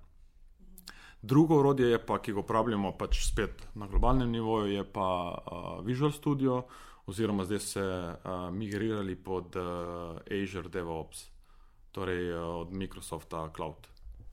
Drugo 1.22 1.58
urodje 1.58 1.90
je 1.90 1.98
pa, 2.06 2.18
ki 2.18 2.34
ga 2.34 2.42
uporabljamo 2.42 2.96
pač 2.98 3.20
spet 3.26 3.66
na 3.78 3.86
globalnem 3.86 4.30
nivoju, 4.30 4.72
je 4.72 4.84
pa 4.84 5.08
uh, 5.30 5.84
Visual 5.86 6.10
Studio, 6.12 6.64
oziroma 7.06 7.46
zdaj 7.46 7.60
se 7.60 7.82
uh, 7.82 8.50
migrirali 8.50 9.16
pod 9.16 9.56
uh, 9.56 10.18
Azure 10.26 10.68
DevOps, 10.68 11.28
torej 11.94 12.32
uh, 12.32 12.42
od 12.62 12.72
Microsofta 12.72 13.50
Cloud. 13.56 13.88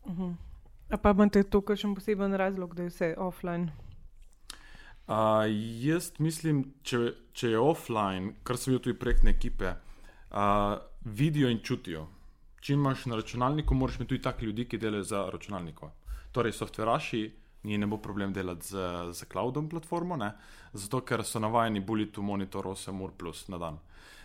Uh 0.05 0.17
-huh. 0.17 0.35
A 0.89 0.97
pa 0.97 1.11
imate 1.11 1.43
to, 1.43 1.61
kar 1.61 1.77
še 1.77 1.87
poseben 1.95 2.33
razlog, 2.33 2.75
da 2.75 2.83
je 2.83 2.89
vse 2.89 3.15
offline? 3.17 3.71
Uh, 5.07 5.45
jaz 5.81 6.11
mislim, 6.19 6.73
če, 6.83 7.13
če 7.33 7.49
je 7.49 7.59
offline, 7.59 8.33
kar 8.43 8.57
sem 8.57 8.73
videl 8.73 8.83
tudi 8.83 8.99
prek 8.99 9.23
ekipe, 9.25 9.73
uh, 10.31 10.77
vidijo 11.05 11.49
in 11.49 11.59
čutijo 11.63 12.07
če 12.61 12.73
imaš 12.73 13.05
na 13.05 13.19
računalniku, 13.19 13.75
moraš 13.75 13.99
imeti 13.99 14.15
tudi 14.15 14.23
take 14.23 14.45
ljudi, 14.45 14.65
ki 14.67 14.77
delajo 14.77 15.03
za 15.03 15.25
računalnikom. 15.31 15.91
Torej, 16.31 16.53
softveraši, 16.57 17.21
ni 17.63 17.77
ne 17.77 17.87
bo 17.87 17.97
problem 17.97 18.33
delati 18.33 18.67
z, 18.67 18.77
z 19.13 19.25
cloudom 19.31 19.69
platformo, 19.69 20.15
ne? 20.15 20.31
zato 20.73 21.01
ker 21.01 21.23
so 21.25 21.39
navajeni 21.39 21.79
buliti 21.79 22.19
v 22.19 22.23
monitor 22.23 22.65
8 22.65 23.01
ur 23.03 23.11
plus 23.17 23.47
na 23.47 23.57
dan. 23.57 23.79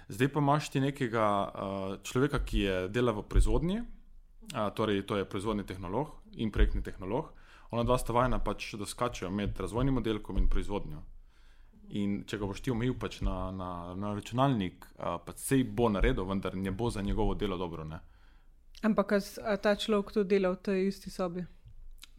Zdaj 0.08 0.28
pa 0.28 0.40
imaš 0.40 0.68
ti 0.70 0.80
nekega 0.80 1.26
uh, 1.48 1.96
človeka, 2.02 2.42
ki 2.44 2.58
je 2.60 2.76
dela 2.88 3.14
v 3.16 3.24
proizvodnji, 3.28 3.80
uh, 3.80 4.68
torej 4.76 5.06
to 5.08 5.16
je 5.16 5.24
proizvodni 5.24 5.64
tehnolog 5.64 6.12
in 6.36 6.52
projektni 6.52 6.82
tehnolog. 6.82 7.32
Ona 7.72 7.82
dva 7.82 7.96
sta 7.98 8.12
vajena 8.12 8.38
pač, 8.38 8.74
da 8.78 8.86
skačejo 8.86 9.30
med 9.30 9.58
razvojnim 9.58 9.98
oddelkom 9.98 10.38
in 10.38 10.48
proizvodnjo. 10.48 11.00
In 11.96 12.22
če 12.28 12.38
ga 12.38 12.46
boš 12.46 12.60
ti 12.64 12.72
omejil 12.72 12.94
pač 13.00 13.20
na, 13.24 13.50
na, 13.50 13.70
na 13.96 14.12
računalnik, 14.14 14.84
uh, 14.98 15.16
pa 15.24 15.32
se 15.36 15.64
bo 15.64 15.88
naredil, 15.88 16.28
vendar 16.28 16.54
ne 16.56 16.70
bo 16.70 16.90
za 16.90 17.02
njegovo 17.02 17.34
delo 17.34 17.56
dobro. 17.56 17.88
Ne? 17.88 18.02
Ampak 18.84 19.12
a 19.16 19.56
ta 19.56 19.72
človek 19.72 20.12
to 20.12 20.20
dela 20.28 20.52
v 20.52 20.60
tej 20.60 20.78
isti 20.92 21.10
sobi? 21.10 21.40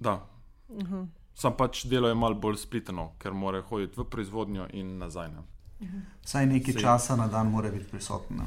Da. 0.01 0.25
Uh 0.67 0.81
-huh. 0.81 1.07
Sam 1.33 1.53
pač 1.57 1.85
delo 1.85 2.07
je 2.07 2.15
malo 2.15 2.35
bolj 2.35 2.57
spliteno, 2.57 3.13
ker 3.19 3.33
mora 3.33 3.61
hoditi 3.61 3.99
v 4.01 4.03
proizvodnjo 4.03 4.67
in 4.73 4.97
nazaj. 4.97 5.29
Ne. 5.29 5.39
Uh 5.79 5.87
-huh. 5.87 6.01
Saj 6.25 6.45
nekaj 6.45 6.73
Sej. 6.73 6.81
časa 6.81 7.15
na 7.15 7.27
dan 7.27 7.51
mora 7.51 7.71
biti 7.71 7.85
prisoten. 7.85 8.41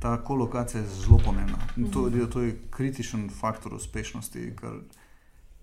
Ta 0.00 0.24
kolokacija 0.24 0.80
je 0.80 0.88
zelo 0.88 1.18
pomembna. 1.24 1.58
Uh 1.76 1.82
-huh. 1.82 1.92
to, 1.92 2.08
je, 2.08 2.30
to 2.30 2.40
je 2.40 2.58
kritičen 2.70 3.30
faktor 3.30 3.74
uspešnosti, 3.74 4.56
ker, 4.60 4.80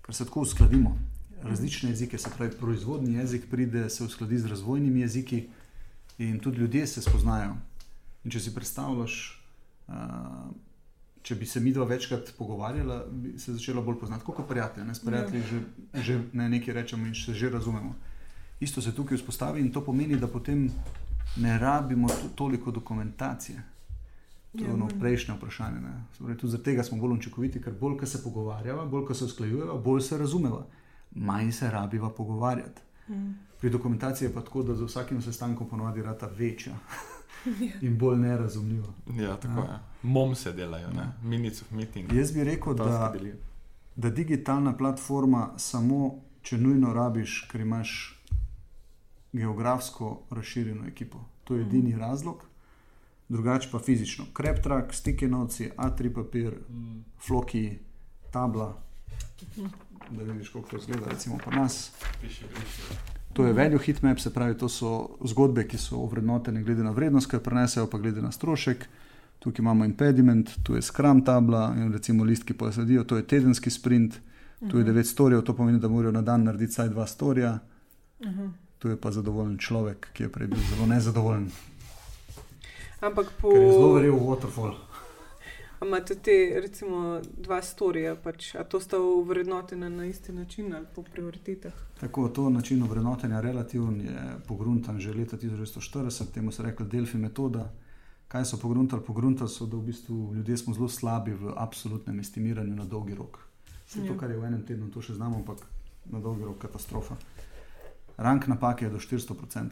ker 0.02 0.14
se 0.14 0.24
tako 0.24 0.40
uskladimo. 0.40 0.98
Različne 1.42 1.90
jezike, 1.90 2.18
se 2.18 2.30
pravi, 2.36 2.52
proizvodni 2.58 3.14
jezik 3.14 3.50
pride, 3.50 3.90
se 3.90 4.04
uskladi 4.04 4.38
z 4.38 4.46
razvojnimi 4.46 5.00
jeziki, 5.00 5.48
in 6.18 6.38
tudi 6.38 6.58
ljudje 6.58 6.86
se 6.86 7.02
spoznajo. 7.02 7.56
In 8.24 8.30
če 8.30 8.40
si 8.40 8.54
predstavljaš, 8.54 9.44
uh, 9.88 9.94
če 11.22 11.34
bi 11.34 11.46
se 11.46 11.60
mi 11.60 11.72
dva 11.72 11.84
večkrat 11.84 12.32
pogovarjala, 12.38 13.04
bi 13.10 13.38
se 13.38 13.52
začela 13.52 13.82
bolj 13.82 13.98
poznati 14.00 14.24
kot 14.24 14.48
prijatelj. 14.48 14.84
Ne, 14.84 14.94
prijatelji 15.04 15.42
že, 15.50 15.60
že 16.02 16.20
ne 16.32 16.48
nekaj 16.48 16.74
rečemo 16.74 17.06
in 17.06 17.14
se 17.14 17.34
že 17.34 17.50
razumemo. 17.50 17.94
Isto 18.60 18.82
se 18.82 18.94
tukaj 18.94 19.16
vzpostavi 19.16 19.60
in 19.60 19.72
to 19.72 19.84
pomeni, 19.84 20.16
da 20.16 20.28
potem 20.28 20.70
ne 21.36 21.58
rabimo 21.58 22.08
toliko 22.34 22.70
dokumentacije. 22.70 23.62
To 24.58 24.64
je 24.64 24.72
ono 24.72 24.88
prejšnje 25.00 25.34
vprašanje. 25.34 25.80
Tudi 26.18 26.50
zaradi 26.50 26.64
tega 26.64 26.82
smo 26.82 26.98
bolj 26.98 27.18
učinkoviti, 27.18 27.62
ker 27.62 27.72
bolj, 27.80 28.00
se 28.06 28.22
pogovarjava, 28.22 28.84
bolj, 28.86 29.14
se 29.14 29.24
usklajujeva, 29.24 29.78
bolj 29.78 30.00
se 30.00 30.18
razumeva. 30.18 30.66
Manj 31.14 31.52
se 31.52 31.70
rabiva 31.70 32.10
pogovarjati. 32.10 32.82
Mm. 33.08 33.30
Pri 33.60 33.70
dokumentaciji 33.70 34.28
je 34.28 34.34
pa 34.34 34.40
tako, 34.40 34.62
da 34.62 34.74
za 34.74 34.84
vsakim 34.84 35.22
sestankom 35.22 35.68
ponovadi 35.68 36.02
rata 36.02 36.26
večja. 36.26 36.74
Ja. 37.60 37.72
in 37.80 37.98
bolj 37.98 38.18
nerazumljivo. 38.18 38.94
Ja, 39.16 39.36
tako 39.36 39.60
ja. 39.60 39.72
je. 39.72 39.78
Mom 40.02 40.34
se 40.34 40.52
delajo, 40.52 40.88
ja. 40.96 41.12
minutes 41.22 41.62
of 41.62 41.70
meeting. 41.70 42.12
Jaz 42.12 42.32
bi 42.32 42.44
rekel, 42.44 42.74
da, 42.74 43.14
da 43.96 44.10
digitalna 44.10 44.76
platforma 44.76 45.50
samo, 45.56 46.14
če 46.42 46.58
nujno 46.58 46.92
rabiš, 46.92 47.46
ker 47.50 47.60
imaš 47.60 48.20
geografsko 49.32 50.22
razširjeno 50.30 50.86
ekipo. 50.86 51.24
To 51.44 51.54
je 51.54 51.62
edini 51.62 51.94
mm. 51.94 51.98
razlog. 51.98 52.44
Drugače 53.28 53.68
pa 53.72 53.78
fizično. 53.78 54.24
Kreptrak, 54.32 54.94
stike 54.94 55.28
noci, 55.28 55.70
A3 55.76 56.14
papir, 56.14 56.54
mm. 56.68 57.04
floki, 57.26 57.78
tabla. 58.30 58.82
Mhm. 59.56 59.66
Da 60.10 60.22
vidiš, 60.22 60.48
kako 60.48 60.68
to 60.68 60.76
izgleda, 60.76 61.06
recimo 61.10 61.38
pa 61.44 61.50
nas. 61.50 61.92
Piši, 62.20 62.44
piši. 62.54 63.18
To 63.32 63.46
je 63.46 63.52
value 63.52 63.78
hitmap, 63.78 64.18
se 64.18 64.32
pravi, 64.34 64.56
to 64.58 64.68
so 64.68 65.16
zgodbe, 65.24 65.64
ki 65.68 65.78
so 65.78 66.00
ovrednotene 66.02 66.62
glede 66.62 66.82
na 66.82 66.90
vrednost, 66.90 67.30
ki 67.30 67.36
jo 67.36 67.40
prenesejo, 67.40 67.86
pa 67.86 67.98
glede 67.98 68.22
na 68.22 68.32
strošek. 68.32 68.86
Tukaj 69.38 69.62
imamo 69.62 69.84
impediment, 69.84 70.50
tu 70.62 70.74
je 70.74 70.82
skram 70.82 71.24
tabla 71.24 71.70
in 71.76 71.92
recimo 71.92 72.24
list, 72.24 72.44
ki 72.44 72.54
posledijo, 72.54 73.04
to 73.04 73.16
je 73.16 73.26
tedenski 73.26 73.70
sprint, 73.70 74.18
tu 74.70 74.78
je 74.78 74.84
9 74.84 74.92
mhm. 74.92 75.02
storijev, 75.02 75.42
to 75.42 75.56
pomeni, 75.56 75.78
da 75.78 75.88
morajo 75.88 76.12
na 76.12 76.22
dan 76.22 76.44
narediti 76.44 76.72
vsaj 76.72 76.88
2 76.88 77.06
storija. 77.06 77.58
Mhm. 78.26 78.46
Tu 78.78 78.88
je 78.88 78.96
pa 78.96 79.10
zadovoljen 79.12 79.58
človek, 79.58 80.08
ki 80.12 80.22
je 80.22 80.28
prej 80.32 80.46
bil 80.46 80.58
zelo 80.70 80.86
nezadovoljen. 80.86 81.50
Ampak 83.00 83.26
po. 83.40 83.52
Zelo 83.52 83.92
verjel 83.92 84.16
v 84.16 84.24
waterfall. 84.24 84.74
Imate 85.82 86.14
te, 86.14 86.60
recimo, 86.60 87.20
dva 87.36 87.62
storija, 87.62 88.12
pač, 88.20 88.54
a 88.54 88.64
to 88.68 88.80
sta 88.80 88.98
vrednotena 89.26 89.88
na 89.88 90.04
isti 90.04 90.32
način 90.32 90.74
ali 90.74 90.86
po 90.94 91.02
prioritetah? 91.02 91.72
Tako, 92.00 92.28
to 92.28 92.50
način 92.50 92.84
vrednotenja 92.84 93.40
relativno 93.40 93.92
je 94.02 94.36
pogruntan 94.48 95.00
že 95.00 95.12
leta 95.12 95.36
1940, 95.36 96.32
temu 96.34 96.52
se 96.52 96.62
reče 96.62 96.84
Delfi 96.84 97.18
metoda. 97.18 97.72
Kaj 98.28 98.44
so 98.44 98.56
pogruntali? 98.56 99.02
Pogruntali 99.06 99.50
so, 99.50 99.66
da 99.66 99.76
v 99.76 99.82
bistvu 99.82 100.34
ljudje 100.34 100.56
smo 100.56 100.74
zelo 100.74 100.88
slabi 100.88 101.32
v 101.32 101.54
absolutnem 101.56 102.20
estimiranju 102.20 102.76
na 102.76 102.84
dolgi 102.84 103.14
rok. 103.14 103.38
Vse 103.86 104.06
to, 104.06 104.12
ja. 104.12 104.18
kar 104.18 104.30
je 104.30 104.36
v 104.38 104.44
enem 104.44 104.62
tednu, 104.66 104.90
to 104.90 105.02
še 105.02 105.14
znamo, 105.14 105.40
ampak 105.40 105.64
na 106.12 106.20
dolgi 106.20 106.44
rok 106.44 106.58
katastrofa. 106.58 107.16
Rank 108.16 108.46
napake 108.46 108.84
je 108.84 108.90
do 108.90 108.98
400%. 108.98 109.70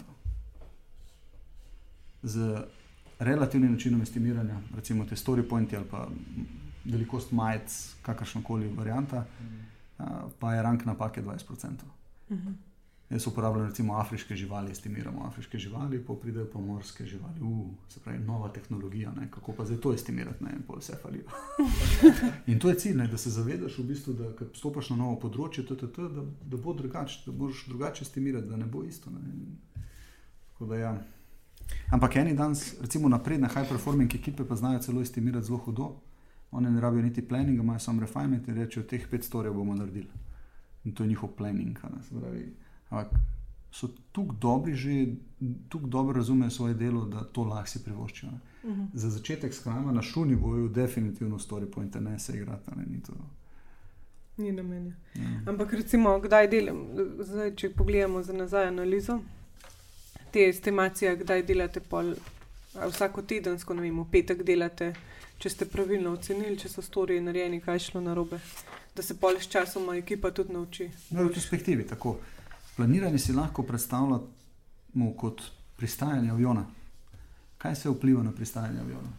Z 2.23 2.65
relativnim 3.19 3.73
načinom 3.73 4.03
estimiranja, 4.03 4.61
recimo 4.75 5.05
te 5.05 5.17
story 5.17 5.43
pointi 5.49 5.77
ali 5.77 5.87
pa 5.91 6.09
velikost 6.85 7.33
majic, 7.33 7.95
kakršno 8.03 8.43
koli 8.43 8.69
varianta, 8.69 9.25
mm. 9.41 10.05
pa 10.39 10.55
je 10.55 10.63
rank 10.63 10.85
napake 10.85 11.23
20%. 11.23 11.67
Mm 12.31 12.37
-hmm. 12.37 12.55
Jaz 13.11 13.27
uporabljam 13.27 13.67
recimo 13.67 13.95
afriške 13.97 14.37
živali, 14.37 14.71
estimiramo 14.71 15.25
afriške 15.27 15.59
živali, 15.59 16.05
pa 16.05 16.15
pridejo 16.15 16.47
pa 16.53 16.61
morske 16.61 17.07
živali. 17.07 17.41
Uh, 17.41 17.67
se 17.89 18.01
pravi, 18.01 18.19
nova 18.19 18.49
tehnologija, 18.49 19.13
ne? 19.13 19.31
kako 19.31 19.53
pa 19.53 19.65
zdaj 19.65 19.81
to 19.81 19.93
estimirati, 19.95 20.45
ne 20.45 20.51
pol 20.67 20.77
vse 20.79 20.93
falijo. 21.03 21.25
In 22.53 22.59
to 22.59 22.69
je 22.69 22.75
cilj, 22.75 22.97
ne? 22.97 23.07
da 23.09 23.19
se 23.19 23.31
zavedaš, 23.31 23.79
v 23.79 23.85
bistvu, 23.85 24.13
da 24.13 24.33
ko 24.37 24.45
stopiš 24.55 24.91
na 24.91 24.97
novo 24.97 25.17
področje, 25.17 25.65
t, 25.67 25.77
t, 25.77 25.89
t, 25.93 26.03
da, 26.03 26.25
da 26.51 26.57
bo 26.57 26.75
drugače, 26.75 27.23
da 27.27 27.33
boš 27.33 27.65
drugače 27.69 28.05
estimirati, 28.05 28.49
da 28.49 28.57
ne 28.57 28.67
bo 28.67 28.85
isto. 28.85 29.11
Ne? 29.11 29.21
Tako 30.53 30.67
da 30.67 30.77
ja. 30.77 30.93
Ampak 31.91 32.17
eni 32.17 32.35
dan, 32.35 32.55
recimo 32.81 33.09
napredne 33.09 33.49
high 33.49 33.69
performing 33.69 34.15
ekipe, 34.15 34.45
pa 34.45 34.57
znajo 34.57 34.79
celo 34.79 35.03
estimirati 35.03 35.47
zelo 35.47 35.59
hudo. 35.59 35.97
Oni 36.51 36.71
ne 36.71 36.81
rabijo 36.81 37.03
niti 37.03 37.29
planninga, 37.29 37.63
imajo 37.63 37.79
samo 37.79 38.01
refinement 38.01 38.49
in 38.49 38.55
rečejo, 38.55 38.87
teh 38.87 39.09
500 39.13 39.23
storjev 39.23 39.55
bomo 39.55 39.75
naredili. 39.75 40.09
In 40.85 40.95
to 40.95 41.03
je 41.03 41.09
njihov 41.09 41.31
planning. 41.37 41.79
Ampak 42.91 43.13
so 43.71 43.89
tukaj 44.13 44.37
dobri, 44.41 44.75
že 44.75 45.07
tukaj 45.69 45.91
dobro 45.91 46.17
razumejo 46.17 46.51
svoje 46.51 46.75
delo, 46.75 47.05
da 47.05 47.25
to 47.25 47.45
lahko 47.45 47.71
si 47.71 47.85
privoščijo. 47.85 48.31
Uh 48.65 48.71
mhm. 48.71 48.81
-huh. 48.81 48.87
Za 48.95 49.11
začetek 49.11 49.55
skrama 49.55 49.93
na 49.93 50.03
šuni 50.03 50.37
boju 50.37 50.69
definitivno 50.69 51.39
story 51.39 51.71
point 51.71 51.95
ne 51.95 52.19
se 52.19 52.37
igrati. 52.37 52.71
Ne, 52.77 52.85
Ni 54.39 54.53
na 54.53 54.63
meni. 54.63 54.93
Mm. 55.17 55.49
Ampak 55.49 55.73
recimo, 55.73 56.21
kdaj 56.21 56.49
delam, 56.49 56.77
zdaj, 57.21 57.55
če 57.55 57.71
pogledamo 57.75 58.23
za 58.23 58.33
nazaj 58.33 58.69
analizo, 58.69 59.21
te 60.33 60.49
estimacije, 60.49 61.17
kdaj 61.17 61.43
delate 61.43 61.81
pol, 61.81 62.15
vsako 62.75 63.23
tedensko, 63.23 63.75
ne 63.75 63.83
vem, 63.83 64.01
v 64.01 64.07
petek 64.13 64.43
delate, 64.47 64.93
če 65.39 65.51
ste 65.51 65.69
pravilno 65.71 66.13
ocenili, 66.17 66.57
če 66.59 66.71
so 66.73 66.83
storiji 66.83 67.23
narejeni, 67.25 67.61
kaj 67.65 67.85
šlo 67.89 68.03
na 68.05 68.15
robe, 68.15 68.41
da 68.97 69.03
se 69.03 69.19
pol 69.21 69.39
s 69.41 69.49
časom 69.51 69.93
ekipa 69.95 70.31
tudi 70.35 70.53
nauči. 70.53 70.89
No, 71.11 71.29
v 71.29 71.35
perspektivi 71.35 71.87
tako. 71.87 72.19
Planiranje 72.77 73.19
si 73.19 73.33
lahko 73.35 73.63
predstavljamo 73.67 75.13
kot 75.17 75.43
pristajanje 75.77 76.31
aviona. 76.31 76.67
Kaj 77.59 77.75
se 77.75 77.91
vpliva 77.91 78.23
na 78.23 78.33
pristajanje 78.33 78.81
aviona? 78.81 79.11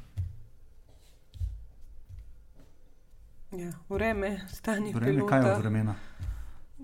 Ja, 3.51 3.71
vreme, 3.89 4.41
stanje 4.53 4.93
vreme, 4.93 5.27
kaj 5.27 5.49
je 5.49 5.55
vremena? 5.57 5.95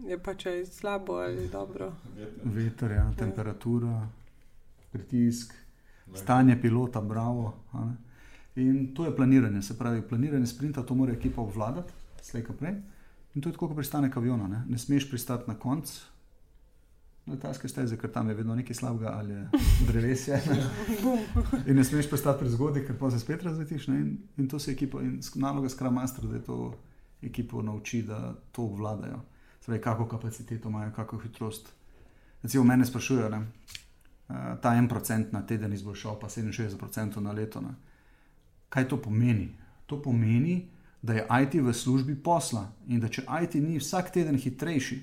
Je 0.04 0.18
pa 0.24 0.34
če 0.36 0.50
je 0.50 0.66
slabo 0.66 1.14
ali 1.24 1.48
dobro. 1.50 1.94
Veter, 2.44 2.92
ja, 2.92 3.06
temperatura, 3.18 4.08
pritisk, 4.92 5.54
stanje 6.14 6.58
pilota, 6.62 7.02
bravo. 7.02 7.54
In 8.56 8.94
to 8.96 9.06
je 9.06 9.16
planiranje, 9.16 9.62
se 9.62 9.78
pravi, 9.78 10.02
planiranje 10.02 10.48
sprinta, 10.48 10.84
to 10.84 10.96
mora 10.96 11.14
ekipa 11.14 11.42
obvladati, 11.42 11.94
slej 12.22 12.44
kot 12.44 12.60
prej. 12.60 12.76
In 13.36 13.42
to 13.42 13.50
je 13.50 13.54
tako, 13.54 13.68
kot 13.68 13.76
pristane 13.76 14.12
aviona. 14.16 14.48
Ne? 14.48 14.64
ne 14.70 14.78
smeš 14.78 15.10
pristati 15.10 15.50
na 15.50 15.56
konc. 15.60 15.92
Letalske 17.28 17.68
steze, 17.68 17.98
ker 17.98 18.12
tam 18.14 18.30
je 18.30 18.36
vedno 18.38 18.56
nekaj 18.56 18.76
slabega 18.76 19.16
ali 19.18 19.36
drevesje. 19.88 20.42
in 21.68 21.76
ne 21.76 21.84
smeš 21.84 22.10
pristati 22.10 22.40
pri 22.40 22.50
zgodi, 22.50 22.86
ker 22.88 22.98
pa 23.00 23.12
se 23.12 23.20
spet 23.20 23.44
razvetiš. 23.44 23.88
In, 23.88 24.18
in 24.38 24.48
to 24.48 24.60
se 24.60 24.72
ekipa, 24.72 25.02
in 25.02 25.20
naloga 25.36 25.70
skramastro, 25.70 26.28
da 26.28 26.36
je 26.36 26.44
to 26.44 26.74
ekipo 27.22 27.62
nauči, 27.62 28.04
da 28.04 28.36
to 28.52 28.64
obvladajo. 28.64 29.24
Zdaj, 29.66 29.82
kako 29.82 30.08
kapaciteto 30.08 30.70
imajo, 30.70 30.92
kako 30.96 31.18
hitrost. 31.18 31.70
Recimo, 32.44 32.64
mene 32.64 32.86
sprašujejo, 32.86 33.30
uh, 33.30 34.36
ta 34.62 34.76
en 34.76 34.88
procent 34.88 35.32
na 35.32 35.46
teden 35.46 35.74
izboljšal, 35.74 36.20
pa 36.20 36.30
67% 36.30 37.20
na 37.20 37.32
leto. 37.32 37.62
Ne? 37.62 37.74
Kaj 38.70 38.88
to 38.88 39.02
pomeni? 39.02 39.50
To 39.86 40.02
pomeni, 40.02 40.68
da 41.02 41.14
je 41.14 41.28
IT 41.44 41.54
v 41.62 41.74
službi 41.74 42.16
posla 42.16 42.72
in 42.88 43.00
da 43.00 43.10
če 43.10 43.26
IT 43.44 43.56
ni 43.62 43.78
vsak 43.78 44.10
teden 44.14 44.38
hitrejši, 44.42 45.00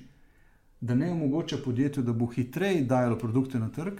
da 0.81 0.95
ne 0.95 1.11
omogoča 1.11 1.57
podjetju, 1.63 2.03
da 2.03 2.13
bo 2.13 2.27
hitreje 2.27 2.83
dajalo 2.83 3.17
produkte 3.17 3.59
na 3.59 3.69
trg, 3.71 3.99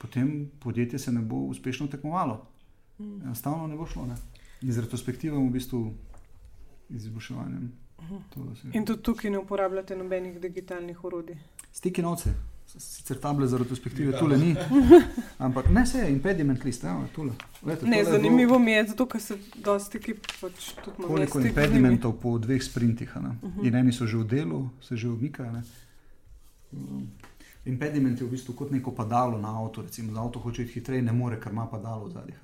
potem 0.00 0.50
podjetje 0.60 0.98
se 0.98 1.12
ne 1.12 1.20
bo 1.20 1.36
uspešno 1.52 1.86
tekmovalo. 1.92 2.46
Mm. 2.98 3.22
Enostavno 3.24 3.66
ne 3.66 3.76
bo 3.76 3.86
šlo. 3.86 4.06
Ne? 4.06 4.16
In 4.62 4.72
z 4.72 4.84
retrospektivom, 4.86 5.48
v 5.48 5.52
bistvu, 5.52 5.82
izboljševanjem. 6.88 7.83
In 8.72 8.84
tudi 8.84 9.02
tukaj 9.02 9.30
ne 9.30 9.38
uporabljate 9.38 9.96
nobenih 9.96 10.40
digitalnih 10.40 11.04
orodij. 11.04 11.36
Stiki 11.72 12.02
novce, 12.02 12.34
sicer 12.66 13.18
table 13.20 13.46
za 13.46 13.58
retrospektive, 13.58 14.18
tole 14.18 14.38
ni. 14.38 14.56
Ampak 15.38 15.70
ne 15.70 15.86
se 15.86 15.98
je, 15.98 16.10
impediment 16.12 16.64
list, 16.64 16.84
evo, 16.84 17.06
tole. 17.14 17.32
Lete, 17.62 17.86
ne, 17.86 18.02
tole 18.02 18.16
zanimivo 18.16 18.58
mi 18.58 18.72
je, 18.72 18.84
zato 18.86 19.06
ker 19.06 19.20
se 19.20 19.38
dosti 19.56 19.98
ki 19.98 20.14
pač 20.40 20.70
tudi 20.84 20.98
malo. 20.98 21.08
Koliko 21.14 21.40
impedimentov 21.40 22.18
po 22.20 22.38
dveh 22.38 22.62
sprintih, 22.62 23.16
uh 23.16 23.22
-huh. 23.22 23.66
in 23.66 23.74
eni 23.74 23.92
so 23.92 24.06
že 24.06 24.16
v 24.16 24.24
delu, 24.24 24.68
se 24.80 24.96
že 24.96 25.08
umikajo. 25.08 25.62
Impediment 27.64 28.20
je 28.20 28.26
v 28.26 28.30
bistvu 28.30 28.52
kot 28.54 28.70
neko 28.70 28.92
padalo 28.92 29.38
na 29.38 29.60
avto, 29.60 29.82
recimo, 29.82 30.12
da 30.12 30.20
avto 30.20 30.38
hoče 30.38 30.62
iti 30.62 30.72
hitreje, 30.72 31.02
ne 31.02 31.12
more, 31.12 31.40
ker 31.40 31.52
ima 31.52 31.66
padalo 31.66 32.04
v 32.04 32.10
zadnjih. 32.12 32.38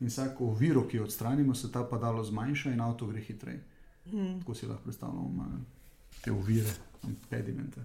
In 0.00 0.06
vsako 0.06 0.44
oviro, 0.44 0.86
ki 0.88 0.96
jo 0.96 1.04
odstranimo, 1.04 1.54
se 1.54 1.72
ta 1.72 1.84
padalo 1.84 2.24
zmanjša 2.24 2.70
in 2.70 2.80
avto 2.80 3.06
gre 3.06 3.20
hitreje. 3.20 3.64
Hmm. 4.10 4.40
Tako 4.40 4.54
si 4.54 4.66
lahko 4.66 4.82
predstavljamo 4.82 5.46
te 6.24 6.32
ovire, 6.32 6.70
impedimente. 7.02 7.80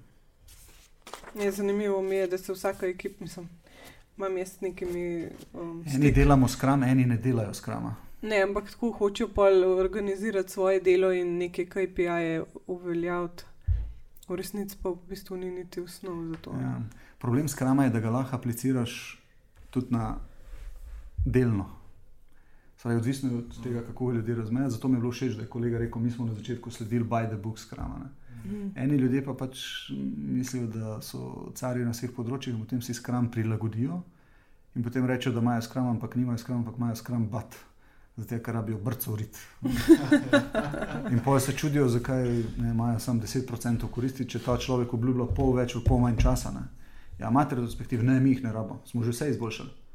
Je 1.35 1.51
zanimivo 1.51 2.01
mi 2.01 2.15
je, 2.15 2.27
da 2.27 2.37
se 2.37 2.53
vsaka 2.53 2.87
ekipa, 2.87 3.23
mislim, 3.23 3.49
imam 4.17 4.37
jaz 4.37 4.47
s 4.47 4.61
nekimi. 4.61 5.27
Um, 5.53 5.83
eni 5.95 6.11
delamo 6.11 6.47
skram, 6.47 6.83
eni 6.83 7.05
ne 7.05 7.17
delajo 7.17 7.53
skrama. 7.53 7.95
Ne, 8.21 8.41
ampak 8.41 8.71
tako 8.71 8.91
hočejo 8.91 9.29
pa 9.35 9.41
organizirati 9.77 10.51
svoje 10.51 10.81
delo 10.81 11.13
in 11.13 11.37
neke 11.37 11.65
KPI-je 11.65 12.43
uveljaviti. 12.67 13.43
V 14.27 14.35
resnici 14.35 14.77
pa 14.83 14.89
v 14.89 14.97
bistvu 15.09 15.37
ni 15.37 15.51
niti 15.51 15.81
osnov 15.81 16.25
za 16.27 16.35
to. 16.41 16.51
Ja. 16.51 16.81
Problem 17.17 17.47
skrama 17.47 17.83
je, 17.83 17.89
da 17.89 17.99
ga 17.99 18.09
lahko 18.09 18.35
apliciraš 18.35 19.23
tudi 19.69 19.87
na 19.89 20.17
delno. 21.25 21.78
Saj, 22.81 22.95
odvisno 22.95 23.31
je 23.31 23.37
od 23.37 23.63
tega, 23.63 23.81
kako 23.81 24.11
ljudje 24.11 24.35
razumejo. 24.35 24.69
Zato 24.69 24.87
mi 24.87 24.95
je 24.95 24.99
bilo 24.99 25.11
všeč, 25.11 25.33
da 25.35 25.41
je 25.41 25.47
kolega 25.47 25.77
rekel: 25.77 26.01
Mi 26.01 26.11
smo 26.11 26.25
na 26.25 26.33
začetku 26.33 26.71
sledili 26.71 27.03
by 27.03 27.27
the 27.27 27.35
book 27.35 27.59
skrama. 27.59 28.09
Mm. 28.45 28.71
Eni 28.75 28.95
ljudje 28.95 29.25
pa 29.25 29.33
pač 29.33 29.59
mislijo, 30.17 30.67
da 30.67 31.01
so 31.01 31.51
cari 31.55 31.83
na 31.83 31.91
vseh 31.91 32.13
področjih 32.15 32.55
in 32.55 32.61
potem 32.61 32.81
si 32.81 32.93
skram 32.93 33.27
prilagodijo. 33.31 33.99
In 34.75 34.83
potem 34.83 35.05
rečejo, 35.05 35.33
da 35.35 35.43
imajo 35.43 35.61
skram, 35.61 35.89
ampak 35.89 36.15
nimajo 36.15 36.37
skram, 36.37 36.61
ampak 36.63 36.77
imajo 36.77 36.95
skram 36.95 37.27
bat. 37.27 37.57
Zato, 38.15 38.39
ker 38.39 38.55
rabijo 38.55 38.79
brco 38.83 39.15
rit. 39.15 39.41
In 41.11 41.19
pa 41.25 41.39
se 41.39 41.57
čudijo, 41.57 41.87
zakaj 41.87 42.29
ne, 42.57 42.71
imajo 42.71 42.99
samo 42.99 43.21
10% 43.21 43.91
koristi, 43.91 44.27
če 44.27 44.39
ta 44.39 44.57
človek 44.57 44.93
obljublja 44.93 45.27
pol 45.35 45.53
več, 45.59 45.75
pol 45.85 45.99
manj 45.99 46.19
časa. 46.23 46.51
Ne. 46.55 46.63
Ja, 47.19 47.27
imate 47.27 47.59
retrospektiv, 47.59 48.03
ne, 48.03 48.19
mi 48.19 48.37
jih 48.37 48.43
ne 48.43 48.55
rabimo, 48.55 48.81
smo 48.87 49.03
že 49.03 49.15
vse 49.15 49.29
izboljšali. 49.35 49.88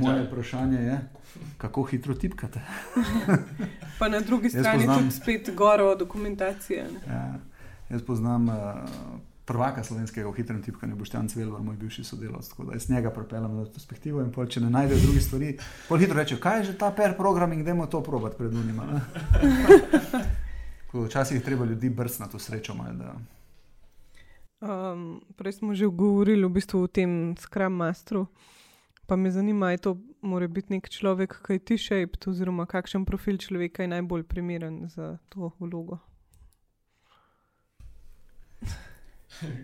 Moje 0.00 0.22
vprašanje 0.24 0.78
je, 0.78 1.00
kako 1.58 1.82
hitro 1.82 2.14
tipkate. 2.14 2.60
pa 3.98 4.08
na 4.08 4.20
drugi 4.20 4.50
strani 4.50 4.78
poznam, 4.78 4.98
tudi 4.98 5.10
spet 5.10 5.50
goro 5.54 5.94
dokumentacije. 5.94 6.86
Ja, 7.08 7.34
jaz 7.90 8.02
poznam 8.02 8.48
uh, 8.48 8.54
prvaka 9.44 9.84
slovenskega 9.84 10.28
v 10.28 10.36
hitrem 10.36 10.62
tipkanju, 10.62 10.96
Boštjan 10.96 11.28
Cvelvar, 11.28 11.62
moj 11.62 11.76
bivši 11.76 12.04
sodelavec. 12.04 12.48
Tako 12.48 12.64
da 12.64 12.72
jaz 12.72 12.90
njega 12.90 13.10
propeljem 13.10 13.56
na 13.56 13.64
perspektivo 13.64 14.20
in 14.20 14.32
pol, 14.32 14.46
če 14.46 14.60
ne 14.60 14.70
najde 14.70 15.00
druge 15.00 15.20
stvari, 15.20 15.54
pol 15.88 15.98
hitro 15.98 16.16
reče, 16.16 16.40
kaj 16.40 16.60
je 16.60 16.64
že 16.64 16.78
ta 16.78 16.90
per 16.92 17.16
programming, 17.16 17.64
da 17.64 17.74
moramo 17.74 17.90
to 17.90 18.02
probati 18.02 18.36
pred 18.36 18.54
unima. 18.54 18.84
Včasih 20.92 21.36
je 21.36 21.44
treba 21.44 21.64
ljudi 21.64 21.90
brc 21.90 22.18
na 22.18 22.28
to 22.28 22.38
srečo. 22.38 22.74
Malo, 22.74 23.14
um, 24.60 25.20
prej 25.36 25.52
smo 25.52 25.74
že 25.74 25.86
govorili 25.86 26.44
v 26.44 26.52
bistvu 26.52 26.82
o 26.82 26.86
tem 26.86 27.36
Scrum 27.36 27.72
Masteru. 27.72 28.26
Pa 29.08 29.16
me 29.16 29.30
zanima, 29.30 29.66
ali 29.66 29.78
to 29.78 29.96
mora 30.20 30.46
biti 30.48 30.72
nek 30.72 30.88
človek, 30.92 31.38
ki 31.46 31.52
je 31.56 31.58
T-shaped, 31.58 32.26
oziroma 32.28 32.66
kakšen 32.68 33.06
profil 33.08 33.38
človeka 33.40 33.82
je 33.82 33.88
najbolj 33.88 34.26
primeren 34.28 34.82
za 34.92 35.16
to 35.32 35.48
vlogo. 35.58 35.96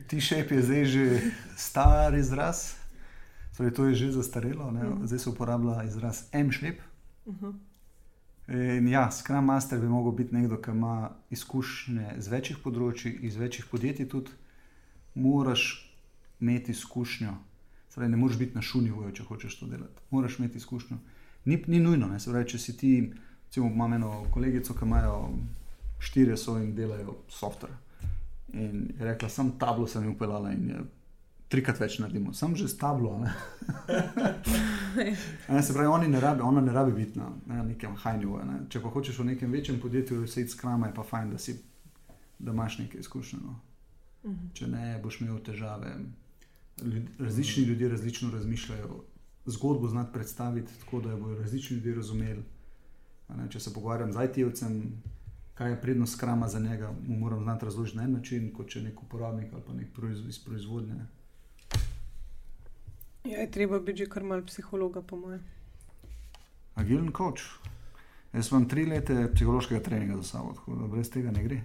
T-shape 0.09 0.55
je 0.55 0.63
zdaj 0.63 0.85
že 0.85 1.05
star 1.61 2.17
izraz, 2.17 2.81
torej 3.57 3.77
to 3.77 3.85
je 3.93 3.95
že 3.95 4.13
zastarelo, 4.17 4.65
uh 4.65 4.73
mhm. 4.73 4.87
-huh. 4.87 5.07
zdaj 5.07 5.19
se 5.19 5.31
uporablja 5.31 5.85
izraz 5.85 6.25
M-shape. 6.33 6.81
Uh 7.25 7.35
mhm. 7.35 7.47
-huh. 8.49 8.89
Ja, 8.89 9.11
Scrum 9.11 9.45
Master 9.45 9.81
bi 9.81 9.87
lahko 9.87 10.11
bil 10.11 10.27
nekdo, 10.31 10.57
ki 10.57 10.71
ima 10.71 11.11
izkušnje 11.31 12.15
z 12.19 12.29
večjih 12.29 12.59
področji, 12.65 13.19
iz 13.21 13.37
večjih 13.37 13.67
podjetij, 13.71 14.09
tudi 14.09 14.31
moraš 15.15 15.93
imeti 16.41 16.73
izkušnjo. 16.73 17.35
Zdaj, 17.95 18.09
ne 18.09 18.17
moreš 18.17 18.39
biti 18.39 18.55
na 18.55 18.63
šunju, 18.63 19.11
če 19.15 19.23
hočeš 19.29 19.59
to 19.61 19.67
delati. 19.71 20.03
Moraš 20.11 20.39
imeti 20.39 20.59
izkušnjo. 20.59 20.97
Ni, 21.45 21.63
ni 21.67 21.79
nujno, 21.81 22.09
ne 22.09 22.19
pravi, 22.19 22.49
če 22.51 22.59
si 22.59 22.77
ti, 22.77 22.91
recimo, 23.47 23.69
imam 23.71 23.93
eno 23.93 24.25
kolegico, 24.35 24.75
ki 24.75 24.85
imajo 24.85 25.19
štiri 26.03 26.37
svoje 26.37 26.65
in 26.65 26.75
delajo 26.75 27.15
software. 27.29 27.77
In 28.53 28.89
je 28.99 29.05
rekla, 29.05 29.29
sem 29.29 29.53
tablo 29.59 29.87
sem 29.87 30.09
upeljala 30.11 30.53
in 30.53 30.69
je 30.69 30.81
trikrat 31.49 31.79
več 31.81 32.01
naredimo, 32.03 32.33
sem 32.35 32.57
že 32.57 32.67
s 32.69 32.75
tablo. 32.81 33.15
Ne? 33.23 33.31
ne, 35.55 35.63
se 35.63 35.77
pravi, 35.77 35.87
oni 35.87 36.11
ne 36.11 36.21
rabi, 36.21 36.43
ona 36.43 36.61
ne 36.65 36.75
rabi 36.75 36.97
biti 36.97 37.19
na, 37.19 37.31
na 37.47 37.63
nekem 37.63 37.95
hajnju. 37.95 38.41
Ne? 38.49 38.59
Če 38.69 38.83
pa 38.83 38.91
hočeš 38.91 39.23
v 39.23 39.29
nekem 39.31 39.55
večjem 39.55 39.79
podjetju 39.81 40.27
sedeti 40.27 40.57
s 40.57 40.59
krama, 40.59 40.91
je 40.91 40.97
pa 40.99 41.07
fajn, 41.07 41.31
da, 41.31 41.39
si, 41.39 41.55
da 42.39 42.51
imaš 42.51 42.81
nekaj 42.83 43.07
izkušnje. 43.07 43.41
No? 43.45 43.55
Uh 44.25 44.31
mhm. 44.33 44.53
Če 44.57 44.67
ne, 44.73 44.85
boš 45.03 45.21
imel 45.21 45.39
težave 45.47 45.95
različni 47.19 47.65
ljudje 47.65 47.89
različno 47.89 48.31
razmišljajo. 48.31 49.05
Zgodbo 49.47 49.89
znati 49.89 50.13
predstaviti 50.13 50.73
tako, 50.81 51.01
da 51.01 51.11
jo 51.11 51.17
bodo 51.17 51.35
različni 51.35 51.77
ljudje 51.77 51.95
razumeli. 51.95 52.43
Ne, 53.29 53.51
če 53.51 53.61
se 53.61 53.75
pogovarjam 53.75 54.13
z 54.13 54.17
IT-jevcem, 54.25 54.81
kaj 55.55 55.71
je 55.71 55.81
prednost 55.81 56.21
krama 56.21 56.49
za 56.49 56.59
njega, 56.59 56.93
mu 57.07 57.17
moram 57.19 57.43
znati 57.43 57.65
razložiti 57.65 57.97
na 57.97 58.05
en 58.05 58.13
način, 58.13 58.53
kot 58.53 58.69
če 58.69 58.83
nek 58.83 59.03
uporabnik 59.03 59.53
ali 59.53 59.63
pa 59.67 59.73
nek 59.73 59.93
proiz, 59.95 60.21
iz 60.29 60.39
proizvodnje. 60.45 60.95
Ja, 63.25 63.39
je 63.41 63.51
treba 63.51 63.81
biti 63.81 63.99
že 63.99 64.11
kar 64.11 64.25
mal 64.25 64.43
psihologa, 64.47 65.03
po 65.03 65.17
mojem. 65.17 65.41
Agilen 66.75 67.13
koč. 67.13 67.47
Jaz 68.33 68.51
imam 68.51 68.69
tri 68.69 68.85
leta 68.87 69.29
psihološkega 69.35 69.81
treninga 69.81 70.17
za 70.17 70.23
sabo, 70.23 70.53
tako 70.55 70.75
da 70.75 70.87
brez 70.87 71.11
tega 71.11 71.31
ne 71.31 71.45
gre. 71.45 71.61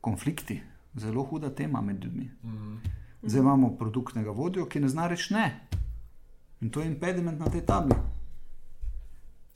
Konflikti, 0.00 0.60
zelo 0.94 1.22
huda 1.24 1.50
tema 1.54 1.80
med 1.80 2.04
ljudmi. 2.04 2.30
Mm 2.42 2.56
-hmm. 2.56 2.99
Zdaj 3.22 3.40
imamo 3.40 3.76
produktnega 3.76 4.30
vodjo, 4.30 4.66
ki 4.66 4.80
ne 4.80 4.88
zna 4.88 5.06
reči 5.08 5.34
ne. 5.34 5.68
In 6.60 6.70
to 6.70 6.80
je 6.80 6.86
impediment 6.86 7.40
na 7.40 7.50
tej 7.50 7.60
tabli. 7.66 7.94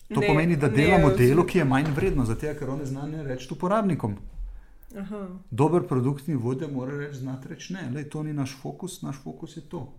To 0.09 0.21
ne, 0.21 0.27
pomeni, 0.27 0.57
da 0.57 0.69
delamo 0.69 1.09
ne, 1.09 1.17
delo, 1.17 1.47
ki 1.47 1.59
je 1.59 1.65
manj 1.65 1.91
vredno, 1.97 2.25
zato 2.25 2.53
ker 2.59 2.71
oni 2.71 2.87
znajo 2.87 3.23
reči 3.23 3.49
uporabnikom. 3.55 4.17
Aha. 4.99 5.29
Dober 5.51 5.87
produktni 5.89 6.35
vodja 6.35 6.69
mora 6.69 6.99
reči, 6.99 7.19
znati 7.19 7.49
reči 7.49 7.73
ne, 7.73 7.91
Lej, 7.95 8.09
to 8.09 8.23
ni 8.23 8.33
naš 8.33 8.57
fokus, 8.63 9.03
naš 9.03 9.17
fokus 9.23 9.57
je 9.57 9.63
to. 9.69 9.95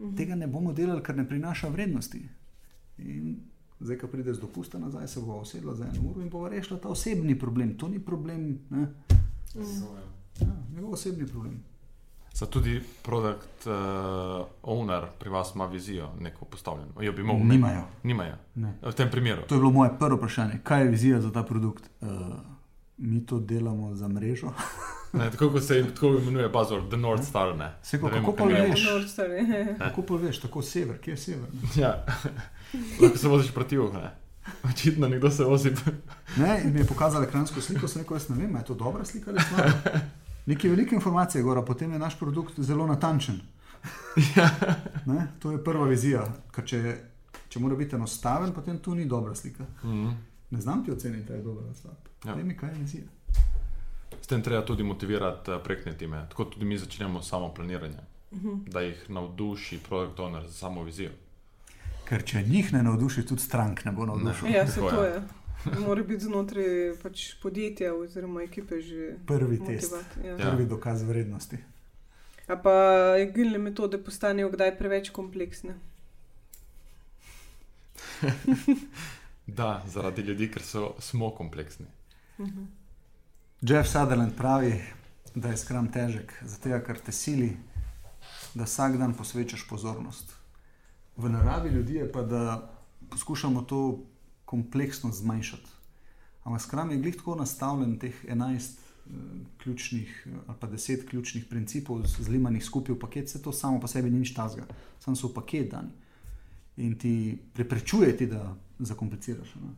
Mhm. 0.00 0.16
Tega 0.16 0.34
ne 0.34 0.46
bomo 0.46 0.72
delali, 0.72 1.02
ker 1.02 1.16
ne 1.16 1.28
prinaša 1.28 1.68
vrednosti. 1.68 2.28
In 2.98 3.36
zdaj, 3.80 3.98
ko 3.98 4.06
pride 4.06 4.34
z 4.34 4.40
dopusta 4.40 4.78
nazaj, 4.78 5.08
se 5.08 5.20
bo 5.20 5.40
usedla 5.40 5.74
za 5.74 5.84
eno 5.84 6.10
uro 6.10 6.22
in 6.22 6.30
bo 6.30 6.48
rešila 6.48 6.80
ta 6.80 6.88
osebni 6.88 7.38
problem. 7.38 7.76
To 7.78 7.88
ni 7.88 7.98
problem, 7.98 8.58
ne? 8.70 8.88
Ja, 10.40 10.56
njegov 10.74 10.92
osebni 10.92 11.26
problem. 11.26 11.62
Za 12.34 12.46
tudi 12.46 12.82
produkt 13.02 13.66
uh, 13.66 13.72
owner 14.62 15.06
pri 15.18 15.30
vas 15.30 15.54
ima 15.54 15.66
vizijo, 15.66 16.08
neko 16.20 16.44
postavljeno. 16.44 17.02
Jo 17.02 17.12
bi 17.12 17.22
mogel. 17.22 17.46
Nimajo. 17.46 17.82
Nimajo. 18.02 18.34
Ne. 18.54 18.78
V 18.82 18.92
tem 18.92 19.10
primeru. 19.10 19.42
To 19.42 19.54
je 19.54 19.58
bilo 19.58 19.70
moje 19.70 19.90
prvo 19.98 20.16
vprašanje. 20.16 20.58
Kaj 20.62 20.82
je 20.82 20.88
vizija 20.88 21.20
za 21.20 21.32
ta 21.32 21.42
produkt? 21.42 21.90
Uh, 22.00 22.08
mi 22.96 23.26
to 23.26 23.38
delamo 23.38 23.94
za 23.94 24.08
mrežo. 24.08 24.52
Ne, 25.14 25.30
tako 25.30 25.50
kot 25.50 25.62
se 25.64 25.84
tako 25.94 26.06
imenuje 26.06 26.48
buzzword, 26.48 26.88
the 26.88 26.96
North 26.96 27.24
Star. 27.24 27.56
Ne. 27.56 27.72
Se 27.82 27.98
Ne 27.98 28.10
vem, 28.10 28.24
kako 28.24 28.36
pa 28.36 28.44
veš? 28.44 28.86
Star, 29.08 29.30
je. 29.30 29.76
Kako 29.78 30.02
pa 30.02 30.14
veš, 30.14 30.40
tako 30.40 30.62
sever, 30.62 30.98
kje 30.98 31.12
je 31.12 31.16
sever? 31.16 31.48
Ne? 31.52 31.82
Ja. 31.82 32.04
Lahko 33.02 33.18
se 33.18 33.28
voziš 33.28 33.52
proti 33.54 33.74
jugu. 33.74 33.92
ne. 33.92 34.10
Očitno 34.64 35.08
nekdo 35.08 35.30
se 35.30 35.44
vozi. 35.44 35.70
Ne, 36.36 36.60
in 36.64 36.72
mi 36.72 36.80
je 36.80 36.86
pokazal 36.86 37.24
ekransko 37.24 37.60
sliko, 37.60 37.88
sem 37.88 38.02
rekel, 38.02 38.16
jaz 38.16 38.28
ne 38.28 38.36
vem, 38.36 38.56
je 38.56 38.64
to 38.64 38.74
dobra 38.74 39.04
slika 39.04 39.30
ali 39.30 39.40
slaba. 39.40 40.00
Nekaj 40.46 40.70
velike 40.70 40.94
informacije, 40.94 41.42
gora, 41.42 41.62
potem 41.62 41.92
je 41.92 41.98
naš 41.98 42.18
produkt 42.18 42.60
zelo 42.60 42.86
natančen. 42.86 43.40
Ne, 45.06 45.26
to 45.38 45.52
je 45.52 45.64
prva 45.64 45.86
vizija, 45.86 46.22
ker 46.50 46.64
če, 46.64 46.78
če 47.48 47.60
mora 47.60 47.76
biti 47.76 47.96
enostaven, 47.96 48.52
potem 48.52 48.78
to 48.78 48.94
ni 48.94 49.04
dobra 49.06 49.34
slika. 49.34 49.64
Mhm. 49.84 50.08
Ne 50.50 50.60
znam 50.60 50.84
ti 50.84 50.92
oceniti, 50.92 51.28
ali 51.28 51.38
je 51.38 51.44
dobro 51.44 51.64
ali 51.66 51.74
slab. 51.74 51.94
Ja. 52.24 52.34
Vem, 52.34 52.56
kaj 52.56 52.70
je 52.70 52.74
vizija. 52.74 53.04
S 54.16 54.26
tem 54.26 54.42
treba 54.42 54.62
tudi 54.62 54.82
motivirati 54.82 55.50
eh, 55.50 55.58
projektne 55.58 55.92
time. 55.94 56.26
Tako 56.30 56.44
tudi 56.46 56.64
mi 56.64 56.78
začnemo 56.78 57.22
samo 57.22 57.48
planiranje, 57.50 57.98
Mhm. 58.32 58.54
da 58.66 58.80
jih 58.80 59.10
navduši 59.10 59.78
produkt 59.78 60.18
owner 60.18 60.42
za 60.42 60.52
samo 60.52 60.82
vizijo. 60.82 61.10
Ker 62.04 62.24
če 62.24 62.42
njih 62.42 62.72
ne 62.72 62.82
navduši, 62.82 63.26
tudi 63.26 63.42
strank 63.42 63.84
ne 63.84 63.92
bo 63.92 64.06
navdušil. 64.06 64.48
Ja, 64.48 64.66
se 64.66 64.80
to 64.80 65.04
je. 65.04 65.20
Mora 65.64 66.02
biti 66.02 66.24
znotraj 66.24 66.96
pač 67.02 67.34
podjetja 67.42 67.94
oziroma 67.94 68.42
ekipe 68.42 68.80
že 68.80 69.16
Prvi 69.26 69.58
test, 69.58 69.92
motivat. 69.92 70.24
Ja. 70.24 70.36
Ja. 70.36 70.50
prvi 70.50 70.66
dokaz 70.66 71.02
vrednosti. 71.02 71.58
A 72.48 72.56
pa 72.60 72.72
agilne 73.16 73.58
metode 73.58 73.98
postanejo 73.98 74.50
kdaj 74.52 74.78
preveč 74.78 75.10
kompleksne. 75.10 75.78
Da, 79.46 79.82
zaradi 79.86 80.22
ljudi, 80.22 80.46
ker 80.48 80.62
so, 80.64 80.94
smo 81.04 81.28
kompleksni. 81.30 81.86
Mhm. 82.40 82.62
Jeff 83.60 83.88
Sutherland 83.88 84.32
pravi, 84.36 84.80
da 85.34 85.48
je 85.48 85.56
skram 85.56 85.90
težek, 85.92 86.32
zato 86.42 86.78
ker 86.86 86.98
te 86.98 87.12
sili, 87.12 87.50
da 88.54 88.64
vsak 88.64 88.96
dan 88.96 89.14
posvečaš 89.14 89.66
pozornost. 89.68 90.32
V 91.16 91.28
naravi 91.28 91.70
ljudi 91.70 91.94
je 91.94 92.12
pa, 92.12 92.22
da 92.22 92.70
poskušamo 93.10 93.62
to 93.62 93.98
kompleksnost 94.44 95.18
zmanjšati. 95.18 95.70
Ampak 96.44 96.62
skram 96.62 96.90
je 96.90 96.98
glih 96.98 97.16
tako 97.16 97.34
nastavljen, 97.34 97.98
teh 97.98 98.24
11 98.24 98.54
eh, 98.54 99.10
ključnih 99.62 100.26
eh, 100.26 100.38
ali 100.46 100.56
pa 100.60 100.68
10 100.68 101.06
ključnih 101.08 101.44
principov, 101.44 102.06
zlimanih 102.06 102.64
skupaj 102.64 102.94
v 102.94 102.98
paket, 102.98 103.28
se 103.30 103.42
to 103.42 103.52
samo 103.52 103.80
po 103.80 103.86
sebi 103.86 104.10
ni 104.10 104.18
nič 104.18 104.34
tazga, 104.34 104.66
samo 105.00 105.16
so 105.16 105.28
v 105.28 105.34
paket 105.34 105.70
dani. 105.70 105.90
In 106.76 106.98
ti 106.98 107.38
preprečuje 107.54 108.16
ti, 108.16 108.26
da 108.26 108.56
zakompliciraš. 108.78 109.54
Ne? 109.54 109.70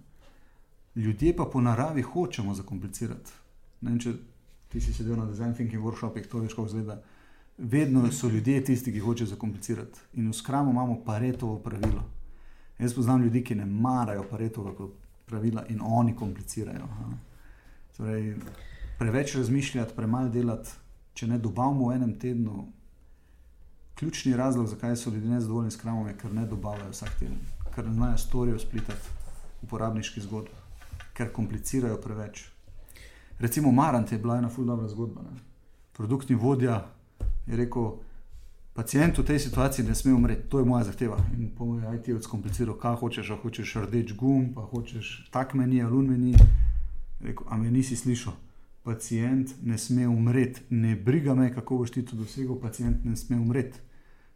Ljudje 1.02 1.36
pa 1.36 1.44
po 1.44 1.60
naravi 1.60 2.02
hočemo 2.02 2.54
zakomplicirati. 2.54 3.32
Ne 3.80 3.90
vem, 3.90 3.98
če 4.00 4.14
ti 4.72 4.80
si 4.80 4.94
sedel 4.94 5.16
na 5.16 5.26
design 5.26 5.54
thinking 5.54 5.84
workshopih, 5.84 6.26
to 6.26 6.40
veš, 6.40 6.54
kako 6.56 6.66
izgleda. 6.66 7.02
Vedno 7.58 8.12
so 8.12 8.28
ljudje 8.28 8.64
tisti, 8.64 8.92
ki 8.92 9.04
hočejo 9.04 9.28
zakomplicirati. 9.34 10.00
In 10.14 10.30
v 10.30 10.34
skramu 10.34 10.70
imamo 10.70 11.02
paretovo 11.04 11.58
pravilo. 11.58 12.15
Jaz 12.78 12.94
poznam 12.94 13.22
ljudi, 13.22 13.44
ki 13.44 13.54
ne 13.54 13.66
marajo 13.66 14.24
paretovega 14.30 14.88
pravila 15.26 15.64
in 15.68 15.80
oni 15.82 16.16
komplicirajo. 16.16 16.88
Torej, 17.96 18.34
preveč 18.98 19.34
razmišljati, 19.34 19.94
premalo 19.96 20.28
delati, 20.28 20.70
če 21.14 21.26
ne 21.26 21.38
dobavimo 21.38 21.88
v 21.88 21.96
enem 21.96 22.18
tednu. 22.20 22.66
Ključni 23.96 24.36
razlog, 24.36 24.66
zakaj 24.68 24.96
so 24.96 25.10
ljudje 25.10 25.30
nezadovoljni 25.30 25.70
s 25.70 25.80
kramom, 25.80 26.08
je, 26.08 26.16
ker 26.20 26.34
ne 26.34 26.44
dobavljajo 26.46 26.90
vsak 26.92 27.14
teden, 27.18 27.38
ker 27.74 27.86
ne 27.88 27.94
znajo 27.94 28.18
storijo 28.18 28.58
splitati 28.58 29.14
uporabniški 29.64 30.20
zgodb, 30.20 30.52
ker 31.16 31.32
komplicirajo 31.32 31.96
preveč. 32.00 32.44
Recimo 33.38 33.72
Marant 33.72 34.12
je 34.12 34.18
bila 34.18 34.36
ena 34.38 34.48
ful 34.48 34.64
dobra 34.64 34.88
zgodba. 34.88 35.22
Ne? 35.22 35.40
Produktni 35.96 36.36
vodja 36.36 36.82
je 37.46 37.56
rekel, 37.56 37.90
pacient 38.76 39.18
v 39.18 39.24
tej 39.24 39.38
situaciji 39.40 39.86
ne 39.88 39.94
sme 39.94 40.12
umreti, 40.12 40.48
to 40.52 40.60
je 40.60 40.68
moja 40.68 40.84
zahteva. 40.84 41.16
In 41.32 41.48
po 41.56 41.64
mojem 41.64 41.94
IT 41.96 42.08
je 42.08 42.16
odskompliciral, 42.20 42.76
kaj 42.76 43.00
hočeš, 43.00 43.30
a 43.32 43.36
hočeš 43.40 43.88
rdeč 43.88 44.12
gum, 44.12 44.52
pa 44.52 44.60
hočeš 44.60 45.32
tak 45.32 45.56
meni, 45.56 45.80
alun 45.80 46.12
meni. 46.12 46.36
Rekel, 47.24 47.48
a 47.48 47.56
me 47.56 47.72
nisi 47.72 47.96
slišal. 47.96 48.36
Pacient 48.84 49.56
ne 49.64 49.78
sme 49.80 50.06
umreti, 50.06 50.60
ne 50.70 50.94
briga 50.94 51.34
me, 51.34 51.48
kako 51.54 51.82
boš 51.82 51.96
ti 51.96 52.04
to 52.04 52.16
dosegel, 52.16 52.60
pacient 52.60 53.04
ne 53.04 53.16
sme 53.16 53.40
umreti. 53.40 53.80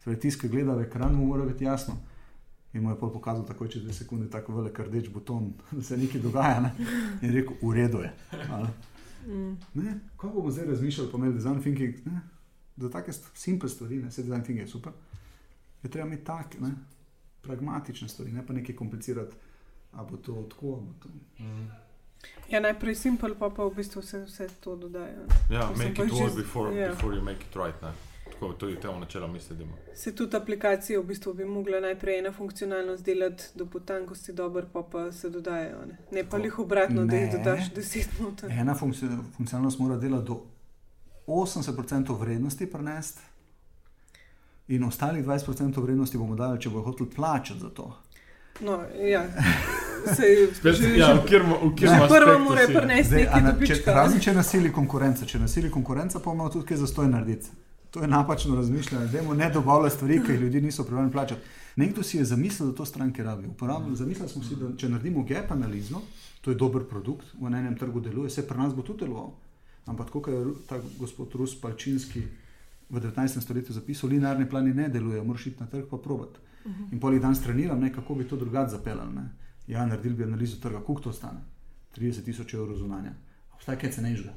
Torej, 0.03 0.17
tisti, 0.19 0.41
ki 0.41 0.49
gleda 0.49 0.73
v 0.73 0.89
ekran, 0.89 1.13
mu 1.13 1.29
mora 1.29 1.45
biti 1.45 1.63
jasno. 1.63 1.95
In 2.73 2.83
mu 2.83 2.89
je 2.89 2.97
pokazal 2.97 3.45
takoj 3.45 3.69
čez 3.69 3.83
dve 3.83 3.93
sekunde, 3.93 4.29
tako 4.29 4.57
velik 4.57 4.79
rdeč 4.79 5.09
buton, 5.13 5.53
da 5.77 5.83
se 5.83 5.97
nekaj 5.97 6.21
dogaja. 6.21 6.59
Ne? 6.65 6.71
In 7.21 7.29
rekel, 7.29 7.55
v 7.61 7.73
redu 7.77 8.01
je. 8.01 8.11
ne. 8.49 8.71
Mm. 9.21 9.57
Ne, 9.73 9.99
kako 10.17 10.33
bomo 10.33 10.51
zdaj 10.51 10.65
razmišljali, 10.65 11.11
pa 11.11 11.17
imeli 11.17 11.33
design 11.33 11.61
thinking, 11.61 11.93
ne? 12.05 12.21
Za 12.77 12.89
take 12.89 13.11
simple 13.33 13.69
stvari, 13.69 13.97
ne, 13.97 14.07
vse 14.09 14.23
design 14.23 14.43
thinking 14.43 14.59
je 14.59 14.67
super. 14.67 14.93
Je 15.83 15.89
treba 15.89 16.07
imeti 16.07 16.25
take, 16.25 16.59
ne, 16.59 16.71
pragmatične 17.41 18.07
stvari, 18.09 18.31
ne 18.31 18.45
pa 18.47 18.53
nekaj 18.53 18.75
komplicirati, 18.75 19.35
a 19.91 20.03
bo 20.03 20.17
to 20.17 20.47
tako, 20.49 20.75
a 20.75 20.79
bo 20.79 20.93
to. 21.03 21.09
Ja, 22.49 22.59
najprej 22.59 22.95
simpel, 22.95 23.35
pa 23.39 23.49
pa 23.49 23.65
v 23.65 23.75
bistvu 23.75 24.01
vse, 24.01 24.23
vse 24.25 24.47
to 24.61 24.75
dodaja. 24.75 25.25
Ja, 25.49 25.67
sem 25.75 25.87
make 25.87 26.05
it 26.05 26.11
work 26.11 26.35
before, 26.35 26.75
ja. 26.75 26.89
before 26.89 27.15
you 27.15 27.23
make 27.23 27.45
it 27.49 27.55
right. 27.55 27.81
Ne? 27.81 27.91
Tako 28.31 28.53
tudi 28.53 28.75
temu 28.75 28.99
načelu 28.99 29.27
mislimo. 29.27 29.77
Se 29.95 30.15
tudi 30.15 30.37
aplikacije 30.37 30.99
v 30.99 31.03
bistvu 31.03 31.33
bi 31.33 31.45
mogla 31.45 31.79
najprej 31.79 32.19
ena 32.19 32.31
funkcionalnost 32.31 33.05
delati 33.05 33.43
do 33.55 33.65
potankosti 33.65 34.33
dober, 34.33 34.65
pa 34.73 34.83
pa 34.91 35.11
se 35.11 35.29
dodajajo. 35.29 35.85
Ne, 35.85 35.97
ne 36.11 36.23
pa 36.29 36.37
jih 36.37 36.59
obratno, 36.59 37.05
da 37.05 37.15
jih 37.15 37.33
Ne. 37.33 37.37
dodaš 37.37 37.73
deset 37.73 38.19
noter. 38.19 38.51
Ena 38.51 38.75
funkci 38.75 39.05
funkcionalnost 39.37 39.79
mora 39.79 39.97
delati 39.97 40.27
do 40.27 40.41
80% 41.33 42.15
vrednosti 42.15 42.65
prenesti. 42.67 43.21
In 44.67 44.83
ostalih 44.83 45.25
20% 45.25 45.77
vrednosti 45.77 46.17
bomo 46.17 46.35
dali, 46.35 46.59
če 46.59 46.69
bomo 46.69 46.83
hoteli 46.83 47.09
plačati 47.09 47.59
za 47.59 47.69
to. 47.69 47.89
No, 48.61 48.79
ja. 49.01 49.25
Spet, 50.53 50.75
že, 50.75 50.97
ja, 50.97 51.13
v 51.13 51.25
kjer, 51.25 51.41
v 51.43 51.75
kjer 51.75 51.89
že 51.89 51.95
ima 51.95 52.07
prva 52.07 52.17
aspektu 52.27 52.43
mora 52.43 52.61
si- 52.61 52.73
prenesti 52.73 53.15
nekaj 53.15 53.41
dobička. 53.43 53.93
razen 53.93 54.19
če 54.19 54.33
nasili 54.33 54.71
konkurenca, 54.71 55.25
če 55.25 55.39
nasili 55.39 55.69
konkurenca, 55.69 56.19
pa 56.19 56.31
imamo 56.31 56.49
tudi 56.49 56.65
kaj 56.65 56.77
za 56.77 56.87
stoj 56.87 57.07
narediti. 57.07 57.49
To 57.91 57.99
je 57.99 58.07
napačno 58.07 58.55
razmišljanje. 58.55 59.07
Dajmo 59.07 59.33
ne 59.33 59.49
dobavljati 59.49 59.95
stvari, 59.95 60.21
ki 60.21 60.31
jih 60.31 60.41
ljudje 60.41 60.61
niso 60.61 60.83
pripravljeni 60.83 61.11
plačati. 61.11 61.41
Nekdo 61.75 62.03
si 62.03 62.17
je 62.17 62.25
zamislil, 62.25 62.69
da 62.69 62.75
to 62.75 62.85
stranke 62.85 63.23
rabijo. 63.23 63.49
Uporabljali- 63.51 63.95
Zamislili 63.95 64.29
smo 64.29 64.43
si, 64.43 64.55
da 64.55 64.77
če 64.77 64.89
naredimo 64.89 65.23
gap 65.23 65.51
analizo, 65.51 66.01
to 66.41 66.51
je 66.51 66.55
dober 66.55 66.83
produkt, 66.85 67.25
v 67.35 67.47
enem 67.47 67.75
trgu 67.75 67.99
deluje, 68.01 68.27
vse 68.27 68.41
pri 68.43 68.57
nas 68.57 68.73
bo 68.73 68.81
tudi 68.81 68.99
deloval. 68.99 69.33
Ampak 69.85 70.07
tako, 70.07 70.21
kot 70.21 70.33
je 70.33 70.53
ta 70.69 70.79
gospod 70.99 71.35
Rus 71.35 71.55
Palčinski 71.61 72.21
v 72.89 72.99
19. 72.99 73.41
stoletju 73.41 73.73
zapisal, 73.73 74.09
linearni 74.09 74.49
plani 74.49 74.73
ne 74.73 74.89
delujejo, 74.89 75.23
moraš 75.23 75.47
iti 75.47 75.63
na 75.63 75.67
trg 75.67 75.87
pa 75.89 75.97
probati. 75.97 76.39
In 76.91 76.99
pol 76.99 77.15
jih 77.15 77.21
danes 77.21 77.41
treniram, 77.41 77.79
ne, 77.79 77.93
kako 77.93 78.15
bi 78.15 78.27
to 78.27 78.37
drugače 78.37 78.71
zapeljali. 78.71 79.15
Ne. 79.15 79.29
Ja, 79.67 79.85
naredili 79.85 80.15
bi 80.15 80.23
analizo 80.23 80.59
trga, 80.61 80.79
koliko 80.79 81.01
to 81.01 81.13
stane. 81.13 81.39
30 81.97 82.25
tisoč 82.25 82.53
evrov 82.53 82.77
zunanja. 82.77 83.13
Obstaja 83.55 83.79
kaj 83.79 83.91
cenejšega. 83.91 84.33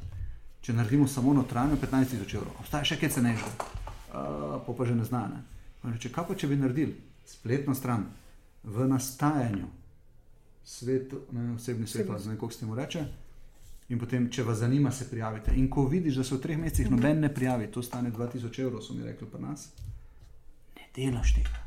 Če 0.65 0.73
naredimo 0.73 1.09
samo 1.09 1.35
notranjo, 1.35 1.77
15 1.83 2.15
tisoč 2.15 2.35
evrov. 2.35 2.57
Obstaja 2.61 2.85
še 2.85 2.99
kaj 3.01 3.13
cenejšega. 3.19 3.51
Uh, 4.15 4.61
pa 4.67 4.73
pa 4.77 4.87
že 4.87 4.95
ne 4.95 5.05
zna. 5.05 5.27
Ne. 5.29 5.43
Pa 5.83 5.93
Reče, 5.93 6.13
kaj 6.15 6.29
pa 6.29 6.35
če 6.39 6.49
bi 6.49 6.57
naredili 6.57 6.97
spletno 7.27 7.75
stran 7.75 8.07
v 8.65 8.89
nastajanju, 8.89 9.67
svet, 10.65 11.13
ne, 11.33 11.55
osebni 11.55 11.87
svet, 11.87 12.09
ali 12.09 12.25
ne 12.25 12.33
vem, 12.33 12.39
kako 12.41 12.53
se 12.53 12.61
temu 12.61 12.75
reče. 12.75 13.05
In 13.89 13.99
potem, 14.01 14.31
če 14.33 14.43
vas 14.43 14.59
zanima, 14.59 14.91
se 14.91 15.11
prijavite. 15.11 15.53
In 15.57 15.69
ko 15.71 15.87
vidiš, 15.87 16.17
da 16.17 16.25
se 16.25 16.35
v 16.35 16.41
treh 16.41 16.59
mesecih 16.59 16.91
noben 16.91 17.21
ne 17.21 17.29
prijavi, 17.35 17.67
to 17.73 17.83
stane 17.83 18.13
2000 18.13 18.63
evrov, 18.63 18.81
so 18.81 18.95
mi 18.95 19.05
rekli 19.05 19.29
pri 19.29 19.43
nas, 19.43 19.67
ne 20.77 20.87
delaš 20.97 21.35
tega. 21.35 21.61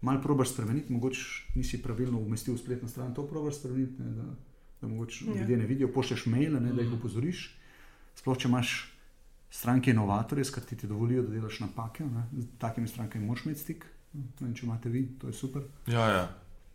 Mal 0.00 0.18
probaš 0.22 0.50
spremeniti, 0.52 0.92
mogoče 0.92 1.20
nisi 1.54 1.82
pravilno 1.82 2.18
umestil 2.18 2.54
v 2.54 2.58
spletno 2.58 2.88
stran, 2.88 3.14
to 3.14 3.26
probaš 3.26 3.60
spremeniti, 3.60 4.02
ne, 4.02 4.10
da, 4.10 4.24
da 4.80 4.88
mogoče 4.88 5.24
Ja. 5.28 5.36
ljudje 5.40 5.56
ne 5.56 5.66
vidijo, 5.66 5.92
pošlješ 5.92 6.26
maile, 6.26 6.60
ne, 6.60 6.72
da 6.72 6.82
jih 6.82 6.92
opozoriš. 6.92 7.44
Sploh 8.14 8.38
če 8.38 8.48
imaš 8.48 8.74
stranke 9.50 9.90
inovatorje, 9.90 10.44
s 10.44 10.50
katerimi 10.50 10.80
ti 10.80 10.86
dovolijo, 10.86 11.22
da 11.22 11.30
delaš 11.30 11.60
napake, 11.60 12.04
ne, 12.04 12.26
z 12.42 12.46
takimi 12.58 12.88
strankami 12.88 13.26
moraš 13.26 13.46
imeti 13.46 13.60
stik. 13.60 13.86
Ne 14.40 14.54
če 14.54 14.66
imate 14.66 14.88
vi, 14.88 15.06
to 15.18 15.26
je 15.26 15.32
super. 15.32 15.62
Ja, 15.86 16.08
ja. 16.10 16.26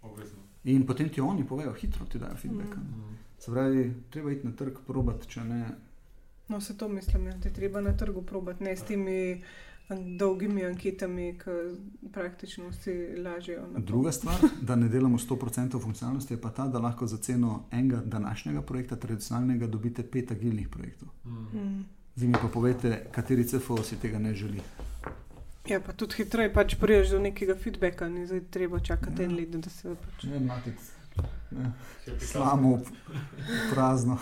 Obvezno. 0.01 0.39
In 0.63 0.85
potem 0.87 1.09
ti 1.09 1.21
oni 1.21 1.45
povejo, 1.47 1.73
hitro 1.73 2.05
ti 2.05 2.19
dajo 2.19 2.35
feedback. 2.35 2.75
Mm. 2.75 3.15
Se 3.39 3.51
pravi, 3.51 3.93
treba 4.09 4.31
iti 4.31 4.47
na 4.47 4.55
trg, 4.55 4.81
probati, 4.87 5.27
če 5.27 5.43
ne, 5.43 5.61
No, 6.49 6.61
se 6.61 6.77
to 6.77 6.87
mislim, 6.87 7.23
da 7.23 7.29
ja. 7.29 7.37
je 7.43 7.53
treba 7.53 7.81
na 7.81 7.97
trgu 7.97 8.21
probati, 8.21 8.63
ne 8.63 8.77
s 8.77 8.83
temi 8.83 9.41
dolgimi 10.17 10.65
anketami, 10.65 11.39
ki 11.39 11.51
praktično 12.13 12.69
vsi 12.69 13.15
lažejo. 13.17 13.67
Druga 13.77 14.11
stvar, 14.11 14.35
da 14.61 14.75
ne 14.75 14.89
delamo 14.89 15.17
100% 15.17 15.81
funkcionalnosti, 15.81 16.33
je 16.33 16.41
pa 16.41 16.49
ta, 16.49 16.67
da 16.67 16.79
lahko 16.79 17.07
za 17.07 17.17
ceno 17.17 17.63
enega 17.71 18.01
današnjega 18.05 18.61
projekta, 18.61 18.95
tradicionalnega, 18.95 19.67
dobite 19.67 20.03
pet 20.03 20.31
agilnih 20.31 20.69
projektov. 20.69 21.09
Mm. 21.25 21.81
Zdaj 22.15 22.27
mi 22.27 22.33
pa 22.41 22.47
povete, 22.53 23.05
kateri 23.11 23.47
CFO 23.47 23.83
si 23.83 23.95
tega 23.95 24.19
ne 24.19 24.33
želi. 24.33 24.61
Ja, 25.67 25.79
pa 25.79 25.93
tudi 25.93 26.15
hitreje 26.17 26.53
pač 26.53 26.75
priješ 26.75 27.09
do 27.09 27.19
nekega 27.19 27.55
feedbacka, 27.55 28.09
ni 28.09 28.27
zdaj 28.27 28.41
treba 28.49 28.79
čakati 28.79 29.21
ja. 29.21 29.29
en 29.29 29.35
let, 29.35 29.49
da 29.49 29.69
se 29.69 29.95
pač. 29.95 30.23
Ne, 30.23 30.39
matic. 30.39 30.98
Samo 32.19 32.79
prazno. 33.73 34.17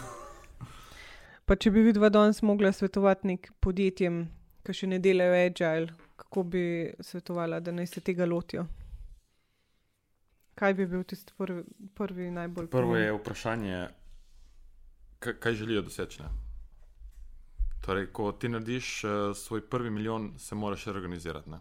Pa 1.46 1.56
če 1.56 1.72
bi 1.72 1.84
vidva 1.86 2.10
danes 2.10 2.42
mogla 2.42 2.72
svetovati 2.72 3.28
nek 3.28 3.52
podjetjem, 3.64 4.26
ki 4.68 4.74
še 4.76 4.90
ne 4.92 5.00
delajo 5.00 5.38
agile, 5.46 5.94
kako 6.20 6.44
bi 6.44 6.64
svetovala, 7.00 7.62
da 7.64 7.72
naj 7.72 7.88
se 7.88 8.04
tega 8.04 8.28
lotijo? 8.28 8.66
Kaj 10.58 10.74
bi 10.74 10.88
bil 10.90 11.06
tisti 11.08 11.34
prvi, 11.38 11.64
prvi 11.96 12.32
najbolj 12.32 12.68
pomemben? 12.68 12.76
Prvo 12.76 12.98
je 12.98 13.14
vprašanje, 13.14 13.80
kaj 15.22 15.56
želijo 15.56 15.86
doseči. 15.88 16.28
Torej, 17.86 18.10
ko 18.12 18.32
ti 18.32 18.50
narediš 18.50 19.04
uh, 19.04 19.12
svoj 19.38 19.62
prvi 19.70 19.90
milijon, 19.94 20.34
se 20.38 20.56
moraš 20.56 20.86
reorganizirati. 20.90 21.50
Ne? 21.50 21.60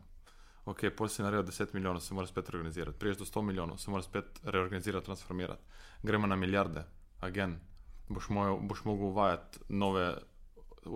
Ok, 0.67 0.91
pol 0.99 1.09
si 1.09 1.23
naredil 1.23 1.47
10 1.47 1.75
milijonov, 1.75 2.03
se 2.03 2.15
moraš 2.15 2.31
spet 2.31 2.49
reorganizirati. 2.51 2.99
Priješ 2.99 3.19
do 3.19 3.25
100 3.25 3.43
milijonov, 3.43 3.79
se 3.79 3.91
moraš 3.91 4.05
spet 4.05 4.41
reorganizirati, 4.43 5.05
transformirati. 5.05 5.63
Gremo 6.03 6.27
na 6.27 6.37
milijarde, 6.37 6.83
agen. 7.21 7.61
Boš, 8.09 8.29
moj, 8.29 8.59
boš 8.63 8.85
mogel 8.85 9.07
uvajati 9.07 9.59
nove 9.69 10.15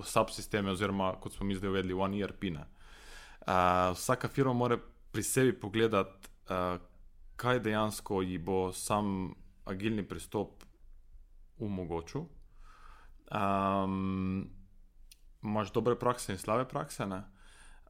subsisteme, 0.04 0.70
oziroma 0.70 1.12
kot 1.20 1.32
smo 1.32 1.46
mi 1.46 1.54
zdaj 1.54 1.70
uvedli, 1.70 1.94
one 1.94 2.28
pine. 2.40 2.66
Uh, 3.40 3.94
vsaka 3.94 4.28
firma 4.28 4.52
mora 4.52 4.78
pri 5.12 5.22
sebi 5.22 5.52
pogledati, 5.60 6.28
uh, 6.50 6.80
kaj 7.36 7.60
dejansko 7.60 8.22
ji 8.22 8.38
bo 8.38 8.72
sam 8.72 9.34
agilni 9.64 10.08
pristop 10.08 10.64
omogočil. 11.58 12.26
Um, 13.30 14.50
Máš 15.42 15.72
dobre 15.72 15.94
prakse 15.96 16.32
in 16.32 16.38
slabe 16.38 16.68
prakse. 16.68 17.06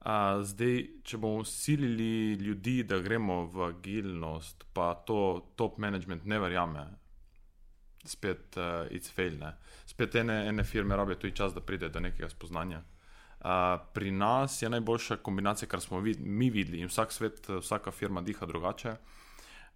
Uh, 0.00 0.40
zdaj, 0.48 0.78
če 1.04 1.18
bomo 1.20 1.42
usilili 1.42 2.32
ljudi, 2.40 2.78
da 2.88 3.02
gremo 3.04 3.42
v 3.52 3.66
agilnost, 3.66 4.64
pa 4.72 4.94
to 5.04 5.52
top 5.60 5.76
management 5.78 6.24
ne 6.24 6.38
verjame, 6.40 6.86
spet 8.08 8.56
uh, 8.56 8.88
it's 8.88 9.12
fail. 9.12 9.36
Ne? 9.36 9.52
Spet 9.86 10.16
ene, 10.22 10.38
ene 10.48 10.64
firme 10.64 10.96
rabijo 10.96 11.20
tudi 11.20 11.36
čas, 11.36 11.52
da 11.52 11.60
pride 11.60 11.92
do 11.92 12.00
nekega 12.00 12.30
spoznanja. 12.32 12.80
Uh, 13.40 13.76
pri 13.92 14.10
nas 14.10 14.62
je 14.62 14.72
najboljša 14.72 15.16
kombinacija, 15.16 15.68
kar 15.68 15.84
smo 15.84 16.00
vid 16.00 16.20
mi 16.20 16.48
videli, 16.50 16.80
in 16.80 16.88
vsak 16.88 17.12
svet, 17.12 17.52
vsaka 17.60 17.92
firma 17.92 18.24
diha 18.24 18.48
drugače. 18.48 18.96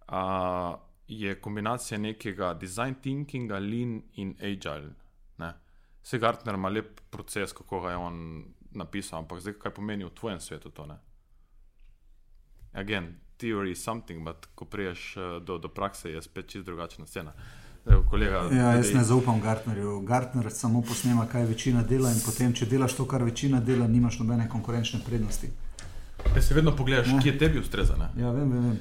Uh, 0.09 0.73
je 1.07 1.37
kombinacija 1.41 2.01
nekega 2.01 2.53
design 2.53 2.97
thinkinga, 3.01 3.61
lean 3.61 3.99
in 4.17 4.33
agile. 4.41 4.89
Ne? 5.37 5.53
Vse 6.01 6.17
Gartner 6.17 6.55
ima 6.57 6.69
lep 6.69 7.01
proces, 7.09 7.53
kako 7.53 7.81
ga 7.81 7.93
je 7.93 7.97
on 7.97 8.45
napisal, 8.75 9.19
ampak 9.19 9.41
zdaj 9.41 9.59
kaj 9.59 9.73
pomeni 9.73 10.05
v 10.05 10.13
tvojem 10.13 10.39
svetu 10.39 10.69
to? 10.69 10.85
Ne? 10.85 10.97
Again, 12.73 13.15
theory 13.37 13.71
is 13.71 13.83
something, 13.83 14.19
ampak 14.19 14.49
ko 14.55 14.65
priješ 14.65 15.15
do, 15.41 15.57
do 15.57 15.67
prakse, 15.67 16.11
je 16.11 16.21
spet 16.21 16.47
čist 16.47 16.65
drugačna 16.65 17.05
scena. 17.05 17.33
Kolega, 18.09 18.47
ja, 18.51 18.71
jaz 18.73 18.93
ne 18.93 19.03
zaupam 19.03 19.41
Gartnerju. 19.41 19.99
Gartner 20.01 20.51
samo 20.51 20.81
posnema, 20.81 21.27
kaj 21.29 21.45
večina 21.45 21.83
dela, 21.83 22.09
in 22.09 22.17
potem, 22.25 22.53
če 22.53 22.65
delaš 22.65 22.95
to, 22.97 23.05
kar 23.05 23.23
večina 23.23 23.59
dela, 23.61 23.87
nimaš 23.87 24.17
nobene 24.19 24.47
konkurenčne 24.49 25.03
prednosti. 25.05 25.51
Te 26.33 26.41
se 26.41 26.57
vedno 26.57 26.73
pogledaš, 26.75 27.11
ne? 27.13 27.21
kje 27.21 27.37
tebi 27.37 27.59
ustreza. 27.61 27.93
Ja, 28.17 28.31
vem, 28.31 28.49
vem, 28.51 28.63
vem. 28.69 28.79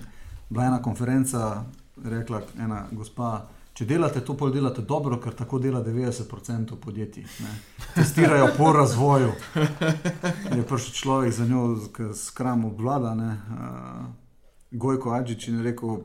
Bila 0.49 0.64
je 0.64 0.68
ena 0.72 0.82
konferenca, 0.82 1.64
rekla 2.05 2.40
ena 2.59 2.86
gospa. 2.92 3.47
Če 3.75 3.89
delate 3.91 4.20
to, 4.22 4.37
pol 4.39 4.53
delate 4.55 4.85
dobro, 4.87 5.16
ker 5.18 5.35
tako 5.35 5.59
dela 5.59 5.81
90% 5.83 6.77
podjetij. 6.79 7.25
Ne. 7.43 7.55
Testirajo 7.97 8.53
po 8.55 8.70
razvoju. 8.72 9.33
Je 10.55 10.62
prišel 10.62 10.93
človek 10.95 11.33
za 11.35 11.47
njo, 11.47 11.64
skram 12.14 12.64
obvlada, 12.68 13.16
uh, 13.18 14.05
Gojko 14.70 15.11
Adžič 15.18 15.49
in 15.51 15.62
rekel. 15.66 16.05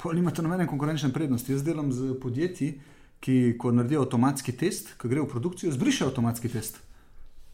Pa 0.00 0.14
nimate 0.16 0.40
nobene 0.42 0.64
konkurenčne 0.66 1.10
prednosti. 1.12 1.52
Jaz 1.52 1.64
delam 1.66 1.90
z 1.92 2.14
podjetji, 2.22 2.70
ki, 3.20 3.36
ko 3.60 3.72
naredijo 3.74 4.06
avtomatski 4.06 4.54
test, 4.56 4.94
ki 4.96 5.10
gre 5.12 5.26
v 5.26 5.28
produkcijo, 5.28 5.72
zbrišajo 5.74 6.08
avtomatski 6.08 6.48
test. 6.52 6.80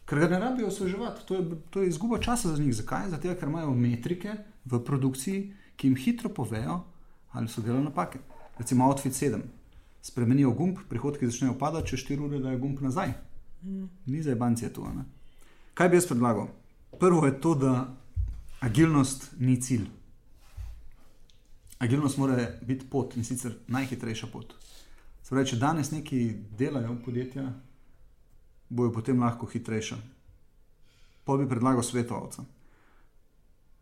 Ker 0.07 0.21
ga 0.21 0.29
ne 0.31 0.39
rabijo 0.39 0.69
osveževati, 0.69 1.25
to, 1.27 1.41
to 1.73 1.83
je 1.83 1.89
izguba 1.89 2.21
časa 2.23 2.53
za 2.53 2.61
njih. 2.61 2.71
Zakaj? 2.77 3.09
Zato, 3.11 3.35
ker 3.35 3.51
imajo 3.51 3.73
metrike 3.75 4.37
v 4.63 4.79
produkciji, 4.79 5.41
ki 5.75 5.89
jim 5.89 5.99
hitro 5.99 6.31
povejo, 6.31 6.85
ali 7.35 7.51
so 7.51 7.65
delali 7.65 7.83
napake. 7.89 8.21
Recimo, 8.57 8.85
outfit 8.85 9.13
7. 9.13 9.41
Spremenijo 10.01 10.51
gumb, 10.51 10.77
prihodki 10.89 11.27
začnejo 11.27 11.57
padati, 11.59 11.91
če 11.91 11.97
4 12.13 12.27
ure 12.27 12.39
dajo 12.39 12.59
gumb 12.61 12.81
nazaj. 12.81 13.13
Mm. 13.63 13.89
Ni 14.05 14.21
za 14.23 14.35
banke 14.35 14.69
to. 14.73 14.85
Ne? 14.93 15.05
Kaj 15.73 15.89
bi 15.89 15.97
jaz 15.97 16.07
predlagal? 16.07 16.47
Prvo 16.99 17.25
je 17.25 17.39
to, 17.41 17.55
da 17.55 17.73
agilnost 18.59 19.31
ni 19.39 19.57
cilj. 19.61 19.87
Agilnost 21.79 22.17
mora 22.17 22.37
biti 22.61 22.85
pot 22.89 23.17
in 23.17 23.25
sicer 23.25 23.57
najhitrejša 23.67 24.27
pot. 24.31 24.53
Pravi, 25.29 25.49
če 25.49 25.57
danes 25.57 25.89
neki 25.91 26.19
delajo 26.57 26.95
podjetja, 27.05 27.47
bojo 28.69 28.93
potem 28.93 29.19
lahko 29.19 29.49
hitrejša. 29.49 29.97
Pa 31.25 31.37
bi 31.37 31.49
predlagal 31.49 31.83
svetovalca. 31.83 32.45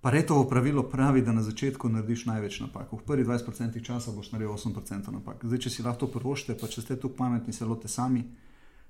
Paretovo 0.04 0.43
pravilo 0.49 0.84
pravi, 0.84 1.22
da 1.24 1.32
na 1.32 1.43
začetku 1.43 1.89
narediš 1.89 2.26
največ 2.28 2.60
napak. 2.66 2.91
V 2.91 3.06
prvih 3.08 3.28
20% 3.28 3.80
časa 3.80 4.12
boš 4.12 4.34
naredil 4.36 4.51
8% 4.51 5.12
napak. 5.16 5.45
Zdaj, 5.47 5.62
če 5.64 5.70
si 5.72 5.86
lahko 5.86 6.04
to 6.04 6.20
prvošte, 6.20 6.58
pa 6.60 6.68
če 6.68 6.84
ste 6.84 6.97
tu 6.99 7.08
pametni, 7.16 7.56
se 7.56 7.64
lote 7.66 7.88
sami. 7.88 8.26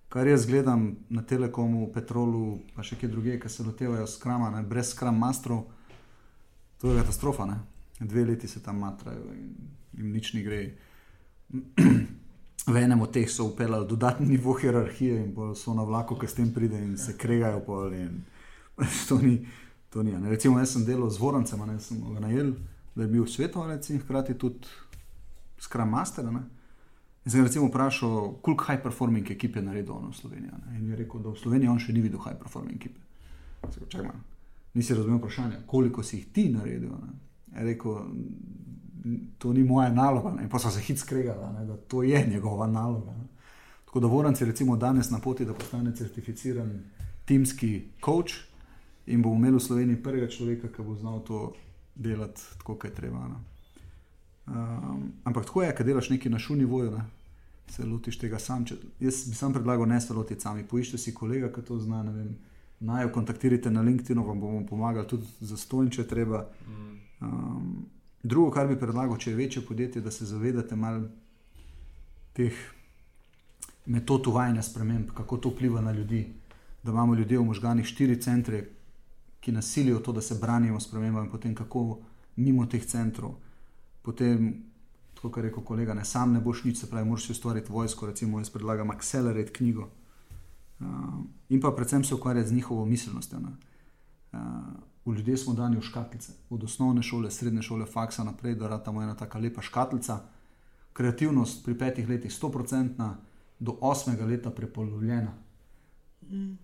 Kar 0.10 0.26
jaz 0.26 0.48
gledam 0.50 0.96
na 1.14 1.22
Telekomu, 1.22 1.86
Petrolu, 1.94 2.58
pa 2.74 2.82
še 2.82 2.98
kje 2.98 3.12
druge, 3.14 3.38
ki 3.38 3.50
se 3.50 3.66
lotevajo 3.66 4.10
skrama, 4.10 4.50
ne, 4.58 4.66
brez 4.66 4.96
skram 4.98 5.22
mastrov, 5.22 5.68
to 6.82 6.90
je 6.90 6.98
katastrofa. 6.98 7.46
Ne 7.46 7.62
dve 8.00 8.26
leti 8.26 8.48
se 8.48 8.64
tam 8.64 8.80
matrajo 8.80 9.34
in 9.34 9.56
jim 9.94 10.12
nič 10.12 10.34
ni 10.34 10.44
gre. 10.44 10.72
V 12.68 12.78
enem 12.78 13.02
od 13.02 13.12
teh 13.12 13.30
so 13.30 13.46
upeljali 13.46 13.88
dodatni 13.88 14.28
nivo 14.28 14.54
hierarhije 14.54 15.26
in 15.26 15.36
so 15.56 15.74
na 15.74 15.84
vlaku, 15.84 16.16
ki 16.16 16.28
s 16.28 16.34
tem 16.34 16.54
pride 16.54 16.80
in 16.80 16.98
se 16.98 17.18
kregajo. 17.18 17.62
To 19.10 19.18
ni. 19.22 19.46
To 19.94 20.04
ni 20.04 20.30
Recimo, 20.30 20.58
jaz 20.60 20.72
sem 20.74 20.86
delal 20.86 21.10
z 21.10 21.20
Vorancem, 21.22 21.60
ne 21.70 21.80
sem 21.80 22.00
ga 22.02 22.20
najel, 22.20 22.56
da 22.96 23.04
je 23.04 23.10
bil 23.12 23.28
svetovalec 23.30 23.90
in 23.90 24.00
hkrati 24.02 24.34
tudi 24.34 24.66
Scrum 25.62 25.90
Master. 25.90 26.26
Ne? 26.34 26.42
In 27.26 27.32
sem 27.32 27.46
ga 27.46 27.68
vprašal, 27.68 28.40
koliko 28.42 28.66
high 28.66 28.82
performing 28.82 29.30
ekip 29.32 29.56
je 29.56 29.62
naredil 29.62 29.94
v 30.10 30.16
Sloveniji. 30.18 30.50
Ne? 30.50 30.80
In 30.80 30.88
je 30.90 30.98
rekel, 30.98 31.22
da 31.22 31.30
v 31.30 31.38
Sloveniji 31.38 31.70
on 31.70 31.78
še 31.80 31.94
ni 31.94 32.02
videl 32.02 32.24
high 32.26 32.40
performing 32.42 32.80
ekipe. 32.82 33.00
Čakaj, 33.70 34.10
nisi 34.74 34.98
razumel 34.98 35.20
vprašanja, 35.22 35.62
koliko 35.70 36.04
si 36.04 36.18
jih 36.18 36.32
ti 36.34 36.48
naredil. 36.50 36.96
Ne? 36.98 37.14
Je 37.60 37.68
rekel, 37.68 38.00
to 39.38 39.54
ni 39.54 39.62
moja 39.64 39.92
naloga. 39.94 40.34
Ne? 40.40 40.48
Pa 40.50 40.58
so 40.58 40.74
se 40.74 40.82
hitro 40.82 41.06
skregali, 41.06 41.68
da 41.70 41.78
to 41.78 42.02
je 42.02 42.24
njegova 42.34 42.66
naloga. 42.68 43.14
Ne? 43.14 43.30
Tako 43.86 44.02
da 44.02 44.10
Voran 44.10 44.34
je 44.40 44.50
recimo 44.50 44.74
danes 44.78 45.14
na 45.14 45.22
poti, 45.22 45.46
da 45.46 45.54
postane 45.54 45.94
certificiran 45.96 46.74
timski 47.30 47.84
coach 48.02 48.53
in 49.06 49.22
bo 49.22 49.34
imel 49.36 49.58
v 49.58 49.64
Sloveniji 49.64 50.04
prvega 50.04 50.28
človeka, 50.32 50.72
ki 50.72 50.84
bo 50.84 50.96
znal 50.96 51.24
to 51.28 51.54
delati 51.96 52.42
tako, 52.58 52.76
kot 52.76 52.90
je 52.90 52.96
treba. 52.96 53.26
Um, 54.48 55.12
ampak 55.24 55.46
tako 55.46 55.64
je, 55.64 55.76
kad 55.76 55.86
delaš 55.86 56.10
nekaj 56.10 56.32
na 56.32 56.40
šuni 56.40 56.66
voju, 56.66 56.92
ne? 56.92 57.04
se 57.68 57.86
lotiš 57.86 58.20
tega 58.20 58.40
sam. 58.40 58.66
Če, 58.68 58.78
jaz 59.00 59.24
bi 59.30 59.38
sam 59.38 59.54
predlagal, 59.56 59.88
ne 59.90 60.00
se 60.02 60.14
lotiti 60.14 60.44
sami. 60.44 60.66
Poiščite 60.68 61.00
si 61.00 61.14
kolega, 61.16 61.50
ki 61.54 61.64
to 61.68 61.80
zna. 61.80 62.04
Naj 62.84 63.06
jo 63.06 63.12
kontaktirate 63.16 63.72
na 63.72 63.82
LinkedIn, 63.82 64.20
vam 64.20 64.40
bomo 64.40 64.66
pomagali 64.68 65.08
tudi 65.08 65.28
za 65.40 65.58
stojn, 65.58 65.90
če 65.94 66.04
treba. 66.08 66.44
Um, 67.24 67.86
drugo, 68.24 68.52
kar 68.52 68.68
bi 68.68 68.80
predlagal, 68.80 69.18
če 69.18 69.32
je 69.32 69.40
večje 69.40 69.66
podjetje, 69.66 70.04
da 70.04 70.12
se 70.12 70.28
zavedate 70.28 70.76
malo 70.76 71.08
teh 72.36 72.58
metod 73.86 74.28
uvajanja 74.28 74.64
sprememb, 74.64 75.12
kako 75.16 75.38
to 75.38 75.54
vpliva 75.54 75.82
na 75.82 75.92
ljudi. 75.96 76.26
Da 76.84 76.92
imamo 76.92 77.16
ljudje 77.16 77.40
v 77.40 77.48
možganih 77.48 77.88
štiri 77.88 78.20
centre, 78.22 78.66
ki 79.44 79.52
nasilijo 79.52 80.00
to, 80.00 80.12
da 80.12 80.22
se 80.22 80.38
branijo 80.42 80.80
spremembam, 80.80 81.30
potem 81.30 81.56
kako 81.56 82.00
mimo 82.36 82.66
teh 82.66 82.86
centrov. 82.86 83.36
Potem, 84.02 84.54
kot 85.20 85.38
je 85.38 85.44
rekel 85.44 85.64
kolega, 85.64 85.94
ne 85.94 86.06
sam 86.06 86.34
ne 86.34 86.40
boš 86.40 86.64
nič, 86.64 86.80
se 86.80 86.90
pravi, 86.90 87.08
moraš 87.10 87.30
ustvariti 87.30 87.72
vojsko. 87.72 88.08
Recimo, 88.08 88.40
jaz 88.40 88.50
predlagam 88.50 88.92
Accelerate 88.92 89.52
knjigo. 89.54 89.90
Uh, 90.80 90.88
in 91.50 91.62
pa 91.62 91.72
predvsem 91.72 92.04
se 92.04 92.16
ukvarjati 92.16 92.50
z 92.50 92.54
njihovo 92.54 92.86
miselnostjo. 92.86 93.40
Uh, 93.40 94.40
v 95.06 95.16
ljudje 95.18 95.38
smo 95.38 95.54
dani 95.54 95.78
v 95.78 95.82
škatlice, 95.82 96.34
od 96.50 96.64
osnovne 96.64 97.04
šole, 97.04 97.32
srednje 97.32 97.62
šole, 97.62 97.86
faksa 97.86 98.24
naprej, 98.24 98.56
da 98.56 98.72
je 98.72 98.84
tam 98.84 99.02
ena 99.02 99.16
tako 99.16 99.40
lepa 99.40 99.62
škatlica. 99.62 100.20
Kreativnost 100.94 101.66
pri 101.66 101.78
petih 101.78 102.10
letih 102.10 102.32
100%, 102.32 103.14
do 103.60 103.78
osmega 103.82 104.26
leta 104.26 104.52
prepolovljena. 104.52 105.34
Mm, 106.32 106.58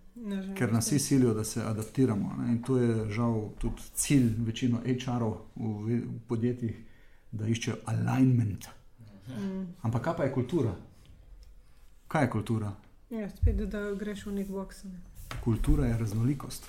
Ker 0.54 0.72
nas 0.72 0.86
vsi 0.86 0.98
silijo, 0.98 1.34
da 1.34 1.44
se 1.44 1.62
adaptiramo. 1.62 2.34
Ne? 2.38 2.52
In 2.52 2.62
to 2.62 2.76
je 2.78 3.10
žal 3.10 3.50
tudi 3.58 3.82
cilj 3.94 4.34
večino 4.46 4.80
HR-ov 4.84 5.36
v, 5.56 6.00
v 6.00 6.18
podjetjih, 6.28 6.76
da 7.32 7.46
iščejo 7.48 7.76
alignment. 7.86 8.66
Mm. 9.28 9.66
Ampak 9.82 10.02
kaj 10.04 10.16
pa 10.16 10.24
je 10.24 10.32
kultura? 10.32 10.74
Kaj 12.08 12.24
je 12.24 12.30
kultura? 12.30 12.72
Ja, 13.10 13.30
spet, 13.30 13.56
da 13.70 13.94
greš 13.94 14.26
v 14.26 14.32
nek 14.32 14.48
box. 14.48 14.84
Ne. 14.84 15.00
Kultura 15.44 15.86
je 15.86 15.98
raznolikost. 15.98 16.66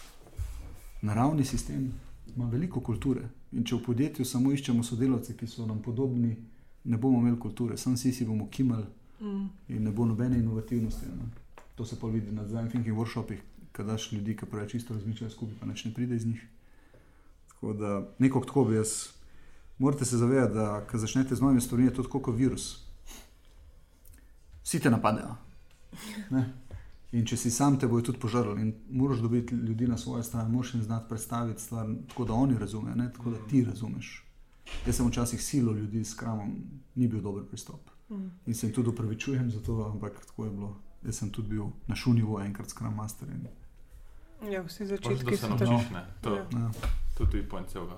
Naravni 1.02 1.46
sistem 1.46 1.92
ima 2.36 2.48
veliko 2.50 2.80
kulture. 2.80 3.28
In 3.52 3.66
če 3.66 3.76
v 3.76 3.84
podjetju 3.84 4.26
samo 4.26 4.52
iščemo 4.54 4.84
sodelavce, 4.84 5.36
ki 5.38 5.48
so 5.48 5.66
nam 5.66 5.82
podobni, 5.82 6.36
ne 6.84 6.98
bomo 6.98 7.20
imeli 7.20 7.40
kulture, 7.40 7.78
sam 7.78 7.98
si 7.98 8.14
si 8.14 8.26
bomo 8.26 8.48
kimali 8.50 8.86
Mm. 9.22 9.50
in 9.70 9.84
ne 9.84 9.92
bo 9.92 10.06
nobene 10.06 10.38
inovativnosti. 10.38 11.06
Ne. 11.06 11.41
To 11.76 11.86
se 11.86 12.00
pa 12.00 12.08
vidi 12.08 12.32
na 12.32 12.44
design 12.44 12.70
thinking 12.70 12.98
workshopih, 12.98 13.40
kad 13.72 13.86
daš 13.86 14.12
ljudi, 14.12 14.36
ki 14.38 14.46
preveč 14.46 14.74
isto 14.76 14.94
razmišljajo 14.94 15.32
skupaj, 15.32 15.56
pa 15.60 15.66
neč 15.66 15.86
ne 15.86 15.94
pride 15.94 16.16
iz 16.16 16.26
njih. 16.26 16.48
Tako 17.48 17.74
da 17.74 18.08
nekako 18.20 18.46
tako 18.46 18.64
bi 18.64 18.76
jaz. 18.76 19.08
Morate 19.78 20.06
se 20.06 20.18
zavedati, 20.18 20.54
da 20.54 20.86
ko 20.92 20.98
začnete 20.98 21.36
z 21.36 21.42
novimi 21.42 21.62
stvarmi, 21.62 21.86
je 21.86 21.94
to 21.94 22.04
kot 22.10 22.36
virus. 22.36 22.86
Vsi 24.64 24.80
te 24.80 24.90
napadejo. 24.90 25.36
Ne? 26.30 26.44
In 27.12 27.26
če 27.28 27.36
si 27.38 27.52
sam, 27.52 27.76
te 27.80 27.88
bojo 27.92 28.06
tudi 28.08 28.22
požrli. 28.24 28.62
In 28.62 28.74
moraš 28.90 29.20
dobiti 29.20 29.56
ljudi 29.56 29.88
na 29.88 29.98
svojo 29.98 30.24
stran, 30.24 30.52
moraš 30.52 30.74
jim 30.74 30.84
znati 30.84 31.10
predstaviti 31.10 31.62
stvar 31.62 31.90
tako, 32.08 32.26
da 32.26 32.34
oni 32.34 32.58
razumejo, 32.60 32.96
ne 32.96 33.10
tako, 33.14 33.34
da 33.34 33.42
ti 33.50 33.64
razumeš. 33.66 34.14
Jaz 34.86 34.96
sem 34.96 35.08
včasih 35.08 35.44
silo 35.44 35.74
ljudi 35.74 36.04
s 36.04 36.14
kramom, 36.16 36.54
ni 36.96 37.08
bil 37.08 37.22
dober 37.22 37.44
pristop. 37.50 37.90
Mm. 38.10 38.30
In 38.46 38.56
se 38.56 38.68
jim 38.68 38.76
tudi 38.76 38.90
upravičujem 38.90 39.52
za 39.52 39.60
to, 39.60 39.90
ampak 39.94 40.26
tako 40.26 40.46
je 40.46 40.52
bilo. 40.52 40.72
Jaz 41.06 41.18
sem 41.18 41.32
tudi 41.32 41.48
bil 41.50 41.72
na 41.88 41.96
šunivu 41.96 42.40
enkrat 42.40 42.70
s 42.70 42.74
kram 42.74 42.96
master. 42.96 43.28
In, 43.30 43.48
Ja, 44.50 44.62
vsi 44.62 44.84
Pač, 44.84 44.90
začetki 44.90 45.32
da 45.32 45.38
so 45.38 45.48
tako. 45.58 45.78
ne. 45.94 46.06
To, 46.22 46.36
Ja. 46.36 46.46
ja. 46.54 46.72
tudi 47.18 47.46
celega. 47.68 47.98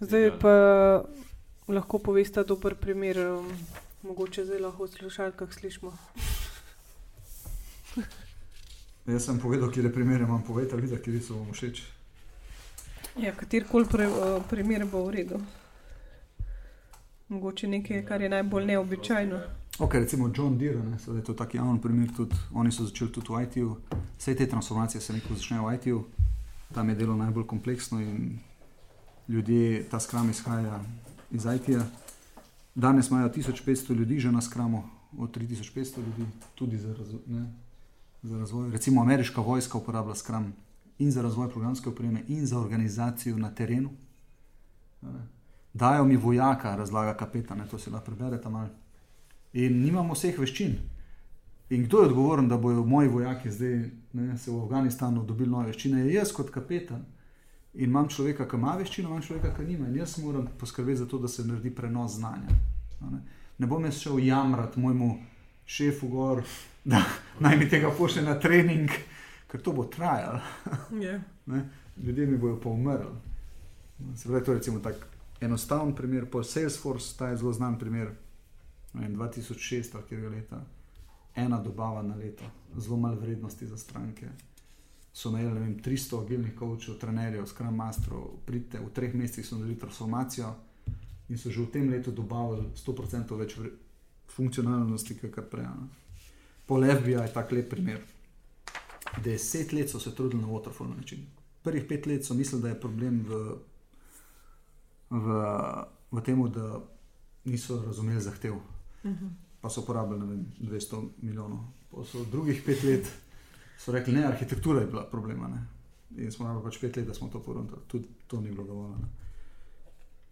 Zdaj 0.00 0.38
pa 0.40 0.54
lahko 1.68 1.98
poveste 1.98 2.44
dober 2.44 2.74
primer, 2.74 3.18
um, 3.18 3.48
mogoče 4.02 4.44
zdaj 4.44 4.60
lahko 4.60 4.84
v 4.84 4.88
slušalkah 4.88 5.52
slišimo. 5.52 5.92
Jaz 9.06 9.24
sem 9.24 9.38
povedal, 9.38 9.70
kje 9.70 9.82
je 9.84 9.92
primer, 9.92 10.20
imam 10.20 10.42
povedal, 10.42 10.80
videl, 10.80 10.98
kje 10.98 11.20
so 11.20 11.34
vam 11.36 11.52
všeč. 11.52 11.82
Ja, 13.16 13.32
katerkoli 13.36 13.84
pre, 13.84 14.08
uh, 14.08 14.40
primer 14.50 14.86
bo 14.86 15.04
v 15.04 15.10
redu. 15.10 15.40
Mogoče 17.28 17.68
nekaj, 17.68 18.04
kar 18.04 18.20
je 18.20 18.28
najbolj 18.28 18.64
neobičajno. 18.66 19.38
Ok, 19.78 19.94
recimo 19.94 20.30
John 20.36 20.58
Deere, 20.58 20.82
ne, 20.82 20.98
sedaj 20.98 21.18
je 21.18 21.24
to 21.24 21.34
tak 21.34 21.54
javni 21.54 21.80
primer, 21.80 22.08
tudi 22.16 22.36
oni 22.54 22.72
so 22.72 22.84
začeli 22.86 23.12
tudi 23.12 23.26
v 23.26 23.42
IT-ju. 23.42 23.76
Vse 24.18 24.34
te 24.34 24.46
transformacije 24.46 25.00
se 25.00 25.12
nekako 25.12 25.34
začnejo 25.34 25.66
v 25.66 25.74
IT-ju, 25.74 26.04
tam 26.74 26.88
je 26.88 26.94
delo 26.94 27.16
najbolj 27.16 27.46
kompleksno 27.46 28.00
in 28.00 28.38
ljudje, 29.28 29.88
ta 29.90 30.00
skram 30.00 30.30
izhaja 30.30 30.78
iz 31.30 31.44
IT-ja. 31.44 31.86
Danes 32.74 33.10
imajo 33.10 33.28
1500 33.28 33.94
ljudi 33.94 34.20
že 34.20 34.32
na 34.32 34.40
skramu, 34.40 34.82
od 35.18 35.36
3500 35.36 35.98
ljudi, 35.98 36.30
tudi 36.54 36.78
za, 36.78 36.94
razvo 36.94 37.18
ne, 37.26 37.52
za 38.22 38.38
razvoj. 38.38 38.70
Recimo 38.70 39.02
ameriška 39.02 39.40
vojska 39.40 39.78
uporablja 39.78 40.14
skram 40.14 40.54
in 40.98 41.10
za 41.10 41.22
razvoj 41.22 41.50
programske 41.50 41.88
opreme, 41.88 42.22
in 42.28 42.46
za 42.46 42.58
organizacijo 42.58 43.36
na 43.36 43.54
terenu. 43.54 43.90
ne. 45.02 45.34
Dajo 45.74 46.04
mi 46.04 46.16
vojaka, 46.16 46.76
razlaga 46.76 47.16
kapetan, 47.16 47.68
to 47.70 47.78
si 47.78 47.90
lahko 47.90 48.06
preberete 48.06 48.48
malo. 48.48 48.68
In 49.54 49.82
nimamo 49.82 50.14
vseh 50.14 50.38
veščin. 50.38 50.74
In 51.70 51.84
kdo 51.86 52.02
je 52.02 52.08
odgovoren, 52.08 52.48
da 52.48 52.58
bodo 52.58 52.84
moji 52.84 53.08
vojaki 53.08 53.50
zdaj 53.50 53.76
ne, 54.12 54.38
se 54.38 54.50
v 54.50 54.62
Afganistanu 54.62 55.22
dobili 55.24 55.50
nove 55.50 55.70
veščine? 55.70 56.02
Je 56.04 56.14
jaz 56.14 56.32
kot 56.34 56.50
kapetan. 56.50 57.04
In 57.74 57.90
imam 57.90 58.08
človeka, 58.08 58.46
ki 58.50 58.58
ima 58.58 58.74
veščino, 58.78 59.08
imam 59.08 59.22
človeka, 59.22 59.54
ki 59.56 59.66
nima. 59.66 59.88
In 59.88 59.96
jaz 59.98 60.18
moram 60.22 60.48
poskrbeti 60.58 61.00
za 61.02 61.06
to, 61.10 61.18
da 61.18 61.28
se 61.28 61.46
naredi 61.46 61.70
prenos 61.74 62.18
znanja. 62.18 62.58
Ne. 63.04 63.20
ne 63.58 63.66
bom 63.66 63.84
jaz 63.84 63.98
šel 64.00 64.18
jamrati 64.24 64.80
mojemu 64.80 65.08
šefu 65.66 66.08
gor, 66.08 66.42
da 66.92 67.02
naj 67.40 67.56
mi 67.56 67.68
tega 67.68 67.90
pošlje 67.98 68.22
na 68.22 68.38
trening, 68.40 68.90
ker 69.50 69.62
to 69.62 69.72
bo 69.72 69.84
trajalo. 69.84 70.42
Ja. 71.04 71.20
Ne? 71.46 71.68
Ljudje 71.96 72.26
mi 72.26 72.38
bodo 72.38 72.60
pa 72.60 72.68
umrli. 72.68 73.14
Se 74.16 74.28
pravi, 74.28 74.44
to 74.44 74.52
je 74.52 74.58
recimo 74.58 74.78
tak 74.78 75.06
enostaven 75.40 75.94
primer, 75.94 76.26
pa 76.30 76.42
Salesforce, 76.42 77.16
ta 77.18 77.28
je 77.28 77.36
zelo 77.36 77.52
znan 77.52 77.78
primer. 77.78 78.10
Ne 78.94 79.00
Vem, 79.00 79.16
2006, 79.16 79.94
ali 79.94 80.04
kjer 80.08 80.30
leta, 80.30 80.64
ena 81.34 81.58
dobava 81.58 82.02
na 82.02 82.14
leto, 82.14 82.44
zelo 82.76 82.96
malo 82.96 83.20
vrednosti 83.20 83.66
za 83.66 83.78
stranke. 83.78 84.28
So 85.12 85.30
najeli 85.30 85.60
vem, 85.60 85.76
300 85.82 86.22
agilnih 86.24 86.54
coachov, 86.58 86.98
trenerjev, 86.98 87.46
Scrum 87.46 87.76
Masterov, 87.76 88.30
pridite, 88.46 88.78
v 88.78 88.90
treh 88.94 89.14
mesecih 89.14 89.46
so 89.46 89.58
naredili 89.58 89.80
transformacijo 89.80 90.54
in 91.28 91.38
so 91.38 91.50
že 91.50 91.62
v 91.62 91.70
tem 91.70 91.90
letu 91.90 92.12
dobavili 92.12 92.66
100% 92.76 93.36
več 93.38 93.58
funkcionalnosti, 94.26 95.14
kot 95.22 95.50
prej. 95.50 95.64
ne. 95.64 95.88
Pol 96.66 96.84
FBI 96.84 97.20
je 97.22 97.32
tak 97.32 97.52
lep 97.52 97.70
primer. 97.70 98.00
Deset 99.22 99.72
let 99.72 99.90
so 99.90 100.00
se 100.00 100.14
trudili 100.14 100.42
na 100.42 100.48
waterfall 100.48 100.96
način. 100.96 101.26
Prvih 101.62 101.84
pet 101.88 102.06
let 102.06 102.24
so 102.24 102.34
mislili, 102.34 102.62
da 102.62 102.68
je 102.68 102.80
problem 102.80 103.24
v, 103.28 103.56
v, 105.10 105.42
v 106.10 106.20
tem, 106.24 106.42
da 106.52 106.80
niso 107.44 107.82
razumeli 107.86 108.20
zahtev, 108.20 108.58
Mhm. 109.04 109.28
pa 109.60 109.70
so 109.70 109.84
porabili 109.84 110.26
vem, 110.26 110.46
200 110.60 111.08
milijonov. 111.22 111.58
Pa 111.90 112.04
so 112.04 112.24
drugih 112.24 112.62
pet 112.66 112.82
let 112.82 113.12
so 113.78 113.92
rekli, 113.92 114.12
ne, 114.12 114.24
arhitektura 114.26 114.80
je 114.80 114.86
bila 114.86 115.04
problema. 115.10 115.48
Ne. 115.48 115.66
In 116.24 116.32
smo 116.32 116.46
rabili 116.46 116.64
pač 116.64 116.80
pet 116.80 116.96
let, 116.96 117.06
da 117.06 117.14
smo 117.14 117.28
to 117.28 117.40
poruntali. 117.42 117.82
Tudi 117.86 118.08
to 118.26 118.40
ni 118.40 118.50
bilo 118.50 118.64
dovolj. 118.64 118.90
Ne. 118.90 119.08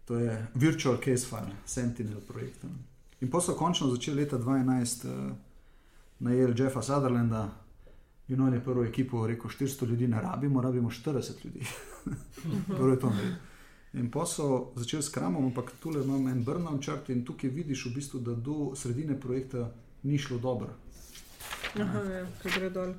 To 0.05 0.19
je 0.19 0.47
virtual 0.53 0.97
case 0.97 1.25
file, 1.25 1.55
Sentinel 1.65 2.19
projekt. 2.27 2.63
Ne. 2.63 2.69
In 3.21 3.31
pa 3.31 3.41
so 3.41 3.55
končno 3.55 3.87
začeli 3.87 4.21
leta 4.21 4.37
2011 4.37 5.07
uh, 5.07 5.31
najeli 6.19 6.53
Jeffa 6.57 6.81
Sutherlanda. 6.81 7.49
In 8.27 8.41
on 8.41 8.53
je 8.53 8.63
prvo 8.63 8.83
ekipo 8.83 9.27
rekel: 9.27 9.49
400 9.49 9.87
ljudi 9.87 10.07
ne 10.07 10.21
rabimo, 10.21 10.61
rabimo 10.61 10.89
40 10.89 11.45
ljudi. 11.45 11.65
Prvo 12.77 12.89
je 12.89 12.99
to 12.99 13.09
naredil. 13.09 13.52
In 13.93 14.09
pa 14.11 14.25
so 14.25 14.73
začeli 14.75 15.03
s 15.03 15.09
kramom, 15.13 15.45
ampak 15.45 15.71
tukaj 15.79 16.01
imam 16.01 16.27
en 16.27 16.43
burnout 16.43 16.81
chart 16.85 17.09
in 17.09 17.21
tukaj 17.25 17.49
vidiš, 17.49 17.85
v 17.85 17.93
bistvu, 17.95 18.19
da 18.19 18.33
do 18.33 18.71
sredine 18.75 19.19
projekta 19.19 19.69
ni 20.03 20.17
šlo 20.17 20.37
dobro. 20.37 20.73
Aha, 21.81 21.99
ja, 22.09 22.25
ko 22.41 22.49
gre 22.55 22.69
dol. 22.69 22.93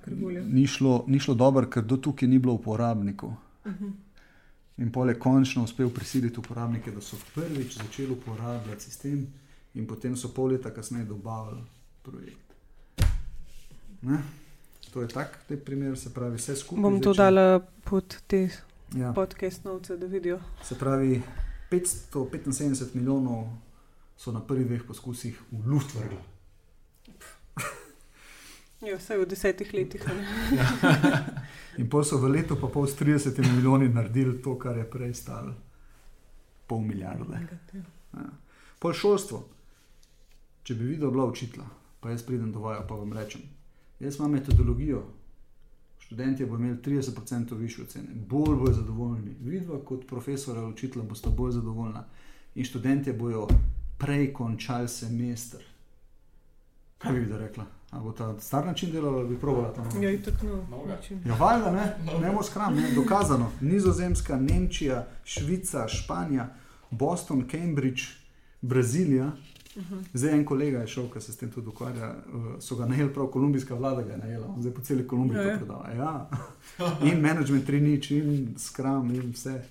Ni 0.47 0.67
šlo, 0.67 1.05
ni 1.07 1.19
šlo 1.19 1.35
dobro, 1.35 1.67
ker 1.71 1.83
do 1.83 1.97
tukaj 1.97 2.29
ni 2.29 2.39
bilo 2.39 2.55
uporabnikov. 2.55 3.35
Mhm. 3.67 3.91
In 4.77 4.91
pol 4.93 5.09
je 5.09 5.19
končno 5.19 5.63
uspel 5.63 5.91
prisiliti 5.91 6.41
uporabnike, 6.41 6.91
da 6.91 7.01
so 7.01 7.17
prvič 7.35 7.77
začeli 7.79 8.13
uporabljati 8.13 8.83
sistem, 8.83 9.27
in 9.75 9.87
potem 9.87 10.17
so 10.17 10.31
pol 10.35 10.51
leta 10.55 10.71
kasneje 10.71 11.05
dobavili 11.05 11.63
projekt. 12.03 12.55
Ne? 14.03 14.23
To 14.93 15.03
je 15.03 15.09
tak 15.09 15.39
te 15.49 15.57
primer, 15.57 15.99
se 15.99 16.15
pravi, 16.15 16.37
vse 16.37 16.57
skupaj. 16.57 16.83
Bom 16.83 17.01
to 17.03 17.15
dala 17.15 17.61
pod 17.85 18.17
te 18.27 18.49
Ja, 18.95 19.13
podcast 19.13 19.65
novce, 19.65 19.97
da 19.97 20.07
vidijo. 20.07 20.41
se 20.63 20.79
pravi, 20.79 21.23
575 21.71 22.95
milijonov 22.95 23.47
so 24.17 24.33
na 24.33 24.41
prvih 24.41 24.67
dveh 24.67 24.83
poskusih 24.89 25.43
v 25.51 25.67
luft 25.67 25.95
vrgli. 25.95 26.19
Ja, 28.81 28.97
vsaj 28.99 29.19
v 29.19 29.27
desetih 29.27 29.75
letih. 29.75 30.03
a 30.07 30.15
ne. 30.15 30.27
In 31.81 31.89
pol 31.91 32.05
so 32.05 32.19
v 32.19 32.29
letu 32.29 32.57
pa 32.61 32.69
pol 32.69 32.87
s 32.87 32.99
30 33.01 33.39
milijoni 33.41 33.89
naredili 33.89 34.43
to, 34.43 34.59
kar 34.59 34.77
je 34.77 34.91
prej 34.91 35.15
stalo 35.15 35.55
pol 36.67 36.81
milijarde. 36.81 37.41
Ja. 38.13 38.29
Pol 38.79 38.93
šolstvo. 38.93 39.49
Če 40.63 40.75
bi 40.75 40.85
videl, 40.85 41.11
bila 41.11 41.27
učitla, 41.27 41.65
pa 42.01 42.11
jaz 42.11 42.23
pridem 42.23 42.53
do 42.53 42.61
vaja, 42.61 42.87
pa 42.89 42.95
vam 42.95 43.13
rečem. 43.13 43.43
Jaz 44.01 44.19
imam 44.19 44.33
metodologijo. 44.33 45.03
Študentje 46.07 46.47
bodo 46.47 46.63
imeli 46.63 46.79
30% 46.79 47.55
više 47.57 47.83
ocene, 47.83 48.09
bolj 48.15 48.57
bodo 48.57 48.73
zadovoljni. 48.73 49.37
Vidva 49.41 49.85
kot 49.85 50.07
profesora 50.07 50.61
ali 50.61 50.73
učitelja 50.73 51.05
boste 51.05 51.31
bolj 51.31 51.51
zadovoljna. 51.51 52.05
In 52.55 52.65
študentje 52.65 53.13
bodo 53.13 53.49
prej 53.99 54.33
končali 54.33 54.89
semester. 54.89 55.61
Kaj 56.99 57.13
bi 57.13 57.27
da 57.27 57.39
rekla? 57.39 57.65
Ali 57.91 58.05
bo 58.05 58.13
ta 58.13 58.41
star 58.41 58.67
način 58.67 58.93
delala, 58.93 59.19
ali 59.19 59.29
bi 59.29 59.41
probala 59.41 59.73
ta 59.75 59.85
novi? 59.85 60.05
Ja, 60.05 60.11
in 60.11 60.23
tako 60.23 60.47
način. 60.89 61.23
Ja, 61.27 61.35
valjda 61.35 61.73
ne, 61.73 61.97
ne 62.21 62.33
bo 62.33 62.43
skram, 62.43 62.75
ne, 62.77 62.91
dokazano. 62.95 63.51
Nizozemska, 63.61 64.37
Nemčija, 64.37 65.07
Švica, 65.25 65.89
Španija, 65.89 66.49
Boston, 66.91 67.49
Cambridge, 67.51 68.03
Brazilija. 68.61 69.33
Mhm. 69.77 69.99
Zdaj 70.15 70.33
en 70.33 70.45
kolega 70.45 70.79
je 70.79 70.87
šel, 70.87 71.11
ki 71.11 71.21
se 71.21 71.33
s 71.33 71.37
tem 71.37 71.51
tudi 71.51 71.69
ukvarja, 71.69 72.11
eh, 72.11 72.61
so 72.61 72.77
ga 72.77 72.87
najeli, 72.87 73.13
prav 73.15 73.27
kolumbijska 73.27 73.75
vlada 73.75 74.03
ga 74.03 74.13
je 74.13 74.19
najela, 74.19 74.55
zdaj 74.61 74.75
po 74.75 74.83
celi 74.83 75.07
Kolumbiji 75.07 75.39
Ja, 75.39 75.43
to 75.43 75.49
ja. 75.51 75.57
predava. 75.59 75.91
Ja. 75.91 76.31
In 77.13 77.21
management 77.21 77.67
tri 77.67 77.81
nič, 77.81 78.11
in 78.11 78.55
skram, 78.59 79.11
in 79.15 79.33
vse. 79.33 79.63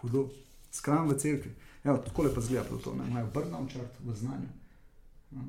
Hudo. 0.00 0.28
Skram 0.70 1.08
v 1.08 1.18
cerkvi. 1.18 1.50
Evo, 1.84 1.98
tako 1.98 2.22
lepo 2.22 2.40
zgleda 2.40 2.64
to, 2.84 2.94
ne. 2.94 3.08
imajo 3.08 3.26
burnout 3.34 3.70
chart 3.70 3.98
v 4.04 4.14
znanju. 4.14 4.48
Ja. 5.30 5.40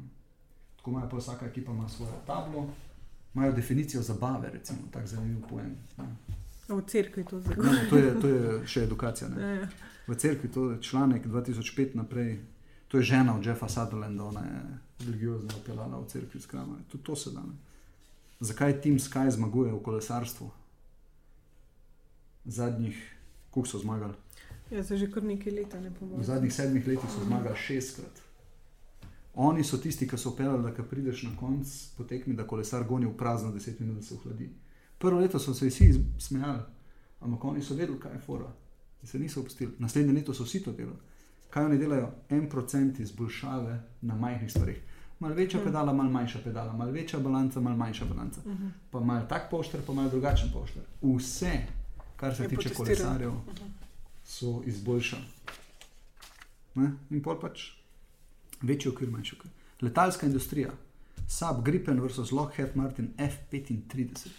Tako 0.78 0.92
imajo 0.92 1.10
pa 1.10 1.18
vsaka 1.18 1.46
ekipa 1.46 1.72
ima 1.72 1.90
svojo 1.90 2.12
tablo, 2.28 2.70
imajo 3.34 3.52
definicijo 3.52 4.02
zabave, 4.02 4.50
recimo, 4.54 4.80
tako 4.92 5.08
zanimiv 5.08 5.42
pojem. 5.50 5.76
Ja. 5.98 6.06
V 6.76 6.82
cerkvi 6.88 7.26
to 7.26 7.40
zdaj. 7.40 7.56
No, 7.58 7.72
to, 7.90 7.98
je, 7.98 8.22
to 8.22 8.28
je 8.28 8.68
še 8.68 8.84
edukacija. 8.84 9.30
Ne? 9.30 9.42
Ja, 9.44 9.52
ja. 9.52 9.68
V 10.08 10.16
cerkvi 10.16 10.52
to 10.52 10.72
je 10.72 10.82
članek 10.82 11.26
2005 11.28 11.96
naprej. 11.96 12.40
To 12.94 12.98
je 12.98 13.04
žena 13.04 13.36
od 13.36 13.46
Jeffa 13.46 13.70
Sutherlanda, 13.70 14.24
ona 14.24 14.40
je 14.40 14.62
religiozno 15.00 15.50
opeljala 15.58 15.98
v 15.98 16.06
cerkvi 16.08 16.42
s 16.42 16.46
krama. 16.46 16.78
Tudi 16.88 17.04
to 17.04 17.16
se 17.16 17.32
da. 17.32 17.42
Ne? 17.42 17.54
Zakaj 18.40 18.82
Team 18.82 19.00
Sky 19.00 19.32
zmaguje 19.32 19.74
v 19.74 19.80
kolesarstvu? 19.82 20.50
Zadnjih, 22.46 23.16
koliko 23.52 23.70
so 23.70 23.80
zmagali? 23.80 24.14
Ja, 24.72 24.84
se 24.84 24.98
že 24.98 25.12
kar 25.12 25.24
nekaj 25.24 25.54
leta 25.54 25.80
ne 25.80 25.90
V 25.90 25.94
pomeni. 25.94 26.24
zadnjih 26.24 26.54
sedmih 26.54 26.88
letih 26.88 27.10
so 27.10 27.26
zmagali 27.26 27.58
šestkrat. 27.58 28.22
Oni 29.34 29.64
so 29.64 29.78
tisti, 29.78 30.08
ki 30.08 30.18
so 30.18 30.30
opeljali, 30.30 30.64
da 30.64 30.74
ko 30.74 30.84
prideš 30.84 31.24
na 31.24 31.32
konc 31.40 31.66
potekmi, 31.98 32.36
da 32.36 32.48
kolesar 32.48 32.84
goni 32.84 33.06
v 33.06 33.18
prazno 33.18 33.52
10 33.52 33.80
minut, 33.80 33.96
da 33.96 34.02
se 34.02 34.14
ohladi. 34.14 34.50
Prvo 35.00 35.20
leto 35.20 35.40
so 35.40 35.54
se 35.54 35.66
vsi 35.68 36.06
smejali, 36.20 36.62
ampak 37.22 37.44
oni 37.44 37.62
so 37.62 37.74
vedeli, 37.74 38.00
kaj 38.00 38.14
je 38.14 38.20
fora. 38.20 38.54
In 39.02 39.08
se 39.08 39.20
niso 39.20 39.40
opustili. 39.40 39.74
Naslednje 39.80 40.14
leto 40.14 40.34
so 40.34 40.44
vsi 40.44 40.64
to 40.64 40.72
delali. 40.72 41.13
Kaj 41.54 41.66
oni 41.66 41.78
delajo? 41.78 42.08
En 42.30 42.48
procent 42.50 43.00
izboljšave 43.00 43.76
na 44.02 44.16
majhnih 44.16 44.52
stvarih. 44.52 44.80
Mal 45.20 45.34
večja 45.34 45.60
Mm. 45.60 45.64
pedala, 45.64 45.94
mal 45.94 46.10
manjša 46.10 46.40
pedala, 46.44 46.74
mal 46.74 46.90
večja 46.90 47.20
balanca, 47.20 47.60
mal 47.60 47.76
manjša 47.76 48.06
balanca. 48.06 48.42
Mhm. 48.42 48.68
Pa 48.92 49.00
mal 49.02 49.28
tak 49.28 49.50
pošter, 49.52 49.82
pa 49.82 49.94
mal 49.94 50.10
drugačen 50.10 50.50
pošter. 50.54 50.82
Vse, 51.02 51.52
kar 52.16 52.36
se 52.36 52.44
Je 52.44 52.50
tiče 52.50 52.70
potestirano. 52.70 52.86
kolesarjev, 53.10 53.32
Mhm. 53.32 53.72
so 54.26 54.64
izboljšali. 54.66 55.24
Ne? 56.76 56.92
In 57.10 57.22
pol 57.22 57.40
pač 57.40 57.70
večji 58.62 58.90
okvir, 58.90 59.10
manjši 59.10 59.36
okvir. 59.36 59.52
Letalska 59.82 60.26
industrija, 60.26 60.70
Saab 61.28 61.64
Gripen 61.64 62.00
versus 62.00 62.32
Lockheed 62.32 62.76
Martin 62.76 63.14
F-35. 63.20 64.30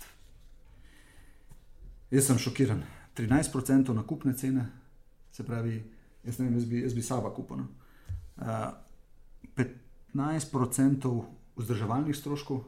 Jaz 2.11 2.27
sem 2.27 2.39
šokiran. 2.39 2.83
13% 3.15 3.95
nakupne 3.95 4.33
cene, 4.35 4.67
se 5.33 5.43
pravi, 5.43 5.85
jaz 6.27 6.39
vem, 6.39 6.55
jaz 6.55 6.65
bi, 6.65 6.83
jaz 6.83 6.95
bi 6.95 7.03
Saaba 7.03 7.31
kupil. 7.35 7.57
no. 7.57 7.67
Uh, 8.37 8.73
15% 10.15 11.25
vzdrževalnih 11.57 12.17
stroškov, 12.17 12.65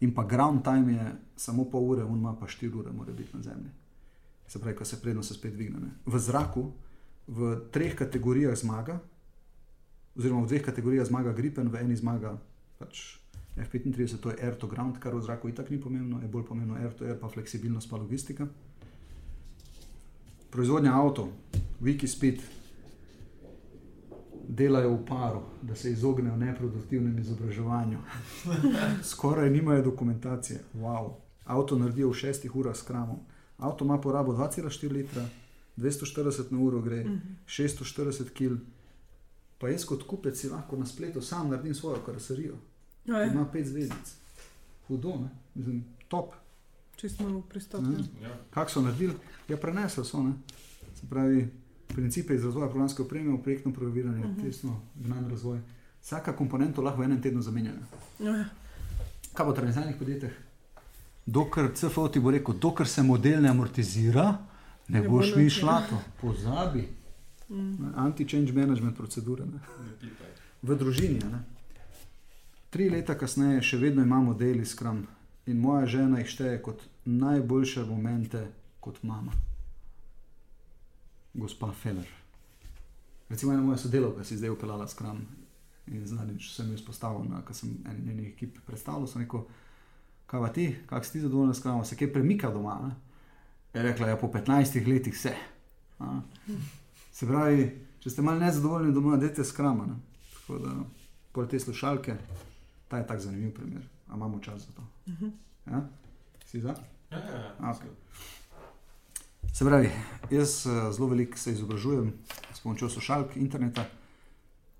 in 0.00 0.14
pa 0.14 0.24
ground 0.24 0.64
time 0.64 0.92
je 0.92 1.12
samo 1.36 1.64
pol 1.64 1.90
ure, 1.90 2.04
on 2.04 2.18
ima 2.18 2.34
pa 2.36 2.46
4 2.46 2.74
ure, 2.78 2.92
mora 2.92 3.12
biti 3.12 3.36
na 3.36 3.42
zemlji. 3.42 3.70
Se 4.48 4.60
pravi, 4.60 4.76
ko 4.76 4.84
se 4.84 5.00
prednost 5.00 5.28
se 5.28 5.34
spet 5.34 5.52
dvigne. 5.52 5.80
Ne. 5.80 5.90
V 6.06 6.18
zraku, 6.18 6.72
v 7.28 7.56
treh 7.72 7.94
kategorijah 7.96 8.56
zmaga, 8.56 8.98
oziroma 10.16 10.42
v 10.42 10.50
dveh 10.50 10.64
kategorijah 10.64 11.06
zmaga 11.06 11.32
Gripen, 11.32 11.68
v 11.68 11.80
eni 11.80 11.96
zmaga 11.96 12.36
pač 12.78 13.22
F-35, 13.56 14.18
to 14.20 14.32
je 14.32 14.40
air 14.40 14.56
to 14.56 14.66
ground, 14.66 14.98
kar 14.98 15.14
v 15.14 15.22
zraku 15.22 15.48
itak 15.48 15.70
ni 15.70 15.78
pomembno, 15.80 16.20
je 16.20 16.28
bolj 16.28 16.44
pomembno 16.48 16.76
air 16.76 16.92
to 16.92 17.04
air, 17.04 17.16
pa 17.20 17.28
fleksibilnost, 17.28 17.88
pa 17.88 17.96
logistika. 17.96 18.48
Proizvodnja 20.52 20.92
avtomobilov, 20.94 21.38
Wikispeed, 21.80 22.38
delajo 24.48 24.90
v 24.92 25.04
paru, 25.04 25.40
da 25.62 25.74
se 25.74 25.90
izognejo 25.90 26.36
neproduktivnemu 26.36 27.18
izobraževanju. 27.18 27.98
Skoraj 29.02 29.50
nimajo 29.50 29.82
dokumentacije. 29.82 30.60
Wow. 30.74 31.12
Avto 31.44 31.78
naredijo 31.78 32.10
v 32.10 32.14
šestih 32.14 32.56
urah 32.56 32.76
s 32.76 32.82
kramom. 32.82 33.16
Avto 33.58 33.84
ima 33.84 34.00
porabo 34.00 34.32
2,4 34.32 34.92
litra, 34.92 35.24
240 35.76 36.50
na 36.50 36.58
uro 36.58 36.80
gre, 36.80 37.04
Mhm. 37.04 37.18
640 37.46 38.30
kg. 38.30 38.56
Pa 39.58 39.68
jaz 39.68 39.84
kot 39.84 40.02
kupec 40.02 40.36
si 40.36 40.48
lahko 40.48 40.76
na 40.76 40.86
spletu 40.86 41.20
sam 41.22 41.48
naredim 41.48 41.74
svojo 41.74 41.96
karoserijo. 42.06 42.54
Ima 43.06 43.46
pet 43.52 43.66
zvezdic. 43.66 44.14
Hudo, 44.88 45.08
ne? 45.10 45.28
Mislim, 45.54 45.84
top. 46.08 46.32
Čisto 47.02 47.24
malo 47.24 47.40
pristop. 47.42 47.82
Ne. 47.82 47.98
ja. 48.22 48.28
Ja. 48.28 48.36
Kako 48.50 48.70
so 48.70 48.82
naredili? 48.82 49.14
Ja, 49.48 49.56
prenesli 49.56 50.04
so. 50.04 50.22
Ne? 50.22 50.32
Se 50.94 51.06
pravi, 51.10 51.48
principe 51.88 52.34
iz 52.34 52.44
razvoja 52.44 52.68
programske 52.70 53.02
opreme 53.02 53.32
v 53.32 53.42
projektno 53.42 53.72
programiranje, 53.72 54.18
uh 54.20 54.26
Mhm. 54.26 54.40
-huh. 54.40 54.42
tesno, 54.44 54.80
znan 55.04 55.30
razvoj. 55.30 55.58
Vsaka 56.02 56.32
komponenta 56.32 56.80
lahko 56.80 57.00
v 57.00 57.04
enem 57.04 57.22
tednu 57.22 57.42
zamenjana. 57.42 57.80
Ja, 58.20 58.36
ja. 58.36 58.44
Kaj 59.34 59.46
bo 59.46 59.52
v 59.52 59.54
tradicionalnih 59.54 59.96
podjetjih? 59.98 60.30
Dokler 61.26 61.70
CFO 61.74 62.08
ti 62.08 62.20
bo 62.20 62.30
rekel, 62.30 62.54
dokler 62.54 62.88
se 62.88 63.02
model 63.02 63.42
ne 63.42 63.48
amortizira, 63.48 64.24
ne, 64.24 64.38
Ne 64.88 65.00
ne 65.00 65.08
bo 65.08 65.16
boš 65.18 65.34
mi 65.36 65.50
šla 65.50 65.82
to. 65.90 65.98
Pozabi. 66.20 66.88
Mm. 67.48 67.94
Anti-change 67.96 68.52
management 68.52 68.96
procedure. 68.96 69.44
Ne. 69.44 69.58
V 70.62 70.74
družini. 70.74 71.18
Ne. 71.32 71.38
Tri 72.70 72.90
leta 72.90 73.14
kasneje 73.14 73.62
še 73.62 73.76
vedno 73.76 74.02
imamo 74.02 74.34
deli 74.34 74.64
skram 74.66 75.06
in 75.46 75.60
moja 75.60 75.86
žena 75.86 76.18
jih 76.18 76.26
šteje 76.28 76.62
kot 76.62 76.80
najboljše 77.04 77.84
momente 77.84 78.46
kot 78.80 79.02
mama. 79.02 79.32
Gospa 81.34 81.72
Feller. 81.72 82.08
Recimo 83.28 83.52
ena 83.52 83.62
moja 83.62 83.78
sodelavka 83.78 84.24
si 84.24 84.36
zdaj 84.36 84.50
upeljala 84.50 84.88
skram 84.88 85.26
in 85.86 86.06
zadnjič 86.06 86.50
sem 86.54 86.68
jo 86.68 86.74
izpostavil, 86.74 87.24
ko 87.46 87.54
sem 87.54 87.70
en 87.88 88.04
njenih 88.06 88.28
ekip 88.32 88.58
predstavil, 88.66 89.06
sem 89.06 89.22
rekel, 89.22 89.44
kaj 90.26 90.40
pa 90.40 90.48
ti, 90.52 90.66
kak 90.86 91.04
si 91.04 91.12
ti 91.12 91.20
zadovoljen 91.20 91.54
s 91.54 91.62
kramom, 91.62 91.84
se 91.84 91.96
kaj 91.96 92.12
premika 92.12 92.50
doma. 92.50 92.78
Ne? 92.82 92.94
Je 93.74 93.82
rekla, 93.82 94.08
ja 94.08 94.16
po 94.16 94.26
15 94.26 94.88
letih 94.88 95.14
vse. 95.14 95.34
A? 95.98 96.20
Se 97.12 97.26
pravi, 97.26 97.66
če 98.00 98.10
ste 98.10 98.22
malo 98.22 98.40
nezadovoljni 98.40 98.92
doma, 98.92 99.16
dajte 99.16 99.44
skrama. 99.44 99.86
Ne? 99.86 99.96
Tako 100.34 100.58
da, 100.58 100.76
pol 101.32 101.48
te 101.48 101.60
slušalke, 101.60 102.16
ta 102.88 103.00
je 103.00 103.06
tak 103.06 103.20
zanimiv 103.20 103.54
primer. 103.54 103.82
A 104.08 104.16
imamo 104.16 104.40
čas 104.40 104.66
za 104.66 104.72
to? 104.76 104.86
Mhm. 105.08 105.28
Ja? 105.66 105.88
Si 106.52 106.60
za? 106.60 106.74
Ja, 107.10 107.18
ja, 107.18 107.36
ja. 107.60 107.70
Okej. 107.70 107.90
Se 109.52 109.64
pravi, 109.64 109.88
jaz 110.30 110.66
eh, 110.66 110.92
zelo 110.92 111.08
veliko 111.08 111.38
se 111.38 111.52
izobražujem 111.52 112.12
s 112.54 112.60
pomočjo 112.60 112.88
slušalk, 112.88 113.36
interneta 113.36 113.86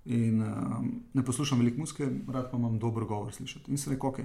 in 0.05 0.41
um, 0.41 1.03
ne 1.13 1.23
poslušam 1.25 1.59
veliko 1.59 1.79
muzike, 1.79 2.09
rad 2.29 2.51
pa 2.51 2.57
imam 2.57 2.77
dober 2.79 3.03
govor 3.03 3.33
slišati. 3.33 3.71
In 3.71 3.77
sem 3.77 3.93
rekel, 3.93 4.09
ok, 4.09 4.19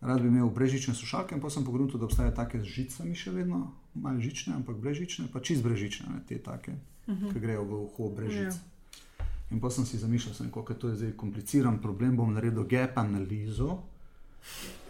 rad 0.00 0.20
bi 0.20 0.28
imel 0.28 0.50
brežične 0.50 0.94
slušalke, 0.94 1.34
in 1.34 1.40
pa 1.40 1.50
sem 1.50 1.64
pogledal, 1.64 1.96
da 1.96 2.04
obstajajo 2.04 2.34
take 2.36 2.60
z 2.60 2.64
žicami 2.64 3.14
še 3.14 3.30
vedno, 3.30 3.60
malo 3.94 4.20
žične, 4.20 4.54
ampak 4.58 4.76
brežične, 4.76 5.30
pa 5.32 5.40
čist 5.40 5.62
brežične, 5.64 6.10
ne, 6.12 6.20
te 6.28 6.38
take, 6.38 6.76
Mhm. 7.08 7.32
ki 7.32 7.40
grejo 7.40 7.64
v 7.64 7.72
uho 7.84 8.10
brežic. 8.12 8.52
Ja. 8.52 9.26
In 9.50 9.60
pa 9.60 9.70
sem 9.70 9.86
si 9.86 9.98
zamišljal, 9.98 10.34
da 10.52 10.74
je 10.74 10.78
to 10.78 10.94
zdaj 10.94 11.16
kompliciran 11.16 11.80
problem, 11.80 12.16
bom 12.16 12.34
naredil 12.34 12.64
gap 12.68 12.98
analizo 12.98 13.82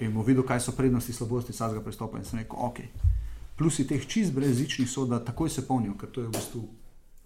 in 0.01 0.13
bom 0.15 0.25
videl, 0.27 0.43
kaj 0.47 0.61
so 0.61 0.73
prednosti 0.77 1.13
slabosti 1.13 1.53
vsakega 1.53 1.83
pristopa. 1.85 2.19
In 2.19 2.25
sem 2.25 2.39
rekel, 2.39 2.59
ok. 2.59 2.81
Plusi 3.57 3.85
teh 3.87 4.07
čist 4.09 4.33
brezžičnih 4.33 4.89
so, 4.91 5.05
da 5.07 5.19
takoj 5.25 5.51
se 5.51 5.67
polnijo, 5.67 5.95
ker 6.01 6.09
to 6.09 6.21
je 6.21 6.29
v 6.29 6.33
bistvu 6.33 6.63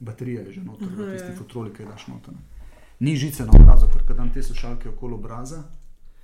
baterija 0.00 0.42
že 0.50 0.60
noter, 0.60 0.88
Aha, 0.88 1.02
v 1.02 1.12
tisti 1.14 1.30
ja. 1.30 1.36
fotroli, 1.38 1.70
ki 1.72 1.84
daš 1.86 2.06
noter. 2.10 2.34
ne. 2.34 2.40
Ni 3.00 3.16
žice 3.16 3.46
na 3.46 3.52
obrazu, 3.54 3.86
ker 3.92 4.02
kadam 4.08 4.32
te 4.32 4.42
slušalke 4.42 4.88
okoli 4.88 5.14
obraza, 5.14 5.62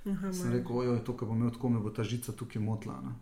Aha, 0.05 0.33
sem 0.33 0.47
malo. 0.49 0.57
rekel, 0.57 0.75
ojoj, 0.77 0.99
to, 1.03 1.15
kar 1.17 1.27
bom 1.27 1.37
imel 1.37 1.51
tako, 1.51 1.69
me 1.69 1.79
bo 1.79 1.89
ta 1.89 2.03
žica 2.03 2.31
tukaj 2.31 2.61
motla. 2.61 2.99
Ne. 3.01 3.13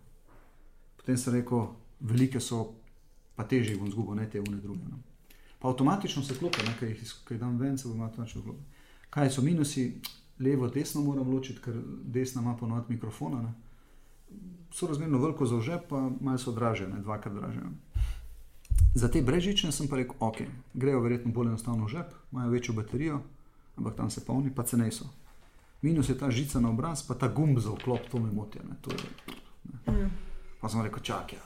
Potem 0.96 1.16
sem 1.16 1.34
rekel, 1.34 1.68
velike 2.00 2.40
so, 2.40 2.74
pa 3.36 3.44
težje 3.44 3.76
bom 3.78 3.90
zgubil, 3.90 4.14
ne 4.18 4.26
te 4.30 4.40
une 4.40 4.58
druge. 4.60 4.82
Ne. 4.90 4.98
Pa 5.60 5.68
avtomatično 5.68 6.22
se 6.22 6.34
klopi, 6.34 6.66
ker 6.80 6.88
jih, 6.88 7.02
jih 7.30 7.38
dam 7.38 7.58
ven, 7.58 7.78
se 7.78 7.88
bo 7.88 7.94
avtomatično 8.04 8.42
klopi. 8.42 8.62
Kaj 9.10 9.30
so 9.30 9.42
minusi, 9.42 10.00
levo, 10.40 10.68
desno 10.68 11.00
moram 11.02 11.30
ločiti, 11.30 11.60
ker 11.60 11.74
desna 12.04 12.42
ima 12.42 12.56
ponovadi 12.56 12.94
mikrofona. 12.94 13.42
Ne. 13.42 13.52
So 14.72 14.86
razmerno 14.86 15.18
veliko 15.18 15.46
za 15.46 15.60
žep, 15.60 15.88
pa 15.88 16.10
malo 16.20 16.38
so 16.38 16.52
draže, 16.52 16.88
ne 16.88 17.00
dvakrat 17.00 17.34
draže. 17.34 17.60
Ne. 17.60 18.02
Za 18.94 19.08
te 19.08 19.22
brežične 19.22 19.72
sem 19.72 19.88
pa 19.88 19.96
rekel, 19.96 20.16
ok, 20.20 20.36
grejo 20.74 21.00
verjetno 21.00 21.32
bolj 21.32 21.46
enostavno 21.48 21.84
v 21.84 21.88
žep, 21.88 22.06
imajo 22.32 22.50
večjo 22.50 22.74
baterijo, 22.74 23.20
ampak 23.76 23.96
tam 23.96 24.10
se 24.10 24.24
polni, 24.24 24.50
pa 24.50 24.62
cenej 24.62 24.92
so. 24.92 25.04
Minus 25.82 26.08
je 26.08 26.18
ta 26.18 26.30
žica 26.30 26.60
na 26.60 26.70
obraz, 26.70 27.02
pa 27.02 27.14
ta 27.14 27.28
gumb 27.28 27.58
za 27.58 27.70
vklop, 27.70 28.08
to 28.10 28.18
me 28.18 28.32
moti. 28.32 28.58
ne, 28.60 28.74
to 28.80 28.90
je- 28.90 29.38
Ja. 29.86 30.08
Pa 30.60 30.68
sem 30.68 30.82
rekel, 30.82 31.00
čakaj, 31.00 31.38
ja. 31.38 31.42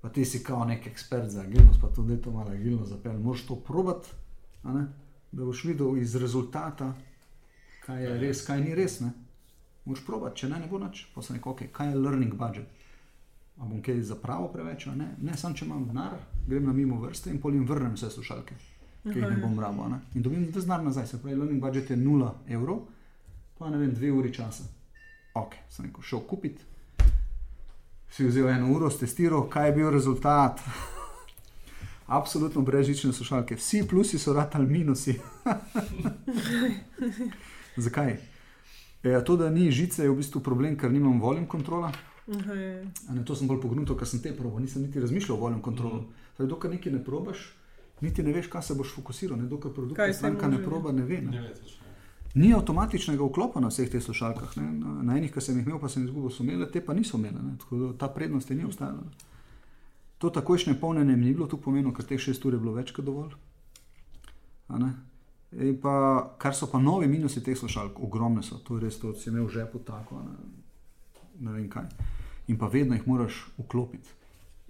pa 0.00 0.08
ti 0.08 0.24
si 0.24 0.42
kao 0.44 0.64
nek 0.64 0.86
ekspert 0.86 1.30
za 1.30 1.40
agilnost, 1.40 1.80
pa 1.80 1.88
tudi 1.88 2.16
to 2.16 2.30
malo 2.30 2.50
agilno 2.50 2.86
zapel. 2.86 3.18
Moraš 3.18 3.42
to 3.42 3.56
probat, 3.56 4.06
ne? 4.64 4.86
da 5.32 5.44
boš 5.44 5.64
videl 5.64 5.96
iz 5.96 6.16
rezultata, 6.16 6.94
kaj 7.90 8.04
je 8.04 8.18
res, 8.18 8.44
kaj 8.46 8.60
ni 8.60 8.74
res. 8.74 9.00
Ne? 9.00 9.10
Moraš 9.84 10.04
probat, 10.06 10.36
če 10.38 10.50
ne, 10.50 10.60
ne 10.62 10.68
bo 10.70 10.78
nič. 10.78 11.06
Pa 11.14 11.24
sem 11.24 11.36
rekel, 11.36 11.54
okay, 11.54 11.70
kaj 11.74 11.90
je 11.90 11.98
learning 11.98 12.34
budget. 12.38 12.68
A 13.60 13.66
bom 13.66 13.82
kaj 13.84 14.02
zapravo 14.08 14.48
preveč, 14.52 14.86
a 14.88 14.94
ne, 14.96 15.10
ne 15.20 15.36
samo 15.36 15.56
če 15.56 15.66
imam 15.66 15.84
denar, 15.88 16.14
grem 16.46 16.68
na 16.68 16.72
mimo 16.72 17.00
vrste 17.02 17.32
in 17.32 17.40
polim 17.42 17.66
vrnem 17.68 17.96
vse 17.98 18.08
slušalke, 18.14 18.54
ki 19.04 19.18
jih 19.18 19.26
ne 19.26 19.36
bom 19.42 19.58
rabo. 19.60 19.84
a 19.84 19.88
Ne? 19.92 20.00
In 20.14 20.24
dobim 20.24 20.46
ves 20.46 20.64
denar 20.64 20.84
nazaj, 20.84 21.06
se 21.10 21.20
pravi, 21.20 21.36
learning 21.36 21.60
budget 21.60 21.90
je 21.90 21.96
0 21.96 22.30
evrov, 22.48 22.86
pa 23.58 23.70
ne 23.70 23.82
vem, 23.82 23.92
dve 23.94 24.12
uri 24.12 24.32
časa. 24.32 24.64
Ok, 25.36 25.58
sem 25.68 25.90
rekel, 25.90 26.02
šel 26.02 26.24
kupiti. 26.30 26.64
Si 28.10 28.24
vzel 28.26 28.48
eno 28.50 28.72
uro, 28.72 28.88
testiral, 28.90 29.44
kaj 29.50 29.68
je 29.68 29.76
bil 29.76 29.90
rezultat. 29.90 30.62
Absolutno 32.20 32.64
brezžične 32.66 33.12
slušalke. 33.12 33.54
Vsi 33.60 33.84
plusi 33.86 34.18
so 34.18 34.32
ratali 34.34 34.66
minusi. 34.66 35.14
Zakaj? 37.76 38.16
Ja, 39.02 39.24
to, 39.24 39.36
da 39.36 39.50
ni 39.50 39.70
žice, 39.70 40.02
je 40.02 40.10
v 40.10 40.16
bistvu 40.20 40.40
problem, 40.44 40.76
ker 40.76 40.92
nimam 40.92 41.20
voljem 41.20 41.46
kontrola. 41.46 41.92
Aha, 42.28 42.52
je. 42.54 42.86
A 43.08 43.14
Ne, 43.14 43.24
to 43.24 43.34
sem 43.34 43.48
bolj 43.48 43.60
pognuto, 43.62 43.96
ker 43.96 44.06
sem 44.06 44.20
te 44.22 44.32
probo, 44.36 44.60
nisem 44.60 44.82
niti 44.82 45.00
razmišljal 45.00 45.38
o 45.38 45.40
voljem 45.40 45.62
kontrolu. 45.62 46.04
Mm. 46.38 46.46
Dokler 46.48 46.72
nekaj 46.72 46.92
ne 46.92 47.04
probaš, 47.04 47.52
niti 48.00 48.22
ne 48.22 48.32
veš, 48.32 48.46
kaj 48.46 48.62
se 48.62 48.74
boš 48.74 48.94
fokusiral. 48.94 49.38
Ne? 49.38 49.48
Dokler 49.48 49.74
produkta 49.74 50.12
stranka 50.12 50.48
ne 50.48 50.62
proba, 50.64 50.92
ne 50.92 51.02
ve. 51.02 51.20
Ne? 51.20 51.30
Ne 51.30 51.40
veš. 51.48 51.76
Ni 52.34 52.52
avtomatičnega 52.54 53.24
vklopa 53.24 53.60
na 53.60 53.68
vseh 53.68 53.90
teh 53.90 54.02
slušalkah. 54.02 54.56
Ne? 54.56 54.68
Na, 54.78 55.02
na 55.02 55.16
enih, 55.18 55.32
ki 55.34 55.40
sem 55.42 55.58
jih 55.58 55.66
imel, 55.66 55.80
pa 55.82 55.88
sem 55.88 56.04
izgubil, 56.04 56.30
so 56.30 56.44
imele, 56.44 56.68
te 56.70 56.80
pa 56.84 56.94
niso 56.94 57.18
imele. 57.18 57.42
Ne? 57.42 57.56
Tako 57.58 57.80
da 57.82 57.92
ta 57.98 58.08
prednost 58.08 58.50
je 58.50 58.56
ni 58.56 58.64
obstajala. 58.64 59.02
ne. 59.02 59.28
To 60.20 60.30
takojšnje 60.30 60.76
polnjenje 60.80 61.16
ni 61.16 61.32
bilo 61.32 61.46
tu 61.46 61.56
pomenilo, 61.56 61.94
ker 61.96 62.04
teh 62.04 62.20
šest 62.20 62.44
ur 62.44 62.54
je 62.54 62.60
bilo 62.60 62.76
več 62.76 62.92
kot 62.92 63.04
dovolj. 63.04 63.32
In 65.52 65.80
pa, 65.82 66.36
kar 66.38 66.54
so 66.54 66.68
pa 66.70 66.78
novi 66.78 67.08
minusi 67.08 67.42
teh 67.42 67.58
slušalk, 67.58 67.98
ogromne 68.00 68.42
so, 68.42 68.60
to 68.62 68.76
je 68.76 68.84
res, 68.84 69.00
to 69.02 69.14
si 69.18 69.30
imel 69.30 69.48
v 69.48 69.54
žepu 69.58 69.80
tako, 69.82 70.22
ne, 70.22 70.36
ne 71.40 71.52
vem 71.56 71.66
kaj. 71.68 71.88
In 72.48 72.58
pa 72.58 72.68
vedno 72.70 72.94
jih 72.94 73.08
moraš 73.08 73.42
vklopiti. 73.58 74.14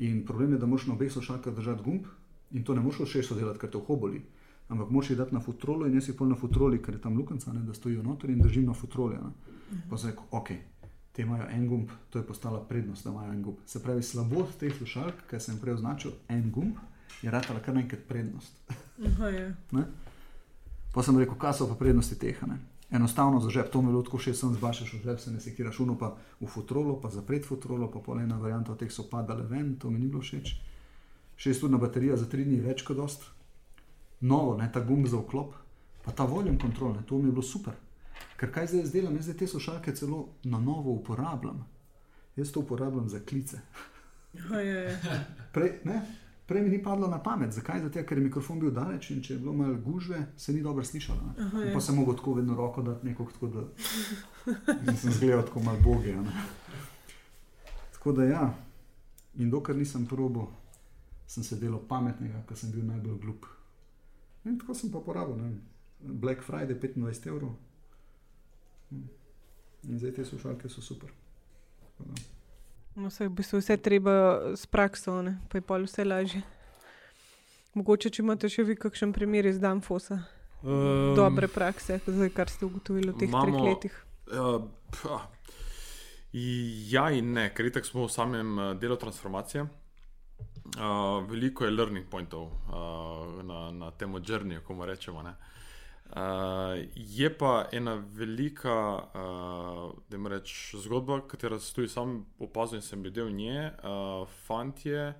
In 0.08 0.24
problem 0.24 0.52
je, 0.52 0.58
da 0.58 0.66
moraš 0.66 0.86
na 0.86 0.94
obeh 0.94 1.12
slušalkah 1.12 1.54
držati 1.54 1.84
gumb 1.84 2.08
in 2.50 2.64
to 2.64 2.74
ne 2.74 2.80
moš 2.80 3.02
še 3.04 3.22
so 3.22 3.36
delati, 3.36 3.60
ker 3.60 3.70
te 3.70 3.76
ohoboli. 3.76 4.22
Ampak 4.72 4.90
moraš 4.90 5.10
jih 5.10 5.18
dati 5.18 5.34
na 5.34 5.40
futrolo 5.44 5.86
in 5.86 5.94
jaz 5.98 6.08
jih 6.08 6.16
pol 6.16 6.32
na 6.32 6.38
futroli, 6.40 6.80
ker 6.82 6.96
je 6.96 7.02
tam 7.04 7.18
lukenca, 7.18 7.52
ne, 7.52 7.60
da 7.66 7.76
stojijo 7.76 8.02
noter 8.02 8.30
in 8.30 8.40
držim 8.40 8.64
na 8.66 8.74
futroli. 8.74 9.16
a 9.20 9.28
ne. 9.28 9.82
Pa 9.90 9.96
zdaj, 10.00 10.16
ok, 10.30 10.50
te 11.12 11.22
imajo 11.22 11.48
en 11.50 11.66
gumb, 11.68 11.90
to 12.10 12.18
je 12.18 12.26
postala 12.26 12.62
prednost, 12.64 13.04
da 13.04 13.10
imajo 13.10 13.32
en 13.32 13.42
gumb. 13.42 13.58
Se 13.66 13.82
pravi, 13.82 14.02
slabost 14.02 14.58
teh 14.58 14.72
slušalk, 14.76 15.26
ki 15.30 15.40
sem 15.40 15.58
prej 15.60 15.76
označil 15.76 16.16
en 16.28 16.48
gumb, 16.50 16.80
je 17.22 17.30
ratala 17.30 17.60
kar 17.60 17.74
naenkrat 17.74 18.08
prednost. 18.08 18.56
Aha, 19.06 19.28
je. 19.28 19.52
Pa 20.94 21.02
sem 21.02 21.18
rekel, 21.18 21.38
kaj 21.38 21.60
so 21.60 21.68
pa 21.70 21.78
prednosti 21.78 22.18
teh. 22.18 22.38
Ne? 22.46 22.58
Enostavno 22.90 23.40
za 23.40 23.50
žep, 23.50 23.70
to 23.70 23.82
mi 23.82 23.88
je 23.88 23.92
bilo 23.92 24.02
tako 24.02 24.18
še 24.18 24.34
sem 24.34 24.54
zbašaš 24.54 24.94
v 24.96 25.02
žep, 25.04 25.20
se 25.22 25.30
ne 25.30 25.40
sekiraš 25.40 25.78
uno, 25.84 25.94
pa 25.98 26.16
v 26.40 26.46
futrolo, 26.50 26.96
pa 26.98 27.10
zapret 27.10 27.46
futrolo, 27.46 27.86
pa 27.86 28.02
pol 28.02 28.18
ena 28.18 28.38
varianta 28.38 28.72
od 28.72 28.80
teh 28.82 28.90
so 28.90 29.06
padale 29.06 29.46
ven, 29.46 29.76
to 29.78 29.90
mi 29.90 30.00
ni 30.02 30.08
bilo 30.10 30.22
všeč. 30.22 30.56
Šest 31.38 31.62
urna 31.62 31.78
baterija 31.78 32.16
za 32.16 32.26
tri 32.26 32.44
dni 32.44 32.58
je 32.58 32.66
več 32.66 32.82
kot 32.82 32.98
dost. 32.98 33.28
Novo, 34.20 34.56
ne, 34.58 34.66
ta 34.72 34.82
gumb 34.82 35.06
za 35.06 35.20
vklop, 35.22 35.54
pa 36.04 36.12
ta 36.12 36.26
voljem 36.26 36.58
kontrol, 36.58 36.92
ne, 36.98 37.06
to 37.06 37.18
mi 37.18 37.30
je 37.30 37.36
bilo 37.38 37.46
super. 37.46 37.78
Ker 38.36 38.50
kaj 38.52 38.72
zdaj 38.72 38.82
jaz 38.82 38.92
delam, 38.92 39.14
jaz 39.16 39.30
zdaj 39.30 39.38
te 39.38 39.46
slušalke 39.46 39.94
celo 39.94 40.18
na 40.44 40.58
novo 40.58 40.92
uporabljam. 40.98 41.62
Jaz 42.36 42.50
to 42.52 42.60
uporabljam 42.60 43.08
za 43.08 43.22
klice. 43.22 43.60
Prej, 45.52 45.72
ne, 45.84 46.02
prej 46.50 46.62
mi 46.62 46.70
ni 46.70 46.82
padlo 46.82 47.06
na 47.06 47.20
pamet. 47.22 47.52
Zakaj? 47.54 47.80
Zato, 47.80 48.02
ker 48.02 48.18
je 48.18 48.24
mikrofon 48.24 48.58
bil 48.58 48.72
daleč 48.74 49.12
in 49.14 49.20
če 49.22 49.36
je 49.36 49.38
bilo 49.38 49.52
malo 49.54 49.76
gužve, 49.84 50.18
se 50.36 50.52
ni 50.52 50.62
dobro 50.62 50.82
slišalo. 50.84 51.34
Aha. 51.38 51.66
Pa 51.74 51.80
sem 51.80 51.94
mogel 51.94 52.16
tako 52.18 52.34
vedno 52.40 52.56
roko 52.58 52.82
dati, 52.82 53.06
neko 53.06 53.28
tako 53.32 53.50
da 53.54 53.62
in 54.90 54.96
sem 54.96 55.14
zgledal 55.14 55.44
tako 55.46 55.62
malo 55.62 55.78
boge. 55.84 56.16
Tako 57.92 58.16
da 58.18 58.26
ja, 58.26 58.42
in 59.38 59.50
dokler 59.50 59.78
nisem 59.78 60.08
probo, 60.10 60.48
sem 61.30 61.46
se 61.46 61.60
delal 61.60 61.84
pametnega, 61.86 62.42
ker 62.48 62.58
sem 62.58 62.74
bil 62.74 62.82
najbolj 62.88 63.22
glup. 63.22 63.46
In 64.44 64.58
tako 64.58 64.74
sem 64.74 64.90
pa 64.90 65.04
porabil. 65.06 65.38
Ne. 65.38 65.52
vem, 65.52 66.18
Black 66.18 66.42
Friday 66.42 66.74
25 66.74 67.30
evrov. 67.30 67.54
In 68.90 69.98
zdaj 70.02 70.16
te 70.18 70.24
slušalke 70.24 70.68
so 70.68 70.82
super. 70.82 71.14
Tako 71.86 72.10
da. 72.10 72.39
No, 72.94 73.10
se 73.10 73.28
v 73.28 73.30
bistvu 73.30 73.60
vse 73.60 73.76
treba 73.76 74.14
s 74.56 74.66
prakso, 74.66 75.22
ne? 75.22 75.38
pa 75.48 75.58
je 75.58 75.62
pol 75.62 75.86
vse 75.86 76.04
lažje. 76.04 76.42
Mogoče, 77.78 78.10
če 78.10 78.22
imate 78.24 78.48
še 78.50 78.64
vi 78.66 78.74
kakšen 78.74 79.12
primer 79.14 79.46
iz 79.46 79.60
Danfosa, 79.62 80.18
um, 80.62 81.12
dobre 81.14 81.46
prakse, 81.46 82.00
zdaj, 82.02 82.32
kar 82.34 82.50
ste 82.50 82.66
ugotovili 82.66 83.12
v 83.12 83.18
teh 83.20 83.30
treh 83.30 83.52
imamo- 83.54 83.66
letih. 83.68 83.94
Uh, 84.26 84.66
pa, 84.90 85.20
ja, 86.34 87.04
in 87.14 87.30
ne, 87.34 87.46
ker 87.54 87.70
itak 87.70 87.86
smo 87.86 88.08
v 88.08 88.10
samem 88.10 88.58
uh, 88.58 88.72
delu 88.74 88.98
transformacije. 88.98 89.68
Uh, 90.70 91.22
veliko 91.30 91.64
je 91.66 91.70
learning 91.70 92.06
pointov 92.10 92.50
uh, 92.50 93.38
na, 93.46 93.70
na 93.70 93.90
tem 93.94 94.10
journeyju, 94.18 94.66
ko 94.66 94.74
mu 94.74 94.86
rečemo. 94.86 95.22
Ne. 95.22 95.34
Uh, 96.10 96.84
je 96.94 97.38
pa 97.38 97.68
ena 97.72 97.94
velika 97.94 99.02
uh, 99.14 100.26
reč, 100.28 100.74
zgodba, 100.74 101.20
katero 101.20 101.58
sem 101.58 101.74
tudi 101.74 101.88
sam 101.88 102.26
opazil 102.38 102.80
in 102.80 102.82
sem 102.82 103.02
bil 103.02 103.12
del 103.12 103.30
nje. 103.30 103.70
Uh, 103.78 104.26
fantje 104.46 105.14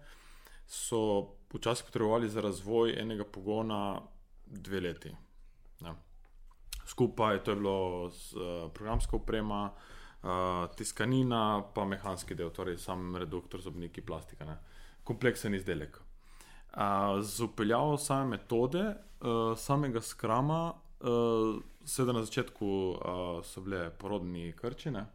so 0.67 1.31
včasih 1.55 1.87
potrebovali 1.87 2.29
za 2.29 2.41
razvoj 2.41 2.97
enega 2.99 3.25
pogona 3.25 4.01
dve 4.47 4.81
leti. 4.81 5.15
Ne. 5.81 5.95
Skupaj 6.87 7.45
to 7.45 7.51
je 7.51 7.57
bilo 7.57 8.11
z, 8.11 8.35
uh, 8.35 8.73
programska 8.75 9.17
oprema, 9.17 9.71
uh, 10.23 10.75
tiskanina, 10.77 11.63
pa 11.75 11.85
mehanski 11.85 12.35
del, 12.35 12.51
torej 12.51 12.79
sam 12.79 13.17
reduktor, 13.17 13.61
zobniki, 13.61 14.03
plastika. 14.03 14.45
Ne. 14.45 14.59
Kompleksen 15.05 15.55
izdelek. 15.55 16.01
Uh, 16.75 17.23
z 17.23 17.47
upeljavo 17.47 17.97
same 17.97 18.25
metode, 18.25 18.95
uh, 19.21 19.59
samega 19.59 20.01
skrama, 20.01 20.80
uh, 21.01 21.63
seveda 21.85 22.13
na 22.13 22.23
začetku 22.25 22.67
uh, 22.67 23.45
so 23.45 23.61
bile 23.61 23.91
porodni 23.91 24.53
krčine. 24.53 25.07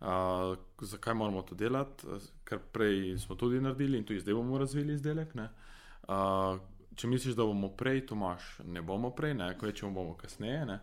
Uh, 0.00 0.56
zakaj 0.80 1.14
moramo 1.14 1.42
to 1.42 1.54
delati? 1.54 2.06
Ker 2.44 2.58
prej 2.72 3.18
smo 3.18 3.36
tudi 3.36 3.60
naredili 3.60 3.98
in 3.98 4.04
tudi 4.04 4.20
zdaj 4.20 4.34
bomo 4.34 4.58
razvili 4.58 4.94
izdelek. 4.94 5.34
ne. 5.34 5.48
Uh, 6.08 6.58
če 6.96 7.08
misliš, 7.08 7.36
da 7.36 7.44
bomo 7.46 7.70
prej, 7.76 8.06
to 8.06 8.14
imaš, 8.14 8.58
ne 8.64 8.82
bomo 8.82 9.10
prej, 9.16 9.34
ne, 9.34 9.52
kvečemo 9.58 9.92
bomo 9.92 10.16
kasneje. 10.16 10.66
ne. 10.66 10.80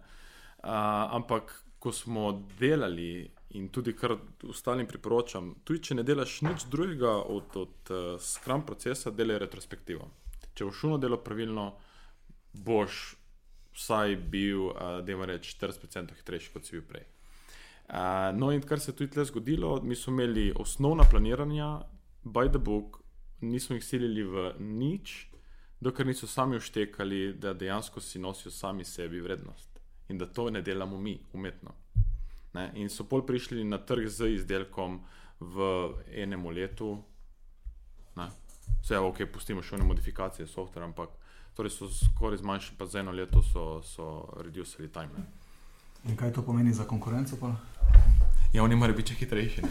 Uh, 0.63 0.69
ampak 1.15 1.53
ko 1.80 1.91
smo 1.91 2.45
delali 2.59 3.30
in 3.49 3.69
tudi 3.69 3.93
kar 3.95 4.15
ostalim 4.49 4.88
priporočam, 4.88 5.53
tudi 5.63 5.84
če 5.84 5.95
ne 5.95 6.03
delaš 6.03 6.41
nič 6.41 6.65
drugega 6.71 7.11
od, 7.23 7.55
od 7.55 7.91
uh, 7.91 8.09
skram 8.21 8.65
procesa, 8.65 9.11
delaj 9.11 9.39
retrospektivo. 9.45 10.09
Če 10.53 10.67
boš 10.67 10.82
šuno 10.84 10.97
delo 10.97 11.17
pravilno, 11.23 11.71
boš 12.53 13.15
vsaj 13.76 14.15
bil, 14.15 14.70
uh, 14.70 14.99
da 15.05 15.11
ima 15.11 15.26
reči, 15.30 15.55
40% 15.59 16.15
hitrejši, 16.22 16.51
kot 16.53 16.65
si 16.65 16.78
bil 16.78 16.86
prej. 16.89 17.05
Uh, 17.89 18.30
no, 18.38 18.51
in 18.53 18.61
kar 18.61 18.80
se 18.80 18.91
je 18.91 18.95
tudi 18.95 19.11
tle 19.15 19.26
zgodilo, 19.26 19.82
mi 19.82 19.95
smo 19.95 20.13
imeli 20.13 20.53
osnovna 20.55 21.03
planiranja, 21.09 21.80
by 22.24 22.49
the 22.49 22.59
book, 22.59 22.99
nismo 23.41 23.76
jih 23.76 23.86
silili 23.86 24.24
v 24.24 24.51
nič, 24.59 25.30
dokler 25.80 26.07
niso 26.07 26.28
sami 26.28 26.59
vštekali, 26.59 27.34
da 27.34 27.53
dejansko 27.53 28.01
si 28.01 28.20
nosijo 28.20 28.51
sami 28.51 28.86
sebi 28.86 29.22
vrednost 29.22 29.69
in 30.10 30.18
da 30.18 30.26
to 30.26 30.49
ne 30.49 30.61
delamo 30.61 30.98
mi 30.98 31.19
umetno. 31.34 31.72
Ne? 32.53 32.72
In 32.76 32.89
so 32.89 33.03
pol 33.03 33.26
prišli 33.26 33.64
na 33.64 33.77
trg 33.77 34.07
z 34.07 34.34
izdelkom 34.34 34.99
v 35.39 35.65
enem 36.11 36.48
letu. 36.49 36.98
Ne? 38.15 38.30
Vse 38.81 38.98
je 38.98 38.99
ok, 38.99 39.23
pustimo 39.34 39.61
še 39.61 39.77
one 39.77 39.85
modifikacije 39.85 40.48
softvera, 40.48 40.88
ampak 40.89 41.14
torej 41.60 41.76
so 41.76 41.90
skoraj 41.91 42.40
zmanjšali, 42.40 42.77
pa 42.80 42.86
za 42.86 42.99
eno 42.99 43.11
leto 43.11 43.41
so, 43.44 43.81
so 43.84 44.31
reducili 44.40 44.88
time. 44.88 45.11
Ne? 45.18 45.23
In 46.07 46.15
kaj 46.15 46.31
to 46.34 46.41
pomeni 46.41 46.73
za 46.73 46.86
konkurenco? 46.88 47.36
Pa? 47.36 47.52
Ja, 48.53 48.64
oni 48.64 48.76
morajo 48.80 48.95
biti 48.95 49.11
še 49.11 49.26
hitrejši. 49.26 49.65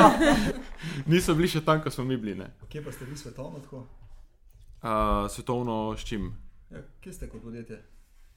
Niso 1.12 1.34
bili 1.36 1.50
še 1.52 1.60
tam, 1.60 1.82
ko 1.84 1.92
smo 1.92 2.06
mi 2.08 2.16
bili. 2.16 2.32
ne. 2.38 2.48
Kje 2.72 2.80
pa 2.86 2.92
ste 2.92 3.04
vi 3.04 3.16
svetovno 3.20 3.60
tako? 3.60 3.84
Uh, 4.80 5.28
svetovno 5.28 5.92
s 5.92 6.08
čim? 6.08 6.32
Ja, 6.72 6.80
kje 7.04 7.12
ste 7.12 7.28
kot 7.28 7.44
podjetje? 7.44 7.82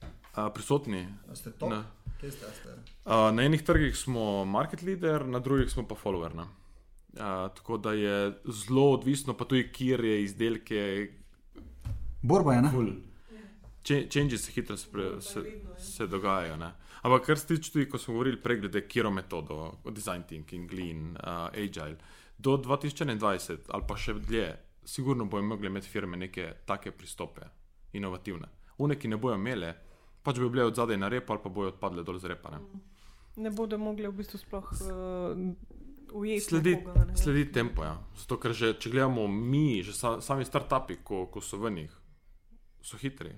Uh, 0.04 0.52
prisotni. 0.52 1.06
A 1.32 1.36
ste 1.36 1.54
Ne. 1.72 1.82
Kje 2.20 2.34
ste? 2.36 2.52
ste? 2.52 2.76
Uh, 3.08 3.30
na 3.32 3.48
enih 3.48 3.64
trgih 3.64 3.96
smo 3.96 4.44
market 4.44 4.82
leader, 4.84 5.24
na 5.24 5.40
drugih 5.40 5.72
smo 5.72 5.88
pa 5.88 5.96
follower. 5.96 6.36
ne. 6.36 6.44
Uh, 7.16 7.48
tako 7.56 7.80
da 7.80 7.96
je 7.96 8.36
zelo 8.44 8.92
odvisno, 8.92 9.32
pa 9.32 9.48
tudi, 9.48 9.70
kjer 9.72 10.04
je 10.04 10.22
izdelke, 10.22 10.84
Borba 12.22 12.54
je, 12.54 12.62
ne? 12.62 12.70
Ful. 12.70 12.92
Changes 13.88 14.44
se 14.44 14.52
hitro 14.52 14.76
spre, 14.76 15.20
se, 15.20 15.42
se 15.78 16.06
dogajajo. 16.06 16.56
Ne? 16.56 16.72
Ampak 17.02 17.26
kar 17.26 17.38
se 17.38 17.46
tiče 17.46 17.72
tudi, 17.72 17.88
ko 17.88 17.98
smo 17.98 18.14
govorili 18.14 18.40
prej, 18.42 18.60
glede 18.60 18.82
kiro 18.88 19.10
metodo, 19.10 19.72
design 19.90 20.22
thinking, 20.28 20.72
lean, 20.72 21.16
uh, 21.16 21.48
agile, 21.54 21.96
do 22.38 22.56
2021 22.56 23.58
ali 23.68 23.84
pa 23.88 23.96
še 23.96 24.14
dlje, 24.18 24.48
sigurno 24.84 25.24
bojo 25.24 25.42
mogli 25.42 25.66
imeti 25.66 25.88
firme 25.88 26.16
neke 26.16 26.52
take 26.66 26.92
pristope, 26.92 27.46
inovativne. 27.92 28.48
Une, 28.78 28.98
ki 28.98 29.08
ne 29.08 29.16
bojo 29.16 29.38
imele, 29.38 29.72
pač 30.22 30.38
bojo 30.38 30.52
bile 30.54 30.68
od 30.68 30.76
zadaj 30.76 30.98
na 30.98 31.08
rep 31.08 31.30
ali 31.30 31.42
pa 31.42 31.50
bojo 31.50 31.72
odpadle 31.74 32.04
dol 32.04 32.18
z 32.18 32.34
repa. 32.34 32.54
Ne? 32.54 32.82
Ne 33.38 33.50
bodo 33.54 33.78
mogli 33.78 34.08
v 34.08 34.16
bistvu 34.18 34.38
sploh 34.42 34.70
uh, 34.74 35.38
ujeti. 36.12 36.44
Sledi, 36.44 36.74
nekoga, 36.76 37.04
ne. 37.04 37.16
sledi 37.16 37.46
tempo. 37.52 37.84
Ja. 37.84 37.96
Zato, 38.18 38.38
ker 38.42 38.52
že, 38.52 38.74
če 38.80 38.90
gledamo 38.90 39.26
mi, 39.28 39.82
že 39.86 39.94
sa, 39.94 40.18
sami 40.24 40.46
startupi, 40.46 40.98
ko, 41.04 41.26
ko 41.30 41.42
so 41.44 41.60
v 41.62 41.74
njih, 41.74 41.97
so 42.82 42.96
hitri. 42.96 43.32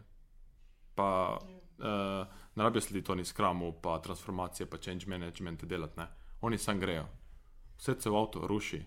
Pa 0.94 1.38
uh, 1.78 2.26
ne 2.54 2.64
rabijo 2.64 2.80
slediti 2.80 3.06
to 3.06 3.14
ni 3.14 3.24
skramu, 3.24 3.72
pa 3.82 3.98
transformacije, 3.98 4.66
pa 4.66 4.78
change 4.78 5.06
management 5.06 5.64
delati. 5.64 6.00
Ne. 6.00 6.06
Oni 6.40 6.58
sam 6.58 6.80
grejo. 6.80 7.06
Vse 7.78 7.94
se 7.98 8.10
v 8.10 8.16
avtu 8.16 8.46
ruši, 8.46 8.82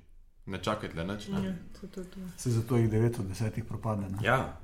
ne 0.45 0.57
čakajte, 0.63 1.03
nič. 1.03 1.27
Ne. 1.27 1.45
Ja, 1.45 1.53
to, 1.81 1.88
to, 1.88 2.03
to. 2.03 2.19
Se 2.38 2.51
zato 2.51 2.77
jih 2.77 2.89
9 2.89 3.19
od 3.19 3.25
10 3.25 3.63
propade. 3.63 4.09
Ne? 4.09 4.17
Ja. 4.21 4.57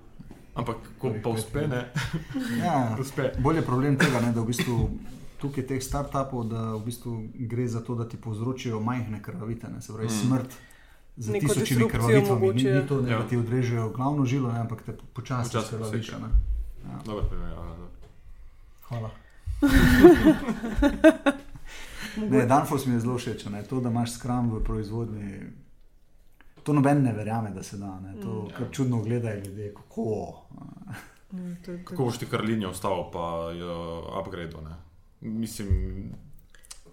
Ampak, 0.53 0.77
ko 0.99 1.13
pa 1.23 1.29
uspe, 1.29 1.67
ne, 1.67 1.91
Ja, 2.63 2.97
uspe. 2.99 3.31
bolj 3.39 3.55
je 3.55 3.65
problem 3.65 3.97
tega, 3.97 4.19
ne, 4.19 4.33
da 4.33 4.41
v 4.41 4.49
bistvu 4.51 4.89
tukaj 5.39 5.67
teh 5.67 5.83
startupov, 5.83 6.49
da 6.51 6.73
v 6.75 6.83
bistvu 6.85 7.13
gre 7.47 7.67
za 7.67 7.81
to, 7.85 7.95
da 7.95 8.07
ti 8.09 8.17
povzročijo 8.17 8.79
majhne 8.83 9.21
krvavite, 9.23 9.69
ne, 9.71 9.81
se 9.81 9.93
pravi 9.93 10.09
mm. 10.09 10.17
smrt. 10.25 10.57
Z 11.19 11.29
Neko 11.29 11.47
tisočimi 11.47 11.89
krvavitvami, 11.89 12.23
ni, 12.41 12.47
mogoče. 12.47 12.71
ni 12.71 12.87
to, 12.87 12.95
ne, 12.97 13.01
da 13.03 13.11
Ja. 13.13 13.27
ti 13.27 13.37
odrežejo 13.37 13.89
glavno 13.89 14.25
žilo, 14.25 14.51
ne, 14.51 14.59
ampak 14.59 14.81
te 14.81 14.93
počasi 15.13 15.49
Počasi 15.51 15.69
krvaviš. 15.69 16.11
ne. 16.11 16.29
Ja. 16.85 16.99
Primer, 17.21 17.49
ja, 17.49 17.55
ja. 17.57 17.87
Hvala. 18.83 19.09
Ne, 22.19 22.45
Danfoss 22.45 22.85
mi 22.85 22.93
je 22.93 22.99
zelo 22.99 23.15
všeč, 23.15 23.45
ne, 23.45 23.63
to, 23.63 23.79
da 23.79 23.89
imaš 23.89 24.13
skram 24.13 24.49
v 24.49 24.59
proizvodnji. 24.59 25.39
To 26.63 26.73
noben 26.73 27.03
ne 27.03 27.13
verjame, 27.13 27.51
da 27.51 27.63
se 27.63 27.77
da. 27.77 27.99
Ne. 27.99 28.15
To 28.15 28.27
Mm. 28.43 28.49
kar 28.49 28.67
čudno 28.71 28.99
gledajo 28.99 29.35
ljudje, 29.37 29.73
kako. 29.73 30.33
Mm, 31.31 31.55
to- 31.55 31.71
to- 31.73 31.83
Kako 31.85 32.03
boš 32.03 32.17
ti 32.17 32.25
kar 32.25 32.41
linijo 32.41 32.71
vstal, 32.71 33.11
pa 33.11 33.19
jo 33.51 33.75
upgrade? 34.17 34.55
Ne? 34.59 34.75
Mislim, 35.21 35.69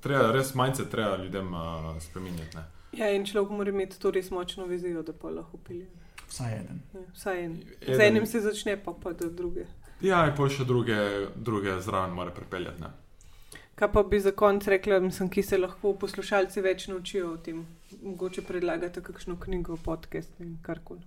treba, 0.01 0.33
res 0.33 0.55
majce 0.55 0.85
treba 0.85 1.17
ljudem 1.17 1.49
uh, 1.49 1.61
spremenjati. 2.01 2.57
Ja, 2.97 3.11
in 3.13 3.27
človek 3.29 3.51
mora 3.53 3.71
imeti 3.71 3.99
to 4.01 4.11
res 4.11 4.31
močno 4.31 4.67
vizijo, 4.67 5.03
da 5.03 5.13
pa 5.13 5.31
lahko 5.31 5.59
pelje. 5.59 5.87
Vsaj 6.29 6.55
eden. 6.59 6.83
Ja, 6.95 7.01
Vsaj 7.15 7.45
en. 7.45 7.57
Z 7.87 7.99
enim 8.01 8.27
se 8.27 8.41
začne, 8.41 8.77
pa 8.85 8.95
pa 9.03 9.13
do 9.13 9.31
druge. 9.31 9.67
Ja, 10.01 10.27
in 10.29 10.35
pol 10.37 10.49
še 10.53 10.65
druge, 10.69 10.97
druge 11.37 11.77
zraven 11.85 12.15
mora 12.17 12.33
pripeljati. 12.35 12.83
Ne? 12.83 12.93
Kaj 13.77 13.93
pa 13.93 14.03
bi 14.03 14.21
za 14.21 14.33
konec 14.33 14.67
rekla, 14.73 15.01
mislim, 15.01 15.29
ki 15.29 15.43
se 15.43 15.59
lahko 15.59 15.93
poslušalci 16.01 16.65
več 16.65 16.87
naučijo 16.89 17.35
o 17.35 17.37
tem? 17.37 17.67
Mogoče 18.03 18.43
predlagate 18.49 19.03
kakšno 19.05 19.37
knjigo, 19.41 19.77
podcast 19.85 20.41
in 20.41 20.57
karkoli. 20.65 21.05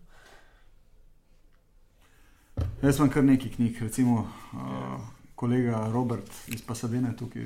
Jaz 2.82 3.00
imam 3.00 3.10
kar 3.10 3.24
nekaj 3.24 3.56
knjig, 3.56 3.82
recimo 3.82 4.22
uh, 4.22 5.02
kolega 5.36 5.88
Robert 5.94 6.30
iz 6.48 6.62
Pasadene, 6.66 7.16
tukaj, 7.18 7.46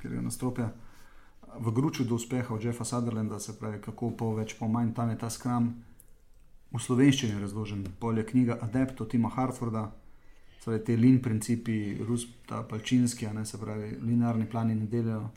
kjer 0.00 0.14
je 0.18 0.22
nastopil. 0.22 0.70
V 1.58 1.70
Gruču 1.70 2.04
do 2.04 2.14
uspeha 2.14 2.54
od 2.54 2.64
Jeffa 2.64 2.84
Sutherlanda, 2.84 3.40
se 3.40 3.58
pravi, 3.58 3.80
kako 3.80 4.10
po 4.10 4.34
več, 4.34 4.54
po 4.58 4.68
manj, 4.68 4.92
tam 4.94 5.10
je 5.10 5.18
ta 5.18 5.30
skram 5.30 5.72
v 6.72 6.78
slovenščini 6.78 7.40
razložen. 7.40 7.84
Polje 7.98 8.26
knjiga 8.26 8.58
Adept 8.62 9.00
od 9.00 9.10
Tima 9.10 9.28
Harforda, 9.28 9.90
torej 10.64 10.84
te 10.84 10.96
lin 10.96 11.18
principi, 11.22 11.98
Rus, 12.06 12.26
ta 12.46 12.62
palčinski, 12.62 13.26
ne 13.34 13.44
se 13.46 13.58
pravi, 13.58 13.96
linearni 14.02 14.46
plani 14.46 14.74
ne 14.74 14.86
delajo. 14.86 15.30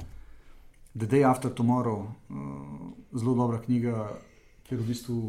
The 0.94 1.08
Day 1.10 1.26
After 1.26 1.52
Tomorrow, 1.52 2.06
uh, 2.06 3.18
zelo 3.18 3.34
dobra 3.36 3.62
knjiga, 3.62 4.12
kjer 4.68 4.80
v 4.80 4.88
bistvu 4.88 5.20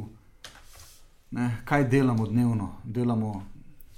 ne, 1.30 1.48
kaj 1.64 1.88
delamo 1.88 2.26
dnevno, 2.26 2.68
delamo 2.84 3.32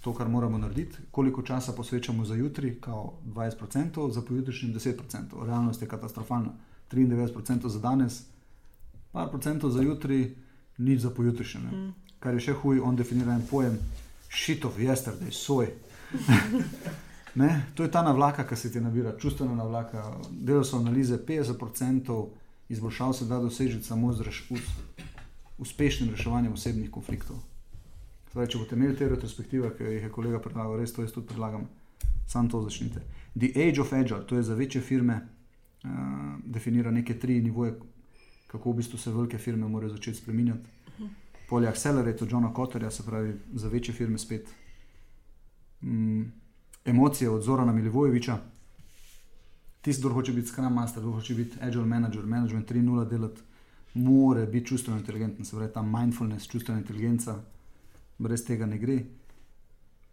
to, 0.00 0.14
kar 0.14 0.28
moramo 0.28 0.58
narediti, 0.58 0.98
koliko 1.10 1.42
časa 1.42 1.72
posvečamo 1.72 2.24
za 2.24 2.34
jutri, 2.34 2.76
kao 2.80 3.12
20%, 3.26 4.10
za 4.12 4.22
pojutrišnjem 4.22 4.74
10%. 4.74 5.44
Realnost 5.46 5.82
je 5.82 5.88
katastrofalna. 5.88 6.52
93% 6.92 7.68
za 7.68 7.78
danes, 7.80 8.22
par 9.12 9.30
procentov 9.30 9.70
za 9.70 9.82
jutri, 9.82 10.36
nič 10.78 11.00
za 11.00 11.10
pojutrišnjem. 11.10 11.62
ne. 11.64 11.70
Mm. 11.70 11.94
Kar 12.18 12.34
je 12.34 12.40
še 12.40 12.52
huj, 12.52 12.80
on 12.80 12.96
definira 12.96 13.34
en 13.34 13.46
pojem 13.46 13.78
shit 14.30 14.64
of 14.64 14.78
yesterday, 14.78 15.30
soj. 15.30 15.68
ne, 17.42 17.66
to 17.74 17.82
je 17.82 17.90
ta 17.90 18.02
navlaka, 18.02 18.46
ki 18.46 18.56
se 18.56 18.72
ti 18.72 18.80
nabira, 18.80 19.16
čustvena 19.18 19.54
navlaka. 19.54 20.04
Delo 20.30 20.64
so 20.64 20.78
analize, 20.78 21.18
50% 21.18 22.26
izboljšav 22.68 23.12
se 23.12 23.24
da 23.24 23.38
doseči 23.38 23.82
samo 23.82 24.12
z 24.12 24.22
reš, 24.22 24.44
us, 24.50 24.60
uspešnim 25.58 26.10
reševanjem 26.10 26.52
osebnih 26.52 26.90
konfliktov. 26.90 27.36
Zdaj, 28.32 28.50
če 28.52 28.58
boste 28.58 28.76
imeli 28.76 28.96
te 28.96 29.08
retrospektive, 29.08 29.70
ki 29.76 29.84
jih 29.84 30.08
je 30.08 30.12
kolega 30.12 30.40
predlagal, 30.42 30.76
res 30.76 30.92
to 30.92 31.04
jaz 31.04 31.14
tudi 31.14 31.30
predlagam, 31.30 31.68
sam 32.28 32.50
to 32.52 32.60
začnite. 32.62 33.00
The 33.34 33.52
Age 33.54 33.80
of 33.80 33.92
Agile, 33.92 34.26
to 34.26 34.36
je 34.36 34.42
za 34.42 34.54
večje 34.54 34.80
firme, 34.80 35.20
definira 36.44 36.90
neke 36.90 37.18
tri 37.18 37.40
nivoje, 37.42 37.74
kako 38.46 38.72
v 38.72 38.76
bistvu 38.76 38.98
se 38.98 39.10
velike 39.10 39.38
firme 39.38 39.68
morajo 39.68 39.90
začeti 39.90 40.18
spreminjati. 40.18 40.68
Polje 41.48 41.68
Accelerate 41.68 42.24
od 42.24 42.32
Johna 42.32 42.52
Kotterja, 42.52 42.90
se 42.90 43.02
pravi 43.02 43.34
za 43.52 43.68
večje 43.68 43.94
firme 43.94 44.18
spet. 44.18 44.48
Mm, 45.82 46.22
emocije 46.84 47.30
od 47.30 47.42
Zorana 47.42 47.72
Milivojeviča. 47.72 48.38
Tisti, 49.80 50.02
kdo 50.02 50.08
hoče 50.10 50.32
biti 50.32 50.46
Scrum 50.48 50.72
Master, 50.72 51.02
kdo 51.02 51.12
hoče 51.12 51.34
biti 51.34 51.56
Agile 51.60 51.84
Manager, 51.84 52.26
Management 52.26 52.70
3.0 52.70 53.08
delati, 53.08 53.40
mora 53.94 54.46
biti 54.46 54.66
čustveno 54.66 54.98
inteligenten, 54.98 55.44
se 55.44 55.56
pravi 55.56 55.72
ta 55.72 55.82
mindfulness, 55.82 56.48
čustvena 56.48 56.80
inteligenca, 56.80 57.42
brez 58.18 58.44
tega 58.44 58.66
ne 58.66 58.78
gre. 58.78 58.98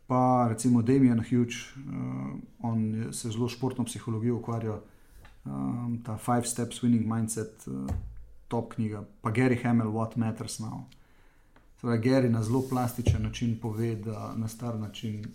Pa 0.08 0.48
recimo 0.50 0.82
Damien 0.82 1.20
Hughes, 1.20 1.56
uh, 1.72 1.82
on 2.60 2.96
je- 2.96 3.14
se 3.14 3.30
zelo 3.30 3.50
športno 3.50 3.84
psihologijo 3.86 4.36
ukvarja, 4.36 4.80
um, 5.46 6.02
ta 6.06 6.18
Five 6.18 6.46
Steps 6.46 6.84
Winning 6.84 7.08
Mindset, 7.08 7.68
uh, 7.68 7.96
top 8.48 8.74
knjiga, 8.74 9.04
pa 9.22 9.32
Gary 9.32 9.60
Hamel, 9.64 9.88
What 9.88 10.16
Matters 10.16 10.60
Now. 10.60 10.84
Pravi, 11.82 12.02
Gary 12.02 12.30
na 12.30 12.44
zelo 12.44 12.62
plastičen 12.70 13.24
način 13.24 13.60
pove, 13.62 13.96
da 13.96 14.34
na 14.38 14.48
star 14.48 14.76
način 14.80 15.26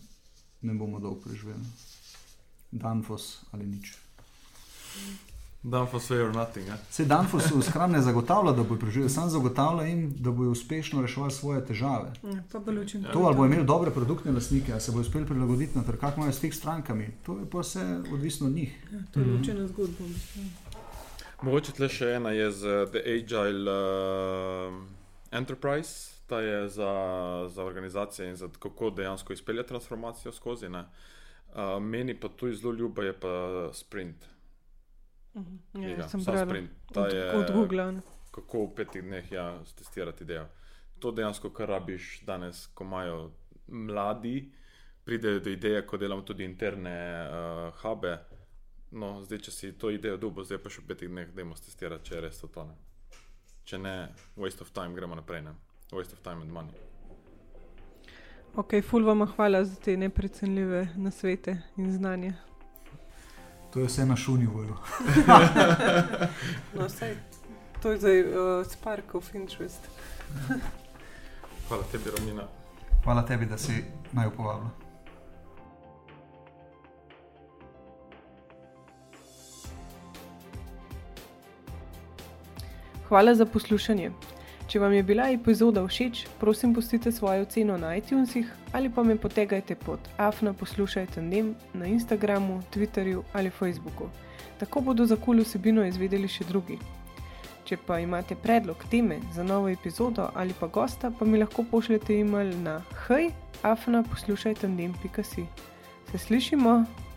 ne 0.62 0.74
bomo 0.74 1.01
dolgo 1.01 1.20
preživeli. 1.20 1.64
Danfos 2.70 3.44
ali 3.52 3.66
nič. 3.66 3.97
Dan 4.94 5.27
for 5.86 6.00
say 6.00 6.18
or 6.18 6.32
nothing. 6.32 6.68
Ja. 6.68 6.76
Se 6.90 7.04
Danfos 7.04 7.50
v 7.50 7.62
skram 7.62 7.92
ne 7.92 8.00
zagotavlja, 8.00 8.52
da 8.52 8.62
bojo 8.62 8.80
preživeli, 8.80 9.10
sam 9.10 9.30
zagotavlja 9.30 9.82
jim, 9.84 10.14
da 10.18 10.30
bojo 10.30 10.50
uspešno 10.50 11.02
reševali 11.02 11.32
svoje 11.32 11.66
težave. 11.66 12.12
Ja, 12.24 12.42
učinkovito. 12.80 13.12
To 13.12 13.26
ali 13.26 13.36
bojo 13.36 13.46
imeli 13.46 13.64
dobre 13.64 13.90
produktne 13.90 14.32
lastnike, 14.32 14.72
ali 14.72 14.80
se 14.80 14.92
bojo 14.92 15.00
uspeli 15.00 15.26
prilagoditi 15.26 15.78
na 15.78 15.84
trg, 15.84 16.00
kako 16.00 16.20
imajo 16.20 16.32
stik 16.32 16.54
s 16.54 16.58
strankami, 16.58 17.10
to 17.22 17.38
je 17.38 17.50
pa 17.50 17.58
vse 17.58 17.80
odvisno 18.12 18.46
od 18.46 18.52
njih. 18.52 18.86
Ja, 18.92 18.98
to 19.12 19.20
je 19.20 19.26
Mhm. 19.26 19.36
ločena 19.36 19.66
zgodba. 19.66 19.94
v 19.98 20.08
bistvu. 20.08 20.42
Mogoče 21.42 21.72
tle 21.72 21.88
še 21.88 22.06
ena 22.06 22.30
je 22.30 22.50
z 22.50 22.60
The 22.86 23.00
Agile 23.06 23.70
uh, 24.68 24.74
Enterprise, 25.30 25.92
ta 26.26 26.40
je 26.40 26.68
za, 26.68 26.92
za 27.48 27.64
organizacije 27.64 28.28
in 28.28 28.36
za 28.36 28.48
kako 28.58 28.90
dejansko 28.90 29.32
izpeljati 29.32 29.68
transformacijo 29.68 30.32
skozi. 30.32 30.68
ne. 30.68 30.84
Uh, 31.48 31.82
meni 31.82 32.14
pa 32.14 32.28
tu 32.28 32.52
zelo 32.52 32.72
ljuba 32.72 33.02
je 33.02 33.12
pa 33.12 33.28
Sprint. 33.72 34.16
Mhm. 35.34 35.59
Ja, 35.74 35.80
knjiga, 35.80 36.09
sem 36.09 36.24
brala. 36.24 36.55
Ta 36.92 37.02
od, 37.02 37.12
je, 37.12 37.32
od 37.36 37.50
Google. 37.52 38.00
kako 38.30 38.64
v 38.64 38.74
petih 38.74 39.02
dneh 39.02 39.32
ja, 39.32 39.59
testirati 39.78 40.24
idejo. 40.24 40.46
To 40.98 41.10
dejansko, 41.10 41.50
kar 41.50 41.68
rabiš 41.68 42.22
danes, 42.26 42.66
ko 42.66 42.84
imajo 42.84 43.30
mladi, 43.68 44.52
pridejo 45.05 45.40
do 45.40 45.50
ideje, 45.50 45.86
ko 45.86 45.96
delamo 45.96 46.22
tudi 46.22 46.44
interne 46.44 46.96
uh, 47.28 47.82
hube. 47.82 48.18
No, 48.90 49.20
zdaj, 49.22 49.38
če 49.38 49.50
si 49.50 49.72
to 49.72 49.90
idejo 49.90 50.16
dubo, 50.16 50.44
zdaj 50.44 50.62
pa 50.64 50.72
še 50.72 50.82
v 50.82 50.88
petih 50.88 51.10
dneh, 51.12 51.32
da 51.34 51.44
jim 51.44 51.52
testirati, 51.55 52.09
če 52.09 52.14
je 52.14 52.20
res 52.24 52.40
to 52.40 52.48
tone. 52.48 52.74
Če 53.68 53.78
ne, 53.78 53.96
waste 54.36 54.64
of 54.64 54.72
time, 54.72 54.96
gremo 54.96 55.16
naprej. 55.18 55.42
Ne? 55.44 55.52
Waste 55.92 56.16
of 56.16 56.24
time 56.24 56.40
and 56.40 56.52
money. 56.52 56.72
Ok, 58.56 58.80
ful 58.82 59.05
vam 59.05 59.26
hvala 59.36 59.60
za 59.64 59.76
te 59.76 59.96
neprecenljive 59.96 60.88
nasvete 60.96 61.59
in 61.76 61.92
znanje. 61.92 62.32
To 63.70 63.80
je 63.80 63.86
vse 63.86 64.06
na 64.06 64.16
šunju. 64.16 64.50
No, 66.74 66.88
sej, 66.88 67.16
to 67.82 67.90
je 67.90 67.98
zdaj 67.98 68.20
uh, 68.20 68.66
spark 68.66 69.14
of 69.14 69.34
interest. 69.34 69.88
Hvala 71.68 71.82
tebi, 71.92 72.10
Romina. 72.18 72.42
Hvala 73.04 73.22
tebi, 73.22 73.46
da 73.46 73.58
si 73.58 73.84
naj 74.12 74.26
upovabil. 74.26 74.68
Hvala 83.08 83.34
za 83.34 83.46
poslušanje. 83.46 84.10
Če 84.68 84.82
vam 84.82 84.92
je 84.92 85.02
bila 85.02 85.30
epizoda 85.32 85.80
všeč, 85.80 86.26
prosim 86.40 86.74
pustite 86.76 87.12
svojo 87.12 87.46
oceno 87.46 87.78
na 87.80 87.94
iTunesih 87.96 88.50
ali 88.72 88.90
pa 88.92 89.02
me 89.02 89.16
potegajte 89.16 89.74
pod 89.74 89.98
afna 90.16 90.52
poslušajte 90.52 91.22
nem 91.22 91.54
na 91.72 91.86
Instagramu, 91.86 92.60
Twitterju 92.74 93.22
ali 93.32 93.50
Facebooku. 93.50 94.10
Tako 94.58 94.80
bodo 94.80 95.06
za 95.06 95.16
kul 95.16 95.40
vsebino 95.40 95.86
izvedeli 95.86 96.28
še 96.28 96.44
drugi. 96.44 96.76
Če 97.64 97.80
pa 97.86 97.98
imate 98.04 98.36
predlog 98.36 98.84
teme 98.90 99.20
za 99.32 99.42
novo 99.42 99.72
epizodo 99.72 100.28
ali 100.34 100.52
pa 100.60 100.66
gosta, 100.66 101.10
pa 101.10 101.24
mi 101.24 101.40
lahko 101.40 101.64
pošljete 101.70 102.20
e-mail 102.20 102.52
na 102.60 102.82
hej, 103.08 103.32
afna 103.62 104.04
poslušajte 104.04 104.68
nem.si. 104.68 105.48
Se 106.12 106.18
slišimo! 106.18 107.07